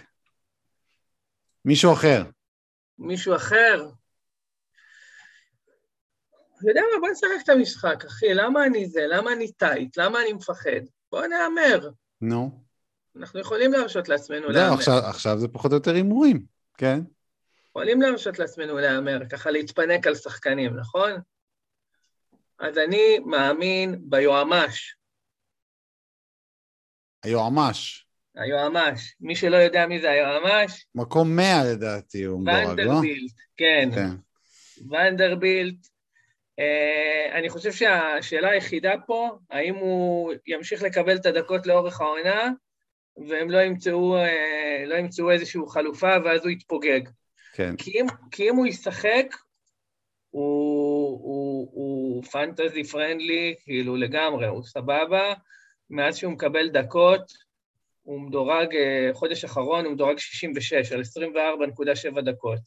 מישהו 1.65 1.93
אחר. 1.93 2.23
מישהו 2.99 3.37
אחר. 3.37 3.89
אתה 6.59 6.71
יודע 6.71 6.81
מה, 6.81 7.01
בוא 7.01 7.09
נשחק 7.09 7.45
את 7.45 7.49
המשחק, 7.49 8.05
אחי, 8.05 8.35
למה 8.35 8.67
אני 8.67 8.87
זה? 8.87 9.01
למה 9.09 9.33
אני 9.33 9.53
טייט? 9.53 9.97
למה 9.97 10.23
אני 10.23 10.33
מפחד? 10.33 10.81
בוא 11.13 11.27
נהמר. 11.27 11.91
נו. 12.21 12.65
אנחנו 13.17 13.41
יכולים 13.41 13.73
להרשות 13.73 14.09
לעצמנו 14.09 14.53
זהו, 14.53 14.53
להמר. 14.53 14.75
עכשיו, 14.75 14.99
עכשיו 14.99 15.39
זה 15.39 15.49
פחות 15.49 15.71
או 15.71 15.77
יותר 15.77 15.95
הימורים, 15.95 16.43
כן? 16.79 17.01
יכולים 17.69 18.03
להרשות 18.03 18.39
לעצמנו 18.39 18.79
להמר, 18.79 19.19
ככה 19.33 19.51
להתפנק 19.51 20.07
על 20.07 20.15
שחקנים, 20.15 20.77
נכון? 20.77 21.13
אז 22.59 22.79
אני 22.79 23.19
מאמין 23.19 24.01
ביועמ"ש. 24.03 24.97
היועמ"ש. 27.23 28.06
היועמ"ש. 28.37 29.15
מי 29.21 29.37
שלא 29.37 29.57
יודע 29.57 29.87
מי 29.87 30.01
זה 30.01 30.11
היועמ"ש, 30.11 30.87
מקום 30.95 31.37
100 31.37 31.65
לדעתי 31.65 32.25
הוא 32.25 32.41
מדורג, 32.41 32.81
לא? 32.81 32.93
ונדרבילט, 32.93 33.33
כן. 33.57 33.89
כן. 33.95 34.11
ונדרבילט. 34.91 35.87
אה, 36.59 37.39
אני 37.39 37.49
חושב 37.49 37.73
שהשאלה 37.73 38.51
היחידה 38.51 38.95
פה, 39.07 39.39
האם 39.51 39.75
הוא 39.75 40.33
ימשיך 40.47 40.83
לקבל 40.83 41.17
את 41.17 41.27
הדקות 41.27 41.67
לאורך 41.67 42.01
העונה, 42.01 42.51
והם 43.29 43.51
לא 43.51 43.59
ימצאו, 43.59 44.17
אה, 44.17 44.85
לא 44.87 44.95
ימצאו 44.95 45.31
איזושהי 45.31 45.61
חלופה, 45.69 46.17
ואז 46.25 46.41
הוא 46.41 46.51
יתפוגג. 46.51 47.01
כן. 47.53 47.77
כי 47.77 48.01
אם, 48.01 48.07
כי 48.31 48.51
אם 48.51 48.57
הוא 48.57 48.67
ישחק, 48.67 49.27
הוא, 50.31 51.21
הוא, 51.23 51.69
הוא 51.73 52.25
פנטזי 52.25 52.85
פרנדלי, 52.85 53.55
כאילו 53.65 53.97
לגמרי, 53.97 54.47
הוא 54.47 54.63
סבבה. 54.63 55.35
מאז 55.91 56.17
שהוא 56.17 56.33
מקבל 56.33 56.69
דקות, 56.69 57.33
הוא 58.07 58.21
מדורג, 58.21 58.77
אה, 58.77 59.11
חודש 59.13 59.45
אחרון 59.45 59.85
הוא 59.85 59.93
מדורג 59.93 60.19
66 60.19 60.93
על 60.93 61.01
24.7 61.01 62.21
דקות. 62.21 62.61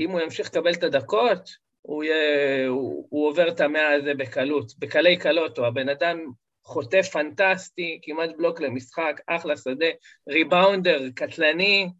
אם 0.00 0.10
הוא 0.10 0.20
ימשיך 0.20 0.48
לקבל 0.48 0.72
את 0.72 0.82
הדקות, 0.82 1.50
הוא, 1.82 2.04
יהיה, 2.04 2.68
הוא, 2.68 3.06
הוא 3.10 3.28
עובר 3.28 3.48
את 3.48 3.60
המאה 3.60 3.92
הזה 3.92 4.14
בקלות, 4.14 4.72
בקלי 4.78 5.16
קלות, 5.16 5.58
הוא 5.58 5.66
הבן 5.66 5.88
אדם 5.88 6.18
חוטף 6.64 7.08
פנטסטי, 7.12 8.00
כמעט 8.02 8.30
בלוק 8.38 8.60
למשחק, 8.60 9.20
אחלה 9.26 9.56
שדה, 9.56 9.86
ריבאונדר, 10.28 11.00
קטלני, 11.14 11.90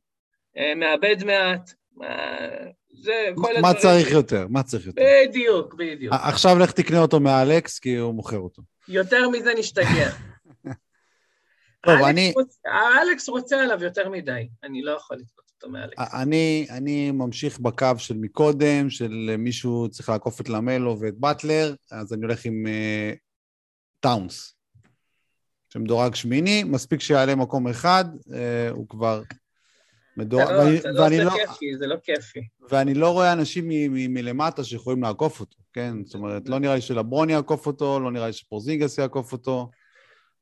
אה, 0.59 0.75
מאבד 0.75 1.25
מעט, 1.25 1.71
זה 3.03 3.13
כל 3.35 3.57
הדברים. 3.57 3.63
מה 3.63 3.75
צריך 3.75 4.11
יותר? 4.11 4.47
מה 4.49 4.63
צריך 4.63 4.87
יותר? 4.87 5.03
בדיוק, 5.03 5.75
בדיוק. 5.75 6.15
עכשיו 6.23 6.59
לך 6.59 6.73
תקנה 6.73 6.99
אותו 6.99 7.21
מאלכס, 7.21 7.79
כי 7.79 7.97
הוא 7.97 8.15
מוכר 8.15 8.39
אותו. 8.39 8.63
יותר 8.89 9.29
מזה 9.29 9.55
נשתגע. 9.59 10.11
טוב, 11.81 11.95
אלכס 11.95 12.09
אני- 12.09 12.33
רוצ- 12.37 12.71
אלכס 13.03 13.29
רוצה 13.29 13.63
עליו 13.63 13.85
יותר 13.85 14.09
מדי, 14.09 14.49
אני 14.65 14.83
לא 14.83 14.91
יכול 14.91 15.17
לקנות 15.17 15.51
אותו 15.55 15.73
מאלכס. 15.73 16.15
אני, 16.15 16.67
אני 16.71 17.11
ממשיך 17.11 17.59
בקו 17.61 17.87
של 17.99 18.17
מקודם, 18.17 18.91
של 18.91 19.35
מישהו 19.39 19.89
צריך 19.91 20.09
לעקוף 20.09 20.41
את 20.41 20.49
למלו 20.49 21.01
ואת 21.01 21.15
באטלר, 21.19 21.75
אז 21.91 22.13
אני 22.13 22.23
הולך 22.23 22.45
עם 22.45 22.67
uh, 22.67 23.17
טאונס, 24.01 24.55
שמדורג 25.73 26.15
שמיני, 26.15 26.65
מספיק 26.65 27.01
שיעלה 27.01 27.35
מקום 27.35 27.69
אחד, 27.69 28.05
uh, 28.27 28.31
הוא 28.71 28.89
כבר 28.89 29.23
מדורג, 30.17 30.47
זה 30.47 30.53
לא- 30.53 30.61
ואני, 30.63 30.81
זה 30.81 30.89
לא 30.93 31.09
זה 31.09 31.25
לא, 31.25 31.31
כיפי, 31.31 31.77
זה 31.79 31.87
לא 31.87 31.97
כיפי. 32.03 32.41
ואני 32.71 32.95
לא 32.95 33.11
רואה 33.13 33.33
אנשים 33.33 33.69
מ, 33.69 33.71
מ, 33.73 34.15
מלמטה 34.15 34.65
שיכולים 34.65 35.03
לעקוף 35.03 35.41
אותו, 35.41 35.57
כן? 35.73 35.95
זאת 36.05 36.15
אומרת, 36.15 36.49
לא 36.49 36.59
נראה 36.59 36.75
לי 36.75 36.81
שלברון 36.81 37.31
יעקוף 37.31 37.67
אותו, 37.67 38.01
לא 38.01 38.11
נראה 38.13 38.27
לי 38.27 38.33
שפורזינגס 38.33 38.99
יעקוף 38.99 39.33
אותו, 39.33 39.71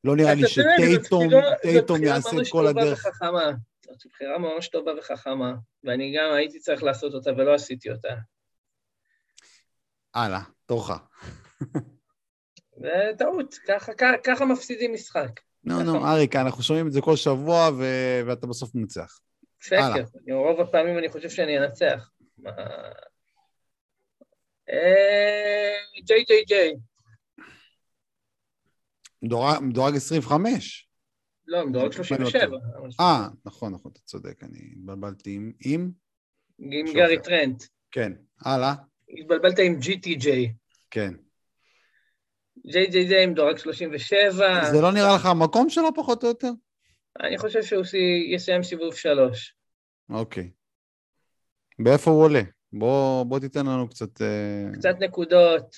לא 0.03 0.15
נראה 0.15 0.33
לי 0.33 0.43
שטייטום 0.47 2.03
יעשה 2.03 2.29
את 2.41 2.47
כל 2.51 2.67
הדרך. 2.67 3.03
זו 3.99 4.09
בחירה 4.09 4.37
ממש 4.37 4.67
טובה 4.67 4.91
וחכמה, 4.99 5.53
ואני 5.83 6.15
גם 6.17 6.33
הייתי 6.33 6.59
צריך 6.59 6.83
לעשות 6.83 7.13
אותה 7.13 7.31
ולא 7.37 7.53
עשיתי 7.53 7.91
אותה. 7.91 8.13
הלאה, 10.13 10.41
תורך. 10.65 10.91
זה 12.77 13.11
טעות, 13.17 13.55
ככה, 13.67 13.93
ככה, 13.93 14.17
ככה 14.23 14.45
מפסידים 14.45 14.93
משחק. 14.93 15.39
נו, 15.63 15.83
נו, 15.83 16.07
אריק, 16.07 16.35
אנחנו 16.35 16.63
שומעים 16.63 16.87
את 16.87 16.91
זה 16.91 17.01
כל 17.01 17.15
שבוע, 17.15 17.69
ו... 17.77 17.83
ואתה 18.27 18.47
בסוף 18.47 18.75
מנצח. 18.75 19.19
שקר, 19.59 20.03
רוב 20.31 20.61
הפעמים 20.61 20.97
אני 20.97 21.09
חושב 21.09 21.29
שאני 21.29 21.57
אנצח. 21.57 22.11
ג'יי 26.05 26.23
ג'יי 26.27 26.43
ג'יי. 26.47 26.73
מדורג 29.61 29.95
25. 29.95 30.87
לא, 31.47 31.67
מדורג 31.67 31.91
37. 31.91 32.57
אה, 32.99 33.27
נכון, 33.45 33.73
נכון, 33.73 33.91
אתה 33.91 34.01
צודק, 34.05 34.43
אני 34.43 34.59
התבלבלתי 34.71 35.33
עם... 35.33 35.51
עם? 35.65 35.91
עם 36.59 36.85
גארי 36.93 37.21
טרנט. 37.21 37.63
כן, 37.91 38.11
הלאה. 38.41 38.73
התבלבלת 39.19 39.59
עם 39.59 39.79
GTJ. 39.81 40.27
כן. 40.91 41.13
JJJ 42.67 43.15
עם 43.23 43.33
דורג 43.33 43.57
37. 43.57 44.71
זה 44.71 44.81
לא 44.81 44.91
נראה 44.91 45.15
לך 45.15 45.25
המקום 45.25 45.69
שלו 45.69 45.93
פחות 45.95 46.23
או 46.23 46.27
יותר? 46.27 46.51
אני 47.19 47.37
חושב 47.37 47.63
שהוא 47.63 47.83
יסיים 48.33 48.63
סיבוב 48.63 48.95
שלוש. 48.95 49.55
אוקיי. 50.09 50.51
באיפה 51.79 52.11
הוא 52.11 52.23
עולה? 52.23 52.41
בוא, 52.73 53.23
בוא 53.23 53.39
תיתן 53.39 53.65
לנו 53.65 53.89
קצת... 53.89 54.21
אה, 54.21 54.65
קצת 54.73 54.95
נקודות, 54.99 55.75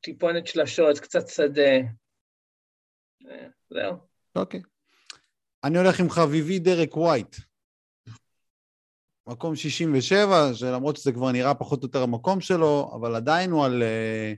טיפונת 0.00 0.46
שלשות, 0.46 0.98
קצת 0.98 1.28
שדה. 1.28 1.76
אה, 3.26 3.48
זהו. 3.70 3.96
אוקיי. 4.36 4.60
אני 5.64 5.78
הולך 5.78 6.00
עם 6.00 6.10
חביבי 6.10 6.58
דרק 6.58 6.96
ווייט. 6.96 7.36
מקום 9.28 9.56
67, 9.56 10.54
שלמרות 10.54 10.96
שזה 10.96 11.12
כבר 11.12 11.32
נראה 11.32 11.54
פחות 11.54 11.82
או 11.82 11.86
יותר 11.86 12.02
המקום 12.02 12.40
שלו, 12.40 12.90
אבל 12.94 13.14
עדיין 13.14 13.50
הוא 13.50 13.64
על, 13.64 13.82
אה, 13.82 14.32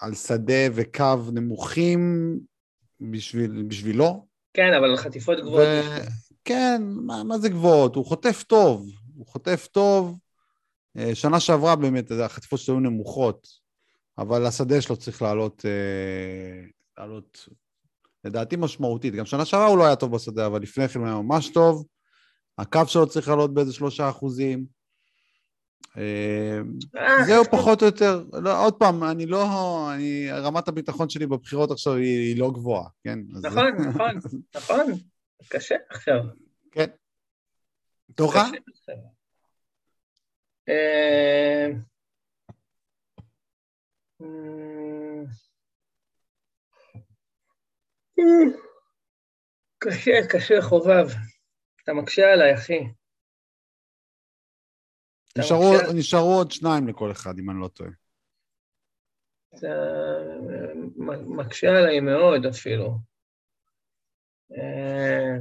על 0.00 0.14
שדה 0.14 0.62
וקו 0.74 1.16
נמוכים 1.32 2.00
בשביל, 3.00 3.62
בשבילו. 3.68 4.26
כן, 4.54 4.72
אבל 4.78 4.96
חטיפות 4.96 5.38
גבוהות. 5.38 5.60
ו... 5.60 6.02
כן, 6.44 6.82
מה, 6.84 7.24
מה 7.24 7.38
זה 7.38 7.48
גבוהות? 7.48 7.96
הוא 7.96 8.04
חוטף 8.04 8.42
טוב, 8.42 8.86
הוא 9.16 9.26
חוטף 9.26 9.68
טוב. 9.72 10.18
אה, 10.96 11.14
שנה 11.14 11.40
שעברה 11.40 11.76
באמת, 11.76 12.10
החטיפות 12.10 12.60
שלו 12.60 12.74
היו 12.74 12.80
נמוכות, 12.80 13.48
אבל 14.18 14.46
השדה 14.46 14.80
שלו 14.80 14.96
צריך 14.96 15.22
לעלות, 15.22 15.64
אה, 15.66 16.64
לעלות 16.98 17.48
לדעתי 18.24 18.56
משמעותית. 18.56 19.14
גם 19.14 19.26
שנה 19.26 19.44
שעברה 19.44 19.66
הוא 19.66 19.78
לא 19.78 19.84
היה 19.84 19.96
טוב 19.96 20.14
בשדה, 20.14 20.46
אבל 20.46 20.62
לפני 20.62 20.88
כן 20.88 20.98
הוא 20.98 21.06
היה 21.06 21.16
ממש 21.16 21.48
טוב. 21.48 21.86
הקו 22.58 22.80
שלו 22.86 23.08
צריך 23.08 23.28
לעלות 23.28 23.54
באיזה 23.54 23.72
שלושה 23.72 24.08
אחוזים. 24.08 24.64
אה, 25.98 26.60
זהו 27.26 27.44
פחות 27.44 27.82
או 27.82 27.86
יותר, 27.86 28.24
לא, 28.32 28.64
עוד 28.64 28.74
פעם, 28.74 29.04
אני 29.04 29.26
לא, 29.26 29.46
אני, 29.94 30.30
רמת 30.32 30.68
הביטחון 30.68 31.08
שלי 31.08 31.26
בבחירות 31.26 31.70
עכשיו 31.70 31.94
היא, 31.94 32.18
היא 32.18 32.40
לא 32.40 32.50
גבוהה, 32.50 32.88
כן? 33.04 33.18
נכון, 33.42 33.66
נכון, 33.88 34.18
נכון, 34.54 34.86
קשה 35.48 35.74
עכשיו. 35.90 36.20
כן. 36.72 36.86
תורך? 38.14 38.36
אה, 44.22 45.22
קשה, 49.78 50.12
קשה 50.30 50.54
חובב. 50.62 51.06
אתה 51.82 51.92
מקשה 51.92 52.32
עליי, 52.32 52.54
אחי. 52.54 52.80
נשארו, 55.38 55.72
נשארו 55.94 56.34
עוד 56.38 56.50
שניים 56.50 56.88
לכל 56.88 57.10
אחד, 57.10 57.38
אם 57.38 57.50
אני 57.50 57.60
לא 57.60 57.68
טועה. 57.68 57.90
אתה 59.54 59.66
מקשה 61.26 61.68
עליי 61.68 62.00
מאוד 62.00 62.46
אפילו. 62.46 62.98
אה, 64.52 65.36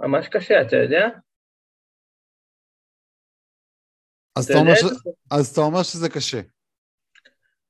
ממש 0.00 0.28
קשה, 0.28 0.54
אתה 0.66 0.76
יודע? 0.76 1.08
אז 4.36 4.50
אתה, 4.50 4.58
אומר 4.58 4.74
ש... 4.74 4.82
אז 5.30 5.48
אתה 5.48 5.60
אומר 5.60 5.82
שזה 5.82 6.08
קשה. 6.08 6.40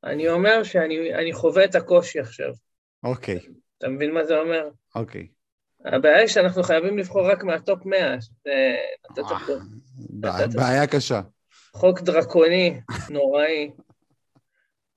אני 0.04 0.28
אומר 0.28 0.62
שאני 0.64 1.32
חווה 1.32 1.64
את 1.64 1.74
הקושי 1.74 2.20
עכשיו. 2.20 2.52
אוקיי. 3.04 3.38
אתה 3.78 3.88
מבין 3.88 4.14
מה 4.14 4.24
זה 4.24 4.38
אומר? 4.38 4.68
אוקיי. 4.94 5.26
הבעיה 5.84 6.18
היא 6.18 6.28
שאנחנו 6.28 6.62
חייבים 6.62 6.98
לבחור 6.98 7.30
רק 7.30 7.44
מה 7.44 7.61
top 7.61 7.86
100, 7.86 8.20
שזה... 8.20 8.76
בעיה 10.54 10.86
קשה. 10.86 11.20
חוק 11.72 12.00
דרקוני, 12.00 12.80
נוראי. 13.10 13.70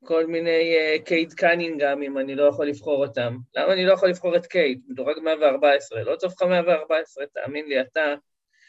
כל 0.06 0.28
מיני 0.28 0.76
uh, 0.76 1.04
קייד 1.04 1.34
קנינגהם, 1.34 2.02
אם 2.02 2.18
אני 2.18 2.36
לא 2.36 2.44
יכול 2.44 2.68
לבחור 2.68 3.06
אותם. 3.06 3.38
למה 3.56 3.74
אני 3.74 3.86
לא 3.86 3.94
יכול 3.94 4.10
לבחור 4.10 4.36
את 4.36 4.46
קייד? 4.46 4.82
מדורג 4.88 5.20
114. 5.24 6.04
לא 6.04 6.16
טוב 6.16 6.32
לך 6.32 6.42
114, 6.42 7.26
תאמין 7.34 7.66
לי, 7.66 7.82
אתה... 7.82 8.02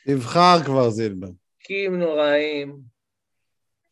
תבחר 0.06 0.56
כבר, 0.64 0.90
זילבר. 0.90 1.28
פיקים 1.66 1.98
נוראים. 1.98 2.78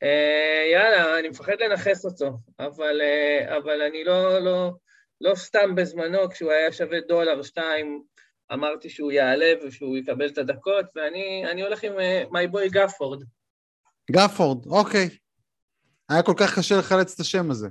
Uh, 0.04 0.72
יאללה, 0.72 1.18
אני 1.18 1.28
מפחד 1.28 1.52
לנכס 1.60 2.04
אותו, 2.04 2.38
אבל, 2.58 3.00
uh, 3.00 3.56
אבל 3.56 3.82
אני 3.82 4.04
לא, 4.04 4.38
לא, 4.38 4.72
לא 5.20 5.34
סתם 5.34 5.74
בזמנו, 5.74 6.30
כשהוא 6.30 6.50
היה 6.50 6.72
שווה 6.72 7.00
דולר, 7.08 7.42
שתיים, 7.42 8.02
אמרתי 8.52 8.90
שהוא 8.90 9.12
יעלה 9.12 9.52
ושהוא 9.62 9.96
יקבל 9.96 10.28
את 10.28 10.38
הדקות, 10.38 10.86
ואני 10.96 11.62
הולך 11.62 11.84
עם 11.84 11.92
מיי 12.32 12.48
בוי 12.48 12.68
גפורד. 12.68 13.24
גפורד, 14.10 14.66
אוקיי. 14.66 15.08
היה 16.08 16.22
כל 16.22 16.34
כך 16.36 16.58
קשה 16.58 16.74
לחלץ 16.78 17.14
את 17.14 17.20
השם 17.20 17.50
הזה. 17.50 17.68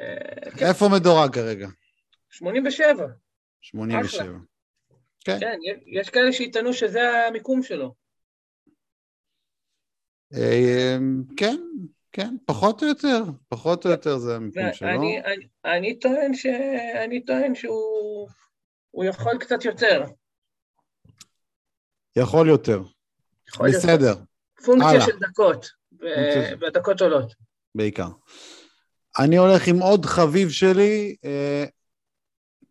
אה, 0.00 0.50
כן. 0.58 0.66
איפה 0.66 0.88
מדורג 0.92 1.34
כרגע? 1.34 1.68
87. 2.30 3.06
87. 3.60 4.38
כן. 5.24 5.40
כן, 5.40 5.58
יש 5.86 6.10
כאלה 6.10 6.32
שיטענו 6.32 6.72
שזה 6.72 7.26
המיקום 7.26 7.62
שלו. 7.62 7.94
אה, 10.34 10.96
כן, 11.36 11.60
כן, 12.12 12.36
פחות 12.46 12.82
או 12.82 12.88
יותר, 12.88 13.22
פחות 13.48 13.86
או 13.86 13.90
יותר 13.90 14.18
זה 14.18 14.36
המיקום 14.36 14.62
שלו. 14.72 14.88
אני, 14.88 15.20
אני, 15.24 15.46
אני 15.64 15.98
טוען, 15.98 16.34
ש... 16.34 16.46
אני 17.04 17.24
טוען 17.24 17.54
שהוא 17.54 18.28
יכול 19.04 19.38
קצת 19.38 19.64
יותר. 19.64 20.04
יכול 22.16 22.48
יותר. 22.48 22.82
יכול 23.48 23.68
בסדר. 23.68 24.08
יותר. 24.08 24.22
פונקציה 24.64 24.90
הלאה. 24.90 25.06
של 25.06 25.18
דקות. 25.18 25.66
והדקות 26.60 27.00
עולות. 27.00 27.34
בעיקר. 27.74 28.08
אני 29.18 29.36
הולך 29.36 29.68
עם 29.68 29.78
עוד 29.78 30.06
חביב 30.06 30.50
שלי, 30.50 31.16
אה, 31.24 31.64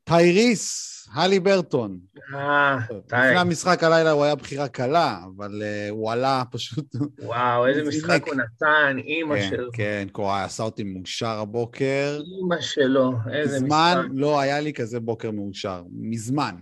טייריס 0.04 0.97
הלי 1.14 1.40
ברטון. 1.40 2.00
אה, 2.34 2.78
לפני 3.06 3.40
המשחק 3.40 3.84
הלילה 3.84 4.12
הוא 4.12 4.24
היה 4.24 4.36
בחירה 4.36 4.68
קלה, 4.68 5.20
אבל 5.36 5.62
uh, 5.62 5.92
הוא 5.92 6.12
עלה 6.12 6.44
פשוט... 6.52 6.96
וואו, 7.20 7.68
איזה 7.68 7.84
משחק 7.84 8.24
הוא 8.28 8.36
נתן, 8.36 8.98
אימא 8.98 9.36
כן, 9.36 9.50
שלו. 9.50 9.72
כן, 9.74 10.08
קורא 10.12 10.44
עשה 10.44 10.64
אותי 10.64 10.84
מאושר 10.84 11.40
הבוקר. 11.40 12.20
אימא 12.40 12.62
שלו, 12.62 13.14
איזה 13.34 13.56
משחק. 13.56 13.66
מזמן 13.66 14.08
לא 14.14 14.40
היה 14.40 14.60
לי 14.60 14.74
כזה 14.74 15.00
בוקר 15.00 15.32
מאושר, 15.32 15.84
מזמן. 15.92 16.56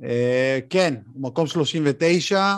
Uh, 0.00 0.04
כן, 0.70 0.94
מקום 1.16 1.46
39, 1.46 2.54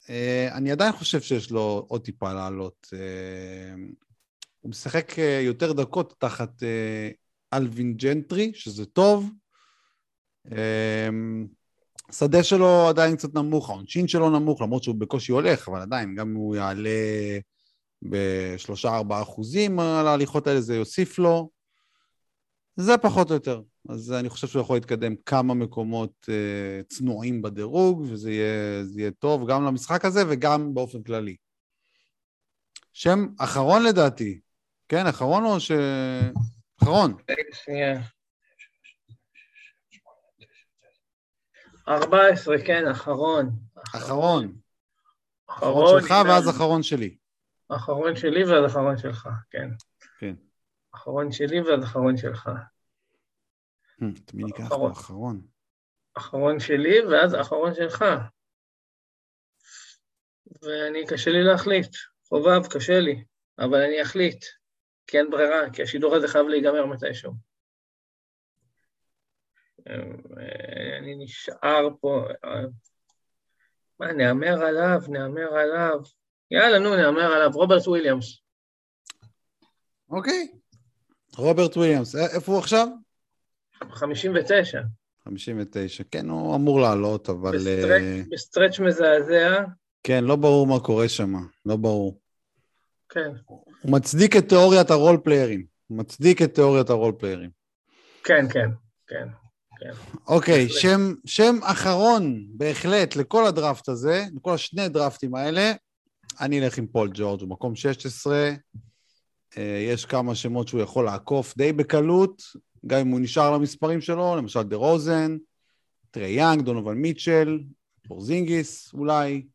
uh, 0.00 0.08
אני 0.52 0.72
עדיין 0.72 0.92
חושב 0.92 1.20
שיש 1.20 1.50
לו 1.50 1.86
עוד 1.88 2.04
טיפה 2.04 2.32
לעלות. 2.32 2.86
Uh, 2.94 2.96
הוא 4.60 4.70
משחק 4.70 5.12
יותר 5.42 5.72
דקות 5.72 6.14
תחת 6.18 6.62
אלווין 7.54 7.96
ג'נטרי, 7.96 8.52
שזה 8.54 8.86
טוב. 8.86 9.30
השדה 12.10 12.42
שלו 12.42 12.88
עדיין 12.88 13.16
קצת 13.16 13.34
נמוך, 13.34 13.70
העונשין 13.70 14.08
שלו 14.08 14.30
נמוך, 14.30 14.62
למרות 14.62 14.82
שהוא 14.82 14.96
בקושי 14.98 15.32
הולך, 15.32 15.68
אבל 15.68 15.80
עדיין, 15.80 16.14
גם 16.14 16.28
אם 16.28 16.34
הוא 16.34 16.56
יעלה 16.56 16.90
בשלושה-ארבעה 18.02 19.22
אחוזים 19.22 19.80
על 19.80 20.06
ההליכות 20.06 20.46
האלה, 20.46 20.60
זה 20.60 20.76
יוסיף 20.76 21.18
לו. 21.18 21.50
זה 22.76 22.98
פחות 22.98 23.30
או 23.30 23.34
יותר. 23.34 23.62
אז 23.88 24.12
אני 24.12 24.28
חושב 24.28 24.46
שהוא 24.46 24.62
יכול 24.62 24.76
להתקדם 24.76 25.14
כמה 25.26 25.54
מקומות 25.54 26.28
אה, 26.28 26.82
צנועים 26.88 27.42
בדירוג, 27.42 28.00
וזה 28.00 28.32
יהיה, 28.32 28.84
יהיה 28.96 29.10
טוב 29.10 29.50
גם 29.50 29.64
למשחק 29.64 30.04
הזה 30.04 30.22
וגם 30.28 30.74
באופן 30.74 31.02
כללי. 31.02 31.36
שם 32.92 33.26
אחרון 33.38 33.82
לדעתי. 33.82 34.40
כן, 34.88 35.06
אחרון 35.06 35.44
או 35.44 35.60
ש... 35.60 35.70
אחרון. 36.82 37.14
שנייה. 37.64 38.00
14, 41.88 42.56
כן, 42.66 42.88
אחרון. 42.88 43.50
אחרון. 43.94 44.56
אחרון 45.46 46.00
שלך 46.00 46.14
ואז 46.28 46.50
אחרון 46.50 46.82
שלי. 46.82 47.16
אחרון 47.68 48.16
שלי 48.16 48.44
ואז 48.44 48.72
אחרון 48.72 48.98
שלך, 48.98 49.28
כן. 49.50 49.68
כן. 50.18 50.34
אחרון 50.94 51.32
שלי 51.32 51.60
ואז 51.60 51.84
אחרון 51.84 52.16
שלך. 52.16 52.50
אה, 54.02 54.08
את 54.24 54.34
מי 54.34 54.44
ניקח 54.44 54.68
פה 54.68 54.90
אחרון? 54.92 55.42
אחרון 56.14 56.60
שלי 56.60 57.04
ואז 57.04 57.34
אחרון 57.34 57.74
שלך. 57.74 58.04
ואני, 60.62 61.06
קשה 61.06 61.30
לי 61.30 61.42
להחליט. 61.42 61.96
חובב, 62.28 62.66
קשה 62.66 63.00
לי, 63.00 63.24
אבל 63.58 63.82
אני 63.82 64.02
אחליט. 64.02 64.44
כי 65.06 65.18
אין 65.18 65.30
ברירה, 65.30 65.70
כי 65.72 65.82
השידור 65.82 66.14
הזה 66.14 66.28
חייב 66.28 66.46
להיגמר 66.46 66.86
מתישהו. 66.86 67.32
אה, 69.90 70.98
אני 70.98 71.14
נשאר 71.18 71.88
פה, 72.00 72.24
אה, 72.44 72.62
מה, 74.00 74.12
נהמר 74.12 74.64
עליו, 74.64 75.00
נהמר 75.08 75.54
עליו. 75.54 76.00
יאללה, 76.50 76.78
נו, 76.78 76.96
נהמר 76.96 77.32
עליו, 77.32 77.50
רוברט 77.54 77.88
וויליאמס. 77.88 78.40
אוקיי. 80.10 80.48
רוברט 81.36 81.76
וויליאמס, 81.76 82.16
איפה 82.34 82.52
הוא 82.52 82.58
עכשיו? 82.58 82.88
59. 83.90 84.80
59, 85.24 86.04
כן, 86.10 86.28
הוא 86.28 86.56
אמור 86.56 86.80
לעלות, 86.80 87.28
אבל... 87.28 87.56
ב 87.56 87.64
stretch. 87.64 88.26
ב 88.30 88.36
stretch 88.36 88.78
מזעזע. 88.80 89.64
כן, 90.02 90.24
לא 90.24 90.36
ברור 90.36 90.66
מה 90.66 90.80
קורה 90.80 91.08
שם, 91.08 91.32
לא 91.66 91.76
ברור. 91.76 92.20
כן. 93.08 93.30
הוא 93.46 93.92
מצדיק 93.92 94.36
את 94.36 94.48
תיאוריית 94.48 94.90
ה 94.90 94.96
role 94.96 95.18
player 95.24 95.52
ים. 95.52 95.66
הוא 95.86 95.98
מצדיק 95.98 96.42
את 96.42 96.54
תיאוריית 96.54 96.90
ה 96.90 96.94
role 96.94 97.12
player 97.18 97.39
ים. 97.39 97.50
כן, 98.24 98.48
כן, 98.52 98.70
כן. 99.06 99.28
אוקיי, 100.26 100.68
שם, 100.68 101.14
שם 101.24 101.58
אחרון 101.62 102.46
בהחלט 102.50 103.16
לכל 103.16 103.46
הדראפט 103.46 103.88
הזה, 103.88 104.24
לכל 104.36 104.54
השני 104.54 104.88
דראפטים 104.88 105.34
האלה, 105.34 105.72
אני 106.40 106.60
אלך 106.60 106.78
עם 106.78 106.86
פול 106.86 107.10
ג'ורג', 107.14 107.40
הוא 107.40 107.48
מקום 107.48 107.76
16, 107.76 108.50
אה, 109.58 109.86
יש 109.92 110.04
כמה 110.04 110.34
שמות 110.34 110.68
שהוא 110.68 110.80
יכול 110.80 111.04
לעקוף 111.04 111.56
די 111.56 111.72
בקלות, 111.72 112.42
גם 112.86 113.00
אם 113.00 113.08
הוא 113.08 113.20
נשאר 113.20 113.50
למספרים 113.50 114.00
שלו, 114.00 114.36
למשל 114.36 114.62
דה 114.62 114.76
רוזן, 114.76 115.36
טרי 116.10 116.30
יאנג, 116.30 116.62
דונובן 116.62 116.94
מיטשל, 116.94 117.60
פורזינגיס 118.08 118.94
אולי. 118.94 119.46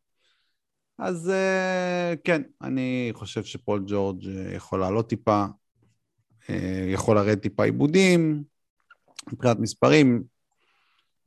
אז 0.98 1.30
אה, 1.30 2.14
כן, 2.24 2.42
אני 2.62 3.10
חושב 3.14 3.44
שפול 3.44 3.84
ג'ורג' 3.88 4.28
אה, 4.28 4.54
יכול 4.56 4.80
לעלות 4.80 5.10
טיפה, 5.10 5.46
יכול 6.88 7.16
לרדת 7.16 7.42
טיפה 7.42 7.64
איבודים, 7.64 8.44
מבחינת 9.34 9.60
מספרים. 9.60 10.24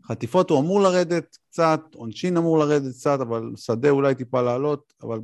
חטיפות 0.07 0.51
הוא 0.51 0.61
אמור 0.61 0.81
לרדת 0.81 1.37
קצת, 1.51 1.81
עונשין 1.95 2.37
אמור 2.37 2.59
לרדת 2.59 2.93
קצת, 2.93 3.19
אבל 3.21 3.43
שדה 3.57 3.91
אולי 3.91 4.15
טיפה 4.15 4.43
לעלות, 4.43 4.93
אבל 5.03 5.19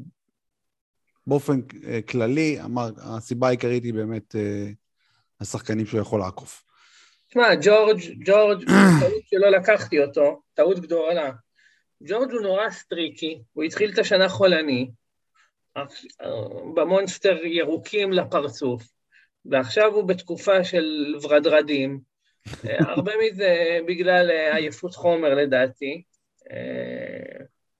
באופן 1.26 1.60
אה, 1.86 2.02
כללי, 2.02 2.60
אמר, 2.60 2.90
הסיבה 2.96 3.46
העיקרית 3.48 3.84
היא 3.84 3.94
באמת 3.94 4.36
אה, 4.36 4.70
השחקנים 5.40 5.86
שהוא 5.86 6.00
יכול 6.00 6.20
לעקוף. 6.20 6.62
תשמע, 7.28 7.54
ג'ורג', 7.62 8.00
ג'ורג', 8.24 8.64
טעות 9.00 9.22
שלא 9.26 9.48
לקחתי 9.48 10.04
אותו, 10.04 10.42
טעות 10.54 10.78
גדולה. 10.80 11.30
ג'ורג' 12.08 12.32
הוא 12.32 12.40
נורא 12.40 12.70
streaky, 12.70 13.42
הוא 13.52 13.64
התחיל 13.64 13.92
את 13.92 13.98
השנה 13.98 14.28
חולני, 14.28 14.90
במונסטר 16.74 17.36
ירוקים 17.44 18.12
לפרצוף, 18.12 18.82
ועכשיו 19.44 19.94
הוא 19.94 20.04
בתקופה 20.04 20.64
של 20.64 21.14
ורדרדים, 21.22 22.00
הרבה 22.64 23.12
מזה 23.24 23.78
בגלל 23.86 24.30
עייפות 24.30 24.94
חומר 24.94 25.34
לדעתי, 25.34 26.02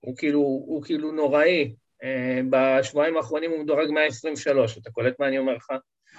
הוא 0.01 0.17
כאילו, 0.17 0.41
הוא 0.41 0.83
כאילו 0.83 1.13
נוראי, 1.13 1.75
אה, 2.03 2.41
בשבועיים 2.51 3.17
האחרונים 3.17 3.51
הוא 3.51 3.61
מדורג 3.61 3.91
123, 3.91 4.79
אתה 4.79 4.91
קולט 4.91 5.21
מה 5.21 5.29
אני 5.29 5.39
אומר 5.39 5.55
לך? 5.55 5.67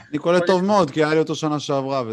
אני 0.10 0.18
קולט 0.18 0.44
טוב 0.48 0.64
מאוד, 0.64 0.92
כי 0.92 1.04
היה 1.04 1.14
לי 1.14 1.20
אותו 1.20 1.36
שנה 1.36 1.60
שעברה, 1.60 2.04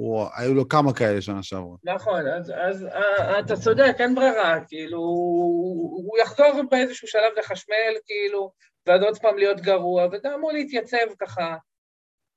והיו 0.00 0.54
לו 0.54 0.68
כמה 0.68 0.94
כאלה 0.94 1.20
שנה 1.20 1.42
שעברה. 1.42 1.76
נכון, 1.84 2.28
אז, 2.28 2.52
אז 2.56 2.84
אה, 2.84 3.40
אתה 3.40 3.56
צודק, 3.56 3.94
אין 3.98 4.14
ברירה, 4.14 4.60
כאילו, 4.68 4.98
הוא 4.98 6.18
יחזור 6.22 6.46
באיזשהו 6.70 7.08
שלב 7.08 7.32
לחשמל, 7.38 7.94
כאילו, 8.06 8.52
ועד 8.86 9.02
עוד 9.02 9.18
פעם 9.18 9.38
להיות 9.38 9.60
גרוע, 9.60 10.06
ואתה 10.12 10.34
אמור 10.34 10.52
להתייצב 10.52 10.96
ככה 11.18 11.56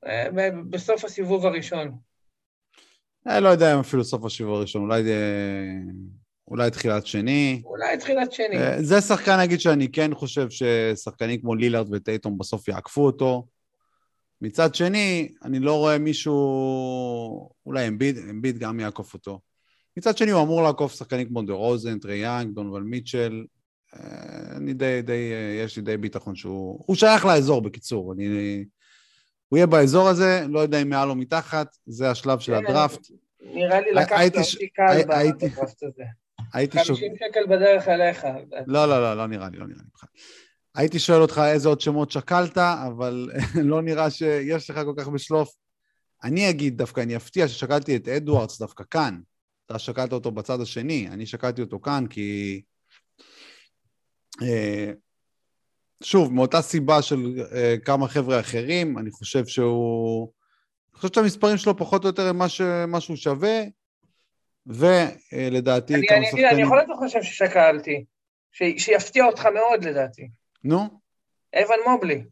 אה, 0.05 0.27
בסוף 0.69 1.05
הסיבוב 1.05 1.45
הראשון. 1.45 1.91
אני 3.27 3.43
לא 3.43 3.49
יודע 3.49 3.73
אם 3.73 3.79
אפילו 3.79 4.03
סוף 4.03 4.25
הסיבוב 4.25 4.53
הראשון, 4.53 4.81
אולי 4.81 5.03
אולי 6.51 6.71
תחילת 6.71 7.05
שני. 7.05 7.61
אולי 7.65 7.97
תחילת 7.97 8.31
שני. 8.31 8.57
אה, 8.57 8.83
זה 8.83 9.01
שחקן, 9.01 9.39
נגיד, 9.39 9.59
שאני 9.59 9.91
כן 9.91 10.13
חושב 10.13 10.47
ששחקנים 10.49 11.41
כמו 11.41 11.55
לילארד 11.55 11.93
וטייטום 11.93 12.37
בסוף 12.37 12.67
יעקפו 12.67 13.05
אותו. 13.05 13.47
מצד 14.41 14.75
שני, 14.75 15.29
אני 15.43 15.59
לא 15.59 15.77
רואה 15.77 15.97
מישהו, 15.97 17.49
אולי 17.65 17.87
אמביד, 17.87 18.17
אמביד 18.29 18.57
גם 18.57 18.79
יעקוף 18.79 19.13
אותו. 19.13 19.39
מצד 19.97 20.17
שני, 20.17 20.31
הוא 20.31 20.43
אמור 20.43 20.63
לעקוף 20.63 20.95
שחקנים 20.95 21.27
כמו 21.27 21.41
דה 21.41 21.53
רוזן, 21.53 21.99
טרי 21.99 22.17
יאנג, 22.17 22.55
דונובן 22.55 22.81
מיטשל. 22.81 23.45
אה, 23.95 24.57
אני 24.57 24.73
די, 24.73 25.01
די, 25.01 25.31
אה, 25.33 25.63
יש 25.63 25.75
לי 25.75 25.81
די 25.81 25.97
ביטחון 25.97 26.35
שהוא... 26.35 26.83
הוא 26.87 26.95
שייך 26.95 27.25
לאזור, 27.25 27.61
בקיצור. 27.61 28.13
אני... 28.13 28.63
הוא 29.51 29.57
יהיה 29.57 29.67
באזור 29.67 30.09
הזה, 30.09 30.45
לא 30.49 30.59
יודע 30.59 30.81
אם 30.81 30.89
מעל 30.89 31.09
או 31.09 31.15
מתחת, 31.15 31.77
זה 31.85 32.11
השלב 32.11 32.39
של 32.39 32.51
כן, 32.51 32.65
הדראפט. 32.65 33.07
נראה 33.41 33.81
לי 33.81 33.91
לקחת 33.91 34.35
אותי 34.35 34.69
קל 34.69 35.01
בדראפט 35.03 35.83
הזה. 35.83 36.03
הייתי 36.53 36.77
שואל... 36.83 36.97
50 36.97 37.13
שקל 37.15 37.45
בדרך 37.49 37.87
אליך. 37.87 38.25
לא, 38.67 38.85
לא, 38.85 39.01
לא, 39.01 39.17
לא 39.17 39.27
נראה 39.27 39.49
לי, 39.49 39.57
לא 39.57 39.67
נראה 39.67 39.81
לי 39.81 39.89
בכלל. 39.93 40.09
הייתי 40.75 40.99
שואל 40.99 41.21
אותך 41.21 41.41
איזה 41.45 41.69
עוד 41.69 41.81
שמות 41.81 42.11
שקלת, 42.11 42.57
אבל 42.57 43.29
לא 43.71 43.81
נראה 43.81 44.09
שיש 44.09 44.69
לך 44.69 44.79
כל 44.85 44.93
כך 44.97 45.07
בשלוף. 45.07 45.53
אני 46.23 46.49
אגיד 46.49 46.77
דווקא, 46.77 47.01
אני 47.01 47.15
אפתיע 47.15 47.47
ששקלתי 47.47 47.95
את 47.95 48.07
אדוארדס 48.07 48.59
דווקא 48.59 48.83
כאן. 48.89 49.19
אתה 49.65 49.79
שקלת 49.79 50.13
אותו 50.13 50.31
בצד 50.31 50.61
השני, 50.61 51.07
אני 51.07 51.25
שקלתי 51.25 51.61
אותו 51.61 51.79
כאן 51.79 52.05
כי... 52.09 52.61
אה, 56.01 56.05
שוב, 56.05 56.33
מאותה 56.33 56.61
סיבה 56.61 57.01
של 57.01 57.43
אה, 57.55 57.75
כמה 57.85 58.07
חבר'ה 58.07 58.39
אחרים, 58.39 58.97
אני 58.97 59.11
חושב 59.11 59.45
שהוא... 59.45 60.31
אני 60.93 60.97
חושב 60.97 61.13
שהמספרים 61.13 61.57
שלו 61.57 61.77
פחות 61.77 62.03
או 62.03 62.09
יותר 62.09 62.27
הם 62.27 62.37
מה 62.87 62.99
שהוא 62.99 63.15
שווה. 63.15 63.61
ולדעתי 64.67 65.95
אני, 65.95 66.07
כמה 66.07 66.17
אני, 66.17 66.25
שחקנים... 66.25 66.45
אני 66.45 66.61
יכול 66.61 66.77
להיות 66.77 66.89
חושב 66.99 67.23
ששקלתי, 67.23 68.05
ש, 68.51 68.63
שיפתיע 68.77 69.25
אותך 69.25 69.45
מאוד 69.45 69.85
לדעתי. 69.85 70.29
נו? 70.63 70.99
אבן 71.55 71.91
מובלי. 71.91 72.23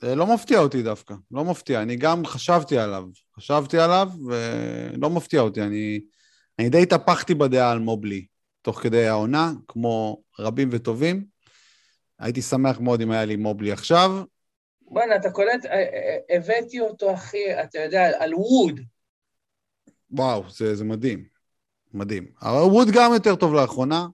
זה 0.00 0.14
לא 0.14 0.34
מפתיע 0.34 0.58
אותי 0.58 0.82
דווקא, 0.82 1.14
לא 1.30 1.44
מפתיע. 1.44 1.82
אני 1.82 1.96
גם 1.96 2.26
חשבתי 2.26 2.78
עליו, 2.78 3.04
חשבתי 3.36 3.78
עליו 3.78 4.08
ולא 4.26 5.10
מפתיע 5.10 5.40
אותי. 5.40 5.62
אני, 5.62 6.00
אני 6.58 6.68
די 6.68 6.82
התהפכתי 6.82 7.34
בדעה 7.34 7.72
על 7.72 7.78
מובלי 7.78 8.26
תוך 8.62 8.80
כדי 8.80 9.06
העונה, 9.06 9.52
כמו 9.68 10.22
רבים 10.38 10.68
וטובים. 10.72 11.33
הייתי 12.24 12.42
שמח 12.42 12.80
מאוד 12.80 13.00
אם 13.00 13.10
היה 13.10 13.24
לי 13.24 13.36
מובלי 13.36 13.72
עכשיו. 13.72 14.10
בוא'נה, 14.82 15.16
אתה 15.16 15.30
קולט, 15.30 15.66
אה, 15.66 15.72
אה, 15.72 16.36
הבאתי 16.36 16.80
אותו, 16.80 17.14
אחי, 17.14 17.62
אתה 17.64 17.78
יודע, 17.78 18.22
על 18.22 18.34
ווד. 18.34 18.80
וואו, 20.10 20.50
זה, 20.50 20.74
זה 20.74 20.84
מדהים. 20.84 21.24
מדהים. 21.94 22.26
אבל 22.42 22.58
ווד 22.58 22.88
גם 22.94 23.12
יותר 23.14 23.36
טוב 23.36 23.54
לאחרונה. 23.54 24.06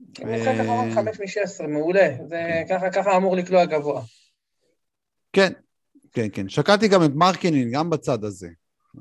משחק 0.00 0.54
אחרון 0.60 0.94
5 0.94 1.20
מ-16, 1.20 1.66
מעולה. 1.66 2.08
זה 2.28 2.62
ככה, 2.68 2.90
ככה 2.90 3.16
אמור 3.16 3.36
לקלוע 3.36 3.64
גבוה. 3.64 4.02
כן, 5.32 5.52
כן, 6.12 6.26
כן. 6.32 6.48
שקלתי 6.48 6.88
גם 6.88 7.04
את 7.04 7.10
מרקינין, 7.14 7.70
גם 7.72 7.90
בצד 7.90 8.24
הזה. 8.24 8.48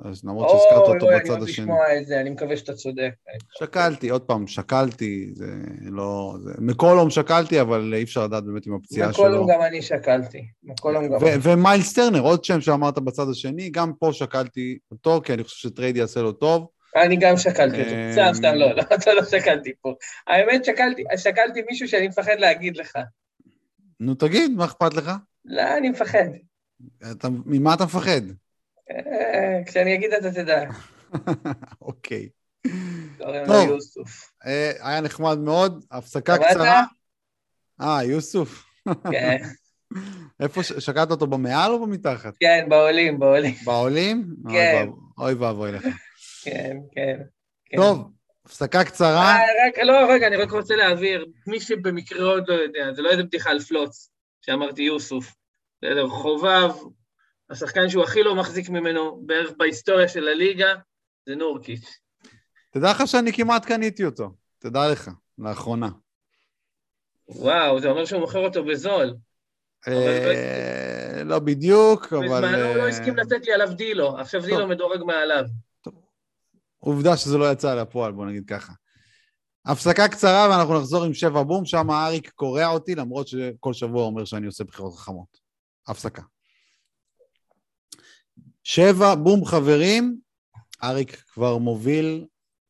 אז 0.06 0.24
למרות 0.24 0.50
שהזכרת 0.50 0.88
אותו 0.88 1.08
בצד 1.08 1.18
השני. 1.18 1.32
אוי, 1.32 1.38
אני 1.38 1.52
לשמוע 1.52 1.98
את 1.98 2.06
זה, 2.06 2.22
אני 2.22 2.30
מקווה 2.30 2.58
שאתה 2.58 2.74
צודק. 2.74 3.12
שקלתי, 3.60 4.10
עוד 4.10 4.22
פעם, 4.22 4.48
שקלתי, 4.48 5.30
זה 5.34 5.46
לא... 5.82 6.38
זה... 6.44 6.52
מקולום 6.58 7.10
שקלתי, 7.10 7.62
אבל 7.62 7.94
אי 7.96 8.04
אפשר 8.04 8.24
לדעת 8.24 8.44
באמת 8.44 8.68
עם 8.68 8.74
הפציעה 8.74 9.14
שלו. 9.14 9.24
מקולום 9.24 9.48
גם 9.52 9.62
אני 9.62 9.82
שקלתי. 9.82 10.46
מקולום 10.64 11.10
גם... 11.10 11.18
ומיילס 11.42 11.94
טרנר, 11.94 12.20
עוד 12.20 12.44
שם 12.44 12.62
שאמרת 12.62 13.00
בצד 13.00 13.30
השני, 13.32 13.70
גם 13.70 13.94
פה 14.00 14.10
שקלתי 14.14 14.78
אותו, 14.92 15.22
כי 15.24 15.34
אני 15.34 15.44
חושב 15.44 15.70
שטרייד 15.70 15.98
יעשה 15.98 16.22
לו 16.22 16.32
טוב. 16.32 16.68
אני 16.96 17.18
גם 17.18 17.38
שקלתי 17.38 17.80
אותו, 17.80 17.92
סתם, 18.12 18.22
אמ, 18.22 18.34
סתם, 18.34 18.54
לא, 18.56 18.76
לא, 18.76 18.82
אתה 18.96 19.14
לא 19.14 19.26
שקלתי 19.26 19.74
פה. 19.82 19.94
האמת, 20.28 20.66
שקלתי, 20.66 21.04
שקלתי 21.18 21.62
מישהו 21.70 21.88
שאני 21.88 22.08
מפחד 22.08 22.36
להגיד 22.40 22.78
לך. 22.78 22.98
נו, 24.00 24.16
תגיד, 24.16 24.52
מה 24.52 24.66
אכפת 24.66 24.94
לך? 24.94 25.12
לא, 25.46 25.78
אני 25.78 25.90
מפחד. 25.90 26.26
אתה, 27.12 27.28
ממה 27.46 27.74
אתה 27.74 27.86
מפחד? 27.86 28.22
אה, 28.92 29.64
כשאני 29.66 29.96
אגיד 29.96 30.14
אתה 30.14 30.32
תדע. 30.32 30.70
אוקיי. 31.82 32.30
טוב, 33.18 33.80
אה, 34.46 34.72
היה 34.82 35.02
נחמד 35.02 35.38
מאוד, 35.38 35.86
הפסקה 35.92 36.38
קצרה. 36.38 36.84
אה, 37.82 38.04
יוסוף. 38.04 38.66
כן. 39.12 39.38
איפה, 40.44 40.64
שקעת 40.64 41.12
אותו 41.12 41.28
במעל 41.28 41.72
או 41.72 41.86
במתחת? 41.86 42.34
כן, 42.40 42.66
בעולים, 42.70 43.20
בעולים. 43.20 43.56
בעולים? 43.66 44.26
כן. 44.50 44.88
אוי 45.18 45.34
ואבוי 45.34 45.72
לך. 45.72 45.84
כן, 46.44 46.78
כן. 46.92 47.20
כן. 47.66 47.78
טוב, 47.78 48.12
הפסקה 48.46 48.84
קצרה. 48.84 49.36
אה, 49.36 49.84
לא, 49.84 50.12
רגע, 50.12 50.28
אני 50.28 50.36
רק 50.36 50.52
רוצה 50.52 50.76
להעביר, 50.76 51.26
מי 51.48 51.60
שבמקרה 51.60 52.26
עוד 52.26 52.44
לא 52.48 52.54
יודע, 52.54 52.94
זה 52.94 53.02
לא 53.02 53.10
איזה 53.12 53.24
בדיחה 53.24 53.50
על 53.50 53.60
פלוץ, 53.60 54.10
שאמרתי 54.42 54.82
יוסוף. 54.82 55.36
בסדר, 55.82 56.08
חובב, 56.08 56.72
השחקן 57.50 57.90
שהוא 57.90 58.04
הכי 58.04 58.24
לא 58.24 58.36
מחזיק 58.36 58.70
ממנו 58.70 59.22
בערך 59.26 59.52
בהיסטוריה 59.58 60.08
של 60.08 60.28
הליגה, 60.28 60.76
זה 61.26 61.36
נורקיץ'. 61.36 62.00
תדע 62.72 62.92
לך 62.92 63.08
שאני 63.08 63.34
כמעט 63.34 63.66
קניתי 63.66 64.06
אותו, 64.06 64.34
תדע 64.60 64.92
לך, 64.92 65.10
לאחרונה. 65.38 65.90
וואו, 67.28 67.82
זה 67.82 67.90
אומר 67.90 68.06
שהוא 68.06 68.22
מוכר 68.22 68.40
אותו 68.40 68.64
בזול. 68.64 69.16
אה, 69.88 71.24
לא 71.26 71.40
בדיוק, 71.40 72.14
אבל... 72.14 72.26
בזמנו 72.26 72.66
הוא 72.66 72.76
לא 72.76 72.84
אה, 72.84 72.88
הסכים 72.88 73.16
לתת 73.18 73.46
לי 73.46 73.54
עליו 73.54 73.74
דילו, 73.74 74.20
עכשיו 74.20 74.42
דילו. 74.42 74.68
מדורג 74.68 75.04
מעליו. 75.04 75.44
עובדה 76.78 77.18
שזה 77.18 77.38
לא 77.38 77.52
יצא 77.52 77.76
לפועל, 77.76 78.12
בוא 78.12 78.26
נגיד 78.26 78.46
ככה. 78.48 78.74
הפסקה 79.66 80.08
קצרה 80.08 80.48
ואנחנו 80.50 80.80
נחזור 80.80 81.04
עם 81.04 81.14
שבע 81.14 81.44
בום, 81.44 81.66
שם 81.66 81.92
אריק 81.92 82.30
קורע 82.30 82.68
אותי, 82.68 82.96
למרות 82.96 83.28
שכל 83.28 83.74
שבוע 83.74 84.04
אומר 84.04 84.26
שאני 84.26 84.46
עושה 84.46 84.64
בחירות 84.64 84.94
חכמות. 84.94 85.38
הפסקה. 85.88 86.22
שבע 88.64 89.16
בום 89.16 89.46
חברים, 89.46 90.20
אריק 90.84 91.16
כבר 91.34 91.58
מוביל 91.58 92.26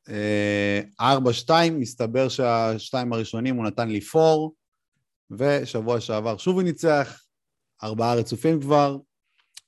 אה, 0.10 0.82
ארבע 1.00 1.34
שתיים, 1.34 1.80
מסתבר 1.80 2.30
שהשתיים 2.30 3.14
הראשונים 3.14 3.56
הוא 3.56 3.66
נתן 3.66 3.90
לי 3.90 4.02
פור, 4.02 4.56
ושבוע 5.32 6.02
שעבר 6.02 6.38
שוב 6.38 6.56
הוא 6.56 6.64
ניצח, 6.64 7.22
ארבעה 7.84 8.16
רצופים 8.16 8.62
כבר. 8.62 8.98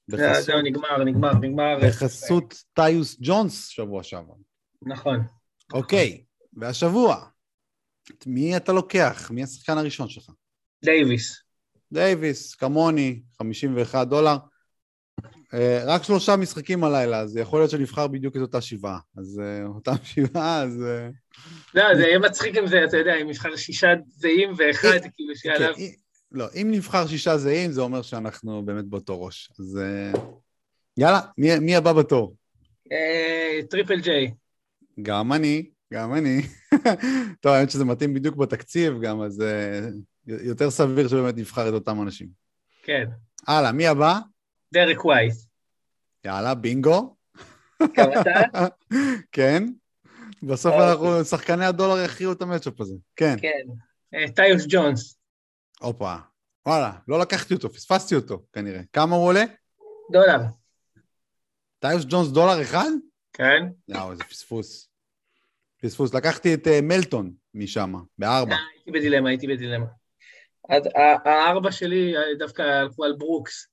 זה- 0.07 0.17
בחסות- 0.17 0.45
זהו, 0.45 0.61
נגמר, 0.61 1.03
נגמר, 1.05 1.34
נגמר. 1.34 1.78
בחסות 1.88 2.63
טיוס 2.74 3.17
ג'ונס 3.22 3.67
שבוע 3.67 4.03
שעבר. 4.03 4.34
נכון. 4.82 5.19
אוקיי, 5.74 6.24
והשבוע, 6.53 7.26
את 8.11 8.28
מי 8.28 8.57
אתה 8.57 8.72
לוקח? 8.74 9.32
מי 9.32 9.43
השחקן 9.43 9.78
הראשון 9.78 10.09
שלך? 10.09 10.30
דייוויס. 10.86 11.41
דייוויס, 11.91 12.55
כמוני, 12.55 13.22
51 13.39 14.07
דולר. 14.07 14.36
אה, 15.54 15.84
רק 15.86 16.04
שלושה 16.04 16.36
משחקים 16.36 16.84
הלילה, 16.84 17.20
אז 17.20 17.38
יכול 17.38 17.60
להיות 17.60 17.72
שנבחר 17.72 18.08
בדיוק 18.08 18.36
את 18.36 18.41
אותה 18.41 18.62
שבעה. 18.62 18.99
אז 19.18 19.41
אה, 19.43 19.66
אותם 19.66 19.95
שבעה, 20.14 20.64
אז... 20.64 20.84
אה, 20.84 21.10
לא, 21.76 21.95
זה 21.95 22.02
יהיה 22.02 22.20
מצחיק 22.20 22.58
אם 22.58 22.68
זה, 22.68 22.84
אתה 22.84 22.97
יודע, 22.97 23.16
אם 23.22 23.30
נבחר 23.30 23.56
שישה 23.56 23.88
זהים 24.08 24.54
ואחד, 24.58 24.99
כאילו 25.16 25.36
שעליו... 25.36 25.74
אם- 25.78 26.02
לא, 26.32 26.45
אם 26.62 26.68
נבחר 26.72 27.08
שישה 27.08 27.38
זהים, 27.38 27.72
זה 27.72 27.82
אומר 27.82 28.02
שאנחנו 28.02 28.66
באמת 28.66 28.86
באותו 28.86 29.22
ראש. 29.22 29.52
אז 29.60 29.80
יאללה, 30.97 31.20
מי, 31.38 31.60
מי 31.60 31.76
הבא 31.76 31.93
בתור? 31.93 32.36
Triple 33.69 33.99
J. 34.01 34.34
גם 35.02 35.34
אני, 35.34 35.70
גם 35.93 36.14
אני. 36.14 36.41
טוב, 37.41 37.52
האמת 37.52 37.72
שזה 37.72 37.86
מתאים 37.86 38.14
בדיוק 38.14 38.36
בתקציב 38.36 39.02
גם, 39.02 39.22
אז 39.22 39.43
יותר 40.28 40.70
סביר 40.70 41.08
שבאמת 41.08 41.38
נבחר 41.38 41.70
את 41.70 41.74
אותם 41.74 42.02
אנשים. 42.02 42.28
כן. 42.84 43.06
הלאה, 43.47 43.72
מי 43.72 43.88
הבא? 43.88 44.20
דרק 44.74 45.05
ווייס. 45.05 45.47
יאללה, 46.26 46.53
בינגו. 46.53 47.15
כן. 49.32 49.63
בסוף 50.43 50.74
אוקיי. 50.74 50.91
אנחנו, 50.91 51.24
שחקני 51.26 51.65
הדולר 51.65 52.05
יכריעו 52.05 52.32
את 52.32 52.41
המצ'אפ 52.41 52.82
הזה. 52.82 52.95
כן. 53.15 53.36
כן. 53.41 53.67
אה, 54.15 54.32
טיוס 54.32 54.65
ג'ונס. 54.69 55.17
הופה. 55.80 56.15
וואלה, 56.65 56.91
לא 57.07 57.19
לקחתי 57.19 57.53
אותו, 57.53 57.69
פספסתי 57.69 58.15
אותו 58.15 58.43
כנראה. 58.53 58.82
כמה 58.93 59.15
הוא 59.15 59.26
עולה? 59.26 59.43
דולר. 60.11 60.39
טיוס 61.80 62.05
ג'ונס 62.09 62.28
דולר 62.28 62.61
אחד? 62.61 62.89
כן. 63.34 63.63
יאו, 63.88 64.11
איזה 64.11 64.24
פספוס. 64.24 64.89
פספוס. 65.82 66.13
לקחתי 66.13 66.53
את 66.53 66.67
אה, 66.67 66.82
מלטון 66.82 67.34
משם, 67.53 67.93
בארבע. 68.17 68.53
אה, 68.53 68.57
הייתי 68.76 68.91
בדילמה, 68.91 69.30
הייתי 69.30 69.47
בדילמה. 69.47 69.86
הארבע 71.26 71.72
שלי 71.72 72.13
דווקא 72.39 72.61
הלכו 72.61 73.03
על 73.05 73.15
ברוקס. 73.17 73.70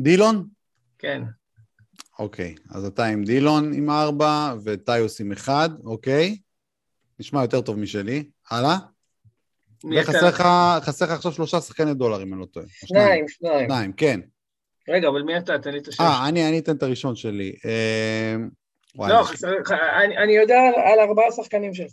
דילון? 0.00 0.48
כן. 0.98 1.22
אוקיי, 2.18 2.54
אז 2.70 2.84
אתה 2.84 3.04
עם 3.04 3.24
דילון 3.24 3.72
עם 3.72 3.90
ארבע 3.90 4.54
וטיוס 4.64 5.20
עם 5.20 5.32
אחד, 5.32 5.70
אוקיי. 5.84 6.38
נשמע 7.20 7.42
יותר 7.42 7.60
טוב 7.60 7.78
משלי. 7.78 8.30
הלאה. 8.50 8.76
וחסר 10.00 10.28
לך, 10.28 10.40
עכשיו 11.10 11.32
שלושה 11.32 11.60
שחקני 11.60 11.94
דולר, 11.94 12.22
אם 12.22 12.32
אני 12.32 12.40
לא 12.40 12.46
טועה. 12.46 12.66
שניים, 12.86 13.28
שניים. 13.28 13.66
שניים, 13.68 13.92
כן. 13.92 14.20
רגע, 14.88 15.08
אבל 15.08 15.22
מי 15.22 15.38
אתה? 15.38 15.58
תן 15.58 15.70
לי 15.72 15.78
את 15.78 15.88
השם. 15.88 16.02
אה, 16.02 16.28
אני, 16.28 16.48
אני 16.48 16.58
אתן 16.58 16.76
את 16.76 16.82
הראשון 16.82 17.16
שלי. 17.16 17.56
אה, 17.64 18.34
לא, 18.94 19.06
אני- 19.18 19.24
חסר 19.24 19.50
לך, 19.60 19.72
אני- 20.22 20.32
יודע 20.36 20.54
על- 20.58 20.82
על 20.92 21.08
ארבעה 21.08 21.32
שחקנים 21.36 21.74
שלך. 21.74 21.92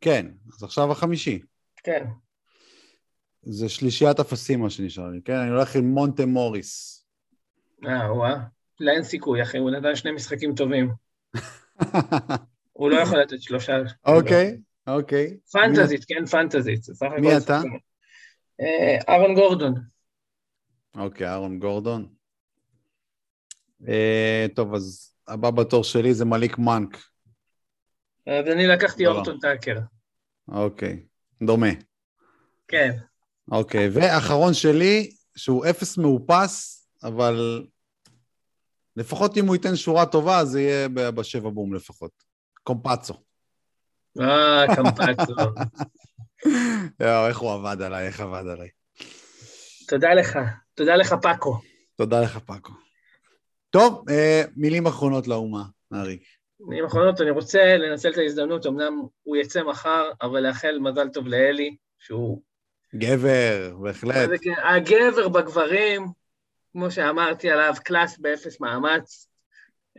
כן, 0.00 0.26
אז 0.56 0.62
עכשיו 0.62 0.92
החמישי. 0.92 1.38
כן. 1.84 2.04
זה 3.42 3.68
שלישיית 3.68 4.20
אפסים 4.20 4.60
מה 4.60 4.70
שנשאר 4.70 5.08
לי, 5.08 5.20
כן? 5.24 5.34
אני 5.36 5.50
הולך 5.50 5.76
עם 5.76 5.84
מונטה 5.84 6.26
מוריס. 6.26 6.99
אה, 7.86 8.12
וואה. 8.12 8.36
לא, 8.80 8.92
אין 8.92 9.02
סיכוי, 9.02 9.42
אחי, 9.42 9.58
הוא 9.58 9.70
נתן 9.70 9.96
שני 9.96 10.12
משחקים 10.12 10.54
טובים. 10.54 10.92
הוא 12.72 12.90
לא 12.90 13.00
יכול 13.00 13.20
לתת 13.20 13.42
שלושה. 13.42 13.76
אוקיי, 14.06 14.58
אוקיי. 14.86 15.36
פנטזית, 15.52 16.04
כן, 16.04 16.26
פנטזית. 16.26 16.86
מי 17.20 17.36
אתה? 17.36 17.60
אה, 18.60 18.98
אהרון 19.08 19.34
גורדון. 19.34 19.74
אוקיי, 20.96 21.26
אהרון 21.26 21.58
גורדון. 21.58 22.08
אה, 23.88 24.46
טוב, 24.54 24.74
אז 24.74 25.14
הבא 25.28 25.50
בתור 25.50 25.84
שלי 25.84 26.14
זה 26.14 26.24
מליק 26.24 26.58
מנק. 26.58 26.96
אז 28.26 28.46
אני 28.52 28.66
לקחתי 28.66 29.04
לא. 29.04 29.10
אורטון 29.10 29.38
טאקר. 29.38 29.78
אוקיי, 30.48 31.02
דומה. 31.42 31.70
כן. 32.68 32.90
אוקיי, 33.50 33.88
ואחרון 33.92 34.54
שלי, 34.54 35.10
שהוא 35.36 35.66
אפס 35.70 35.98
מאופס, 35.98 36.79
אבל 37.02 37.64
לפחות 38.96 39.36
אם 39.36 39.46
הוא 39.46 39.54
ייתן 39.54 39.76
שורה 39.76 40.06
טובה, 40.06 40.44
זה 40.44 40.60
יהיה 40.60 40.88
בשבע 40.88 41.50
בום 41.50 41.74
לפחות. 41.74 42.10
קומפצו. 42.62 43.14
אה, 44.20 44.76
קמפצו. 44.76 45.32
יואו, 47.00 47.28
איך 47.28 47.38
הוא 47.38 47.52
עבד 47.52 47.82
עליי, 47.82 48.06
איך 48.06 48.20
עבד 48.20 48.44
עליי. 48.48 48.68
תודה 49.88 50.14
לך. 50.14 50.38
תודה 50.74 50.96
לך, 50.96 51.14
פאקו. 51.22 51.60
תודה 51.96 52.20
לך, 52.20 52.38
פאקו. 52.38 52.72
טוב, 53.70 54.04
אה, 54.10 54.42
מילים 54.56 54.86
אחרונות 54.86 55.28
לאומה, 55.28 55.62
אריק. 55.92 56.22
מילים 56.60 56.84
אחרונות, 56.84 57.20
אני 57.20 57.30
רוצה 57.30 57.76
לנצל 57.76 58.10
את 58.10 58.18
ההזדמנות, 58.18 58.66
אמנם 58.66 58.92
הוא 59.22 59.36
יצא 59.36 59.62
מחר, 59.62 60.10
אבל 60.22 60.40
לאחל 60.40 60.78
מזל 60.78 61.08
טוב 61.08 61.26
לאלי, 61.26 61.76
שהוא 61.98 62.42
גבר, 62.94 63.76
בהחלט. 63.82 64.28
זה 64.28 64.36
כן, 64.42 64.54
הגבר 64.64 65.28
בגברים, 65.28 66.06
כמו 66.72 66.90
שאמרתי 66.90 67.50
עליו, 67.50 67.74
קלאס 67.84 68.18
באפס 68.18 68.60
מאמץ. 68.60 69.28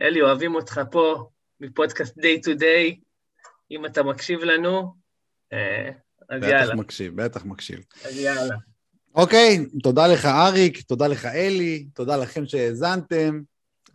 אלי, 0.02 0.22
אוהבים 0.22 0.54
אותך 0.54 0.80
פה, 0.90 1.28
מפודקאסט 1.60 2.18
Day 2.18 2.46
to 2.46 2.58
Day, 2.60 3.00
אם 3.70 3.86
אתה 3.86 4.02
מקשיב 4.02 4.40
לנו, 4.40 4.94
אה, 5.52 5.90
אז 6.28 6.40
בטח 6.40 6.48
יאללה, 6.48 6.74
מקשיב, 6.74 7.22
בטח 7.22 7.44
מקשיב. 7.44 7.80
אז 8.04 8.18
יאללה. 8.18 8.56
אוקיי, 9.14 9.58
תודה 9.82 10.06
לך 10.06 10.24
אריק, 10.24 10.82
תודה 10.82 11.06
לך 11.06 11.26
אלי, 11.26 11.86
תודה 11.94 12.16
לכם 12.16 12.46
שהאזנתם. 12.46 13.40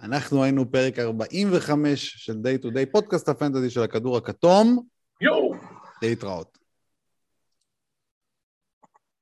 אנחנו 0.01 0.43
היינו 0.43 0.71
פרק 0.71 0.99
45 0.99 2.13
של 2.17 2.33
Day 2.33 2.63
to 2.63 2.67
Day, 2.67 2.91
פודקאסט 2.91 3.29
הפנטזי 3.29 3.69
של 3.69 3.81
הכדור 3.81 4.17
הכתום. 4.17 4.83
יואו! 5.21 5.53
להתראות. 6.01 6.57